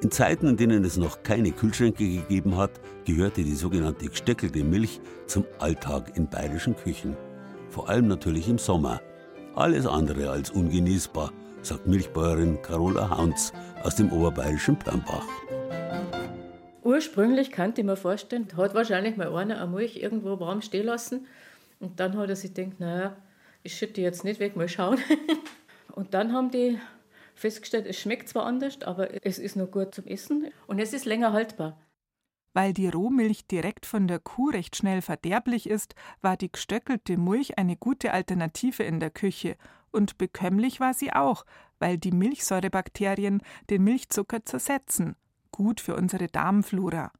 In 0.00 0.12
Zeiten, 0.12 0.46
in 0.46 0.56
denen 0.56 0.84
es 0.84 0.96
noch 0.96 1.24
keine 1.24 1.50
Kühlschränke 1.50 2.08
gegeben 2.08 2.56
hat, 2.56 2.70
gehörte 3.04 3.42
die 3.42 3.56
sogenannte 3.56 4.06
gesteckelte 4.06 4.62
Milch 4.62 5.00
zum 5.26 5.44
Alltag 5.58 6.16
in 6.16 6.28
bayerischen 6.28 6.76
Küchen. 6.76 7.16
Vor 7.68 7.88
allem 7.88 8.06
natürlich 8.06 8.48
im 8.48 8.58
Sommer. 8.58 9.00
Alles 9.58 9.86
andere 9.86 10.30
als 10.30 10.52
ungenießbar, 10.52 11.32
sagt 11.62 11.88
Milchbäuerin 11.88 12.62
Carola 12.62 13.10
Haunz 13.10 13.52
aus 13.82 13.96
dem 13.96 14.12
oberbayerischen 14.12 14.78
Pörnbach. 14.78 15.26
Ursprünglich 16.84 17.50
könnte 17.50 17.80
ich 17.80 17.84
mir 17.84 17.96
vorstellen, 17.96 18.46
hat 18.56 18.76
wahrscheinlich 18.76 19.16
mal 19.16 19.34
einer 19.34 19.60
eine 19.60 19.66
Milch 19.66 19.96
irgendwo 19.96 20.38
warm 20.38 20.62
stehen 20.62 20.86
lassen 20.86 21.26
und 21.80 21.98
dann 21.98 22.16
hat 22.16 22.28
er 22.28 22.36
sich 22.36 22.54
gedacht, 22.54 22.78
naja, 22.78 23.16
ich 23.64 23.76
schütte 23.76 23.94
die 23.94 24.02
jetzt 24.02 24.22
nicht 24.22 24.38
weg, 24.38 24.54
mal 24.54 24.68
schauen. 24.68 24.98
und 25.92 26.14
dann 26.14 26.32
haben 26.32 26.52
die 26.52 26.78
festgestellt, 27.34 27.86
es 27.88 27.98
schmeckt 27.98 28.28
zwar 28.28 28.46
anders, 28.46 28.80
aber 28.82 29.26
es 29.26 29.40
ist 29.40 29.56
nur 29.56 29.66
gut 29.66 29.92
zum 29.92 30.06
Essen 30.06 30.52
und 30.68 30.78
es 30.78 30.92
ist 30.92 31.04
länger 31.04 31.32
haltbar. 31.32 31.76
Weil 32.58 32.72
die 32.72 32.88
Rohmilch 32.88 33.46
direkt 33.46 33.86
von 33.86 34.08
der 34.08 34.18
Kuh 34.18 34.50
recht 34.50 34.74
schnell 34.74 35.00
verderblich 35.00 35.70
ist, 35.70 35.94
war 36.22 36.36
die 36.36 36.50
gestöckelte 36.50 37.16
Milch 37.16 37.56
eine 37.56 37.76
gute 37.76 38.12
Alternative 38.12 38.82
in 38.82 38.98
der 38.98 39.10
Küche. 39.10 39.56
Und 39.92 40.18
bekömmlich 40.18 40.80
war 40.80 40.92
sie 40.92 41.12
auch, 41.12 41.46
weil 41.78 41.98
die 41.98 42.10
Milchsäurebakterien 42.10 43.42
den 43.70 43.84
Milchzucker 43.84 44.44
zersetzen. 44.44 45.14
Gut 45.52 45.80
für 45.80 45.94
unsere 45.94 46.26
Darmflora. 46.26 47.12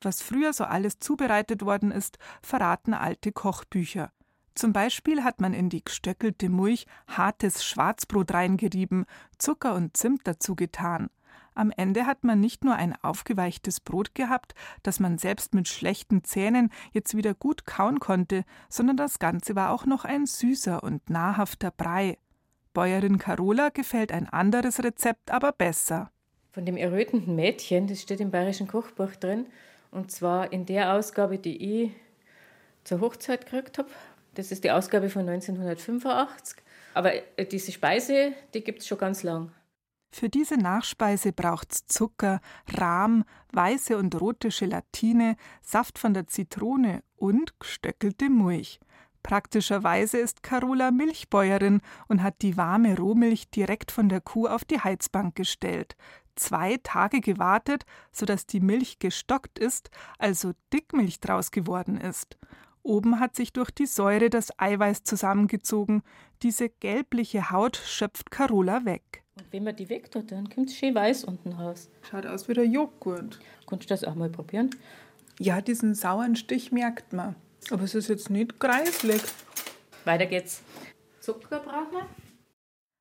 Was 0.00 0.20
früher 0.20 0.52
so 0.52 0.64
alles 0.64 0.98
zubereitet 0.98 1.64
worden 1.64 1.92
ist, 1.92 2.18
verraten 2.42 2.92
alte 2.92 3.30
Kochbücher. 3.30 4.10
Zum 4.56 4.72
Beispiel 4.72 5.22
hat 5.22 5.40
man 5.40 5.54
in 5.54 5.68
die 5.68 5.84
gestöckelte 5.84 6.48
Milch 6.48 6.86
hartes 7.06 7.64
Schwarzbrot 7.64 8.34
reingerieben, 8.34 9.04
Zucker 9.38 9.76
und 9.76 9.96
Zimt 9.96 10.22
dazu 10.24 10.56
getan. 10.56 11.08
Am 11.54 11.70
Ende 11.76 12.06
hat 12.06 12.24
man 12.24 12.40
nicht 12.40 12.64
nur 12.64 12.74
ein 12.74 12.94
aufgeweichtes 13.02 13.80
Brot 13.80 14.14
gehabt, 14.14 14.54
das 14.82 15.00
man 15.00 15.18
selbst 15.18 15.54
mit 15.54 15.68
schlechten 15.68 16.24
Zähnen 16.24 16.70
jetzt 16.92 17.16
wieder 17.16 17.34
gut 17.34 17.66
kauen 17.66 18.00
konnte, 18.00 18.44
sondern 18.68 18.96
das 18.96 19.18
Ganze 19.18 19.54
war 19.54 19.70
auch 19.70 19.84
noch 19.84 20.04
ein 20.04 20.26
süßer 20.26 20.82
und 20.82 21.10
nahrhafter 21.10 21.70
Brei. 21.70 22.18
Bäuerin 22.72 23.18
Carola 23.18 23.68
gefällt 23.68 24.12
ein 24.12 24.28
anderes 24.28 24.82
Rezept 24.82 25.30
aber 25.30 25.52
besser. 25.52 26.10
Von 26.52 26.64
dem 26.64 26.76
errötenden 26.76 27.36
Mädchen, 27.36 27.86
das 27.86 28.00
steht 28.00 28.20
im 28.20 28.30
Bayerischen 28.30 28.68
Kochbuch 28.68 29.14
drin, 29.16 29.46
und 29.90 30.10
zwar 30.10 30.52
in 30.52 30.64
der 30.64 30.94
Ausgabe, 30.94 31.38
die 31.38 31.84
ich 31.84 31.90
zur 32.84 33.00
Hochzeit 33.00 33.44
gekriegt 33.44 33.76
habe, 33.78 33.88
das 34.34 34.50
ist 34.50 34.64
die 34.64 34.70
Ausgabe 34.70 35.10
von 35.10 35.28
1985. 35.28 36.62
Aber 36.94 37.12
äh, 37.14 37.46
diese 37.46 37.72
Speise, 37.72 38.32
die 38.54 38.64
gibt 38.64 38.80
es 38.80 38.86
schon 38.86 38.98
ganz 38.98 39.22
lang. 39.22 39.52
Für 40.14 40.28
diese 40.28 40.56
Nachspeise 40.56 41.32
braucht's 41.32 41.86
Zucker, 41.86 42.40
Rahm, 42.74 43.24
weiße 43.52 43.96
und 43.96 44.20
rote 44.20 44.50
Gelatine, 44.50 45.36
Saft 45.62 45.98
von 45.98 46.12
der 46.12 46.26
Zitrone 46.26 47.02
und 47.16 47.58
gestöckelte 47.58 48.28
Milch. 48.28 48.78
Praktischerweise 49.22 50.18
ist 50.18 50.42
Carola 50.42 50.90
Milchbäuerin 50.90 51.80
und 52.08 52.22
hat 52.22 52.42
die 52.42 52.58
warme 52.58 52.96
Rohmilch 52.96 53.48
direkt 53.50 53.90
von 53.90 54.10
der 54.10 54.20
Kuh 54.20 54.48
auf 54.48 54.64
die 54.66 54.80
Heizbank 54.80 55.34
gestellt. 55.34 55.96
Zwei 56.36 56.78
Tage 56.82 57.20
gewartet, 57.20 57.86
sodass 58.12 58.46
die 58.46 58.60
Milch 58.60 58.98
gestockt 58.98 59.58
ist, 59.58 59.90
also 60.18 60.52
Dickmilch 60.72 61.20
draus 61.20 61.50
geworden 61.50 61.96
ist. 61.96 62.36
Oben 62.82 63.18
hat 63.18 63.34
sich 63.34 63.52
durch 63.52 63.70
die 63.70 63.86
Säure 63.86 64.28
das 64.28 64.58
Eiweiß 64.58 65.04
zusammengezogen. 65.04 66.02
Diese 66.42 66.68
gelbliche 66.68 67.50
Haut 67.50 67.76
schöpft 67.76 68.30
Carola 68.30 68.84
weg. 68.84 69.21
Und 69.36 69.50
wenn 69.50 69.64
man 69.64 69.76
die 69.76 69.88
weg 69.88 70.10
tut, 70.10 70.30
dann 70.30 70.48
kommt 70.50 70.68
es 70.68 70.76
schön 70.76 70.94
weiß 70.94 71.24
unten 71.24 71.52
raus. 71.52 71.88
Schaut 72.02 72.26
aus 72.26 72.48
wie 72.48 72.54
der 72.54 72.66
Joghurt. 72.66 73.38
Kannst 73.66 73.84
du 73.84 73.88
das 73.88 74.04
auch 74.04 74.14
mal 74.14 74.28
probieren? 74.28 74.70
Ja, 75.38 75.60
diesen 75.60 75.94
sauren 75.94 76.36
Stich 76.36 76.72
merkt 76.72 77.12
man. 77.12 77.34
Aber 77.70 77.84
es 77.84 77.94
ist 77.94 78.08
jetzt 78.08 78.28
nicht 78.28 78.58
greiflich. 78.58 79.22
Weiter 80.04 80.26
geht's. 80.26 80.62
Zucker 81.20 81.60
brauchen 81.60 81.92
wir. 81.92 82.06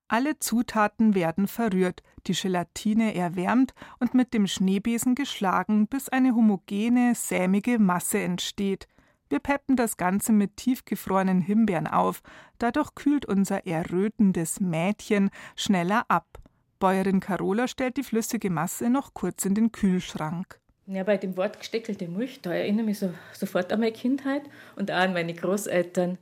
Alle 0.07 0.37
Zutaten 0.39 1.15
werden 1.15 1.47
verrührt, 1.47 2.03
die 2.27 2.33
Gelatine 2.33 3.15
erwärmt 3.15 3.73
und 3.99 4.13
mit 4.13 4.33
dem 4.33 4.45
Schneebesen 4.45 5.15
geschlagen, 5.15 5.87
bis 5.87 6.09
eine 6.09 6.35
homogene, 6.35 7.15
sämige 7.15 7.79
Masse 7.79 8.19
entsteht. 8.19 8.87
Wir 9.31 9.39
peppen 9.39 9.77
das 9.77 9.95
Ganze 9.95 10.33
mit 10.33 10.57
tiefgefrorenen 10.57 11.39
Himbeeren 11.39 11.87
auf. 11.87 12.21
Dadurch 12.57 12.93
kühlt 12.95 13.25
unser 13.25 13.65
errötendes 13.65 14.59
Mädchen 14.59 15.29
schneller 15.55 16.03
ab. 16.09 16.39
Bäuerin 16.79 17.21
Carola 17.21 17.69
stellt 17.69 17.95
die 17.95 18.03
flüssige 18.03 18.49
Masse 18.49 18.89
noch 18.89 19.13
kurz 19.13 19.45
in 19.45 19.55
den 19.55 19.71
Kühlschrank. 19.71 20.59
Ja, 20.85 21.05
bei 21.05 21.15
dem 21.15 21.37
Wort 21.37 21.59
gesteckelte 21.59 22.09
Milch, 22.09 22.41
da 22.41 22.51
erinnere 22.51 22.81
ich 22.81 22.87
mich 22.87 22.99
so, 22.99 23.13
sofort 23.31 23.71
an 23.71 23.79
meine 23.79 23.93
Kindheit 23.93 24.41
und 24.75 24.91
auch 24.91 24.95
an 24.95 25.13
meine 25.13 25.33
Großeltern. 25.33 26.17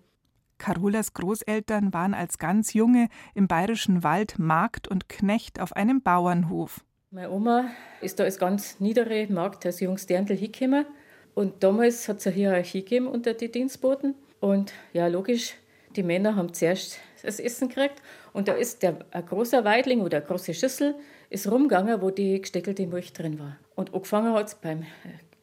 Carolas 0.59 1.13
Großeltern 1.13 1.91
waren 1.91 2.13
als 2.13 2.37
ganz 2.37 2.73
junge 2.73 3.07
im 3.33 3.47
bayerischen 3.47 4.03
Wald 4.03 4.37
Magd 4.37 4.87
und 4.87 5.09
Knecht 5.09 5.59
auf 5.59 5.73
einem 5.73 6.03
Bauernhof. 6.03 6.85
Meine 7.09 7.31
Oma 7.31 7.71
ist 8.01 8.19
da 8.19 8.25
als 8.25 8.37
ganz 8.37 8.79
niedere 8.79 9.25
Magd 9.31 9.65
als 9.65 9.79
junges 9.79 10.05
Dirndl 10.05 10.35
hingekommen 10.35 10.85
und 11.33 11.63
damals 11.63 12.07
hat 12.07 12.17
es 12.17 12.27
eine 12.27 12.35
Hierarchie 12.35 12.81
gegeben 12.81 13.07
unter 13.07 13.33
die 13.33 13.51
Dienstboten. 13.51 14.15
Und 14.39 14.73
ja, 14.93 15.07
logisch, 15.07 15.55
die 15.95 16.03
Männer 16.03 16.35
haben 16.35 16.53
zuerst 16.53 16.99
das 17.23 17.39
Essen 17.39 17.69
gekriegt. 17.69 18.01
Und 18.33 18.47
da 18.47 18.53
ist 18.53 18.83
der, 18.83 18.97
ein 19.11 19.25
großer 19.25 19.63
Weidling 19.63 20.01
oder 20.01 20.17
eine 20.17 20.25
große 20.25 20.53
Schüssel 20.53 20.95
ist 21.29 21.49
rumgegangen, 21.49 22.01
wo 22.01 22.09
die 22.09 22.41
gesteckelte 22.41 22.87
Milch 22.87 23.13
drin 23.13 23.39
war. 23.39 23.57
Und 23.75 23.93
angefangen 23.93 24.33
hat 24.33 24.47
es 24.47 24.55
beim 24.55 24.85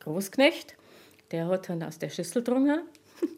Großknecht. 0.00 0.76
Der 1.30 1.46
hat 1.48 1.68
dann 1.68 1.82
aus 1.82 1.98
der 1.98 2.08
Schüssel 2.08 2.42
getrunken. 2.42 2.80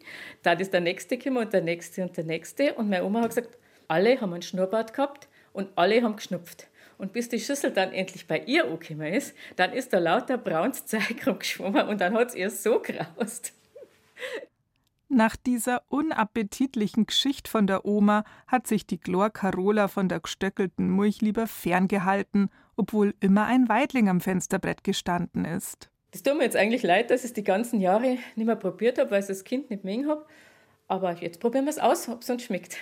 dann 0.43 0.59
ist 0.59 0.73
der 0.73 0.81
nächste 0.81 1.17
gekommen 1.17 1.45
und 1.45 1.53
der 1.53 1.61
nächste 1.61 2.03
und 2.03 2.15
der 2.15 2.23
nächste. 2.23 2.73
Und 2.75 2.89
meine 2.89 3.03
Oma 3.05 3.21
hat 3.21 3.29
gesagt, 3.29 3.57
alle 3.87 4.19
haben 4.19 4.33
einen 4.33 4.41
Schnurrbart 4.41 4.93
gehabt 4.93 5.27
und 5.53 5.69
alle 5.75 6.01
haben 6.01 6.15
geschnupft. 6.15 6.67
Und 6.99 7.13
bis 7.13 7.29
die 7.29 7.39
Schüssel 7.39 7.71
dann 7.71 7.93
endlich 7.93 8.27
bei 8.27 8.39
ihr 8.39 8.65
angekommen 8.65 9.13
ist, 9.13 9.33
dann 9.55 9.71
ist 9.71 9.93
da 9.93 9.99
lauter 9.99 10.37
braunes 10.37 10.85
Zeug 10.85 11.15
rumgeschwommen 11.25 11.87
und 11.87 12.01
dann 12.01 12.13
hat 12.13 12.29
es 12.29 12.35
ihr 12.35 12.49
so 12.49 12.81
graust. 12.81 13.53
Nach 15.07 15.37
dieser 15.37 15.81
unappetitlichen 15.87 17.05
Geschichte 17.05 17.49
von 17.49 17.67
der 17.67 17.85
Oma 17.85 18.25
hat 18.47 18.67
sich 18.67 18.85
die 18.85 18.99
Glor 18.99 19.29
Carola 19.29 19.87
von 19.87 20.09
der 20.09 20.19
gestöckelten 20.19 20.93
Milch 20.93 21.21
lieber 21.21 21.47
ferngehalten, 21.47 22.49
obwohl 22.75 23.15
immer 23.21 23.45
ein 23.45 23.69
Weidling 23.69 24.09
am 24.09 24.19
Fensterbrett 24.19 24.83
gestanden 24.83 25.45
ist. 25.45 25.89
Das 26.11 26.21
tut 26.21 26.37
mir 26.37 26.43
jetzt 26.43 26.57
eigentlich 26.57 26.83
leid, 26.83 27.11
dass 27.11 27.21
ich 27.21 27.29
es 27.29 27.33
die 27.33 27.45
ganzen 27.45 27.79
Jahre 27.79 28.17
nicht 28.35 28.45
mehr 28.45 28.57
probiert 28.57 28.99
habe, 28.99 29.09
weil 29.11 29.21
ich 29.21 29.27
das 29.27 29.45
Kind 29.45 29.69
nicht 29.69 29.85
mehr 29.85 30.05
habe. 30.05 30.25
Aber 30.89 31.13
jetzt 31.13 31.39
probieren 31.39 31.63
wir 31.63 31.71
es 31.71 31.79
aus, 31.79 32.09
ob 32.09 32.23
es 32.23 32.29
uns 32.29 32.43
schmeckt. 32.43 32.77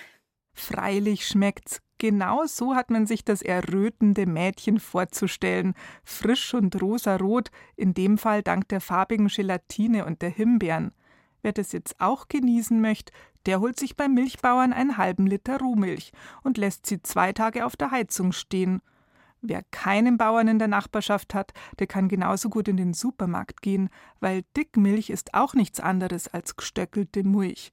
Freilich 0.58 1.26
schmeckt's. 1.26 1.80
Genau 1.98 2.46
so 2.46 2.74
hat 2.74 2.90
man 2.90 3.06
sich 3.06 3.24
das 3.24 3.42
errötende 3.42 4.26
Mädchen 4.26 4.80
vorzustellen. 4.80 5.74
Frisch 6.04 6.52
und 6.52 6.82
rosarot, 6.82 7.50
in 7.76 7.94
dem 7.94 8.18
Fall 8.18 8.42
dank 8.42 8.68
der 8.68 8.80
farbigen 8.80 9.28
Gelatine 9.28 10.04
und 10.04 10.20
der 10.20 10.30
Himbeeren. 10.30 10.92
Wer 11.42 11.52
das 11.52 11.70
jetzt 11.70 12.00
auch 12.00 12.26
genießen 12.26 12.80
möchte, 12.80 13.12
der 13.46 13.60
holt 13.60 13.78
sich 13.78 13.96
beim 13.96 14.14
Milchbauern 14.14 14.72
einen 14.72 14.96
halben 14.96 15.28
Liter 15.28 15.58
Rohmilch 15.58 16.12
und 16.42 16.58
lässt 16.58 16.86
sie 16.86 17.00
zwei 17.02 17.32
Tage 17.32 17.64
auf 17.64 17.76
der 17.76 17.92
Heizung 17.92 18.32
stehen. 18.32 18.82
Wer 19.40 19.62
keinen 19.70 20.18
Bauern 20.18 20.48
in 20.48 20.58
der 20.58 20.66
Nachbarschaft 20.66 21.34
hat, 21.34 21.52
der 21.78 21.86
kann 21.86 22.08
genauso 22.08 22.50
gut 22.50 22.66
in 22.66 22.76
den 22.76 22.94
Supermarkt 22.94 23.62
gehen, 23.62 23.90
weil 24.18 24.42
Dickmilch 24.56 25.10
ist 25.10 25.34
auch 25.34 25.54
nichts 25.54 25.78
anderes 25.78 26.26
als 26.26 26.56
gestöckelte 26.56 27.22
Milch. 27.22 27.72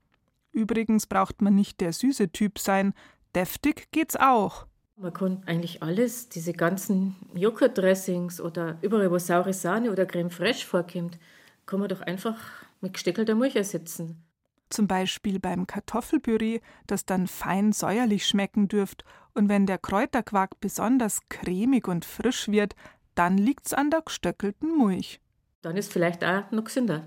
Übrigens 0.56 1.06
braucht 1.06 1.42
man 1.42 1.54
nicht 1.54 1.82
der 1.82 1.92
süße 1.92 2.30
Typ 2.32 2.60
sein, 2.60 2.94
deftig 3.36 3.92
geht's 3.92 4.16
auch. 4.16 4.66
Man 4.96 5.12
kann 5.12 5.44
eigentlich 5.46 5.84
alles, 5.84 6.30
diese 6.30 6.54
ganzen 6.54 7.18
Joghurtdressings 7.34 8.40
oder 8.40 8.78
überall, 8.82 9.12
wo 9.12 9.18
saure 9.20 9.52
Sahne 9.52 9.92
oder 9.92 10.06
Creme 10.06 10.30
fraiche 10.30 10.66
vorkommt, 10.66 11.20
kann 11.66 11.82
man 11.82 11.90
doch 11.90 12.00
einfach 12.00 12.38
mit 12.80 12.94
gesteckelter 12.94 13.36
Milch 13.36 13.58
ersetzen. 13.58 14.24
Zum 14.70 14.88
Beispiel 14.88 15.42
beim 15.42 15.68
Kartoffelpüree, 15.68 16.62
das 16.88 17.06
dann 17.06 17.28
fein 17.28 17.74
säuerlich 17.74 18.26
schmecken 18.26 18.70
dürft. 18.70 19.04
Und 19.34 19.50
wenn 19.50 19.66
der 19.66 19.78
Kräuterquark 19.78 20.62
besonders 20.62 21.20
cremig 21.28 21.90
und 21.90 22.06
frisch 22.06 22.48
wird, 22.48 22.76
dann 23.14 23.38
liegt's 23.38 23.74
an 23.74 23.90
der 23.90 24.04
gestöckelten 24.04 24.78
Milch. 24.78 25.20
Dann 25.62 25.76
ist 25.76 25.92
vielleicht 25.92 26.24
auch 26.24 26.50
noch 26.52 26.64
gesünder. 26.64 27.06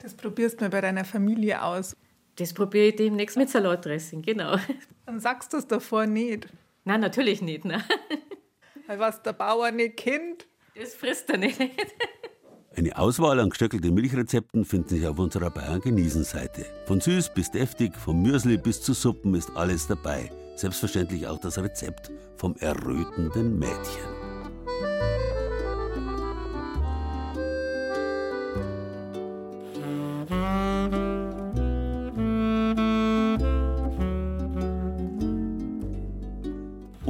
Das 0.00 0.14
probierst 0.14 0.60
du 0.60 0.68
bei 0.68 0.80
deiner 0.80 1.04
Familie 1.04 1.62
aus. 1.62 1.96
Das 2.38 2.54
probiere 2.54 2.86
ich 2.86 2.96
demnächst 2.96 3.36
mit 3.36 3.50
Salatdressing, 3.50 4.22
genau. 4.22 4.56
Dann 5.06 5.18
sagst 5.18 5.52
du 5.52 5.56
es 5.56 5.66
davor 5.66 6.06
nicht. 6.06 6.48
Nein, 6.84 7.00
natürlich 7.00 7.42
nicht. 7.42 7.64
Nein. 7.64 7.82
Weil 8.86 9.00
was 9.00 9.22
der 9.22 9.32
Bauer 9.32 9.70
nicht 9.72 9.96
kennt, 9.96 10.46
das 10.76 10.94
frisst 10.94 11.28
er 11.30 11.38
nicht. 11.38 11.60
Eine 12.76 12.96
Auswahl 12.96 13.40
an 13.40 13.50
gestöckelten 13.50 13.92
Milchrezepten 13.92 14.64
finden 14.64 14.88
sich 14.88 15.06
auf 15.06 15.18
unserer 15.18 15.50
Bayern 15.50 15.80
genießen 15.80 16.22
Seite. 16.22 16.64
Von 16.86 17.00
süß 17.00 17.34
bis 17.34 17.50
deftig, 17.50 17.96
vom 17.96 18.22
Mürsli 18.22 18.56
bis 18.56 18.80
zu 18.80 18.92
Suppen 18.94 19.34
ist 19.34 19.50
alles 19.56 19.88
dabei. 19.88 20.30
Selbstverständlich 20.54 21.26
auch 21.26 21.38
das 21.38 21.58
Rezept 21.58 22.12
vom 22.36 22.54
errötenden 22.56 23.58
Mädchen. 23.58 24.18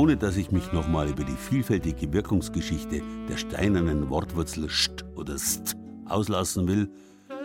Ohne 0.08 0.16
dass 0.16 0.38
ich 0.38 0.50
mich 0.50 0.72
nochmal 0.72 1.10
über 1.10 1.22
die 1.22 1.36
vielfältige 1.36 2.10
Wirkungsgeschichte 2.14 3.02
der 3.28 3.36
steinernen 3.36 4.08
Wortwurzel 4.08 4.70
st 4.70 5.04
oder 5.16 5.36
st 5.36 5.76
auslassen 6.06 6.66
will, 6.66 6.88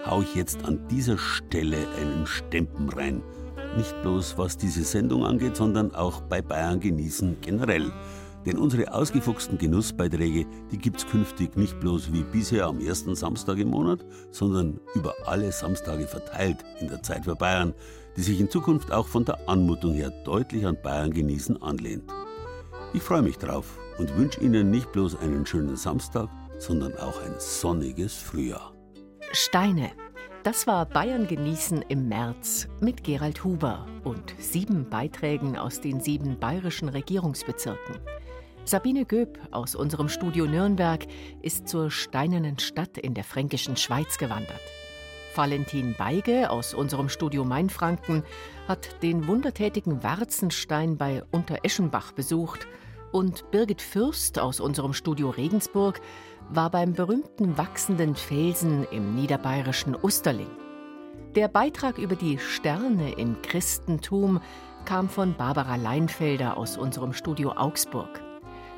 hau 0.06 0.22
ich 0.22 0.34
jetzt 0.34 0.64
an 0.64 0.88
dieser 0.88 1.18
Stelle 1.18 1.76
einen 2.00 2.26
Stempen 2.26 2.88
rein. 2.88 3.22
Nicht 3.76 4.02
bloß 4.02 4.38
was 4.38 4.56
diese 4.56 4.86
Sendung 4.86 5.26
angeht, 5.26 5.58
sondern 5.58 5.94
auch 5.94 6.22
bei 6.22 6.42
Bayern 6.42 6.80
genießen 6.80 7.36
generell. 7.42 7.92
Denn 8.46 8.58
unsere 8.58 8.94
ausgefuchsten 8.94 9.58
Genussbeiträge, 9.58 10.46
die 10.72 10.78
gibt's 10.78 11.06
künftig 11.06 11.58
nicht 11.58 11.78
bloß 11.82 12.14
wie 12.14 12.24
bisher 12.24 12.68
am 12.68 12.80
ersten 12.80 13.14
Samstag 13.14 13.58
im 13.58 13.72
Monat, 13.72 14.06
sondern 14.32 14.80
über 14.96 15.14
alle 15.26 15.52
Samstage 15.52 16.08
verteilt 16.08 16.64
in 16.80 16.88
der 16.88 17.04
Zeit 17.04 17.26
für 17.26 17.36
Bayern, 17.36 17.74
die 18.16 18.22
sich 18.22 18.40
in 18.40 18.50
Zukunft 18.50 18.90
auch 18.94 19.08
von 19.08 19.26
der 19.26 19.50
Anmutung 19.50 19.92
her 19.92 20.12
deutlich 20.24 20.66
an 20.66 20.78
Bayern 20.82 21.12
genießen 21.12 21.62
anlehnt. 21.62 22.10
Ich 22.96 23.02
freue 23.02 23.24
mich 23.24 23.40
drauf 23.40 23.80
und 23.98 24.16
wünsche 24.18 24.40
Ihnen 24.40 24.70
nicht 24.70 24.92
bloß 24.92 25.16
einen 25.16 25.48
schönen 25.48 25.76
Samstag, 25.76 26.30
sondern 26.60 26.96
auch 26.98 27.20
ein 27.24 27.34
sonniges 27.40 28.16
Frühjahr. 28.16 28.72
Steine. 29.32 29.92
Das 30.44 30.68
war 30.68 30.86
Bayern 30.86 31.26
genießen 31.26 31.84
im 31.90 32.08
März 32.08 32.68
mit 32.82 33.04
Gerald 33.04 33.44
Huber 33.44 33.88
und 34.04 34.36
sieben 34.38 34.90
Beiträgen 34.90 35.58
aus 35.58 35.82
den 35.82 36.02
sieben 36.02 36.38
bayerischen 36.38 36.88
Regierungsbezirken. 36.88 37.96
Sabine 38.66 39.06
Göb 39.06 39.40
aus 39.52 39.74
unserem 39.74 40.08
Studio 40.08 40.46
Nürnberg 40.46 41.08
ist 41.42 41.68
zur 41.68 41.90
steinernen 41.90 42.60
Stadt 42.60 43.00
in 43.00 43.16
der 43.16 43.24
fränkischen 43.24 43.76
Schweiz 43.76 44.20
gewandert. 44.20 44.62
Valentin 45.36 45.96
Beige 45.98 46.52
aus 46.52 46.76
unserem 46.76 47.10
Studio 47.10 47.44
Mainfranken 47.44 48.24
hat 48.68 49.02
den 49.02 49.28
wundertätigen 49.28 50.04
Warzenstein 50.04 50.98
bei 50.98 51.24
Untereschenbach 51.32 52.12
besucht 52.12 52.68
und 53.14 53.50
Birgit 53.52 53.82
Fürst 53.82 54.40
aus 54.40 54.60
unserem 54.60 54.94
Studio 54.94 55.30
Regensburg 55.30 56.02
war 56.50 56.70
beim 56.70 56.94
berühmten 56.94 57.58
wachsenden 57.58 58.16
Felsen 58.16 58.86
im 58.92 59.16
niederbayerischen 59.16 59.96
Usterling. 60.02 60.50
Der 61.36 61.48
Beitrag 61.48 61.98
über 61.98 62.16
die 62.16 62.38
Sterne 62.40 63.14
im 63.14 63.42
Christentum 63.42 64.42
kam 64.86 65.10
von 65.10 65.36
Barbara 65.36 65.78
Leinfelder 65.78 66.58
aus 66.58 66.78
unserem 66.78 67.14
Studio 67.14 67.54
Augsburg. 67.54 68.22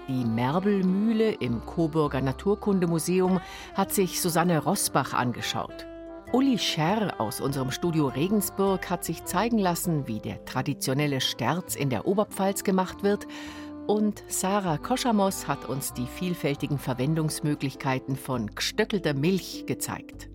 Die 0.07 0.23
Merbelmühle 0.23 1.31
im 1.31 1.65
Coburger 1.65 2.21
Naturkundemuseum 2.21 3.39
hat 3.73 3.93
sich 3.93 4.21
Susanne 4.21 4.63
Rosbach 4.63 5.13
angeschaut. 5.13 5.87
Uli 6.31 6.57
Scherr 6.57 7.19
aus 7.19 7.39
unserem 7.39 7.71
Studio 7.71 8.07
Regensburg 8.07 8.89
hat 8.89 9.05
sich 9.05 9.23
zeigen 9.23 9.57
lassen, 9.57 10.07
wie 10.07 10.19
der 10.19 10.43
traditionelle 10.43 11.21
Sterz 11.21 11.75
in 11.75 11.89
der 11.89 12.05
Oberpfalz 12.05 12.63
gemacht 12.63 13.03
wird 13.03 13.25
und 13.87 14.23
Sarah 14.27 14.77
Koschamos 14.77 15.47
hat 15.47 15.67
uns 15.69 15.93
die 15.93 16.05
vielfältigen 16.05 16.77
Verwendungsmöglichkeiten 16.79 18.15
von 18.15 18.53
gestöckelter 18.53 19.13
Milch 19.13 19.65
gezeigt. 19.65 20.29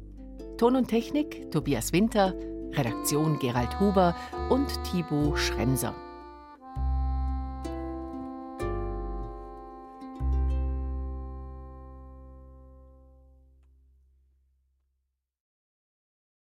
Ton 0.59 0.77
und 0.77 0.89
Technik 0.89 1.51
Tobias 1.51 1.93
Winter, 1.93 2.35
Redaktion 2.73 3.39
Gerald 3.39 3.81
Huber 3.81 4.15
und 4.51 4.69
Thibaut 4.85 5.39
Schremser. 5.39 5.95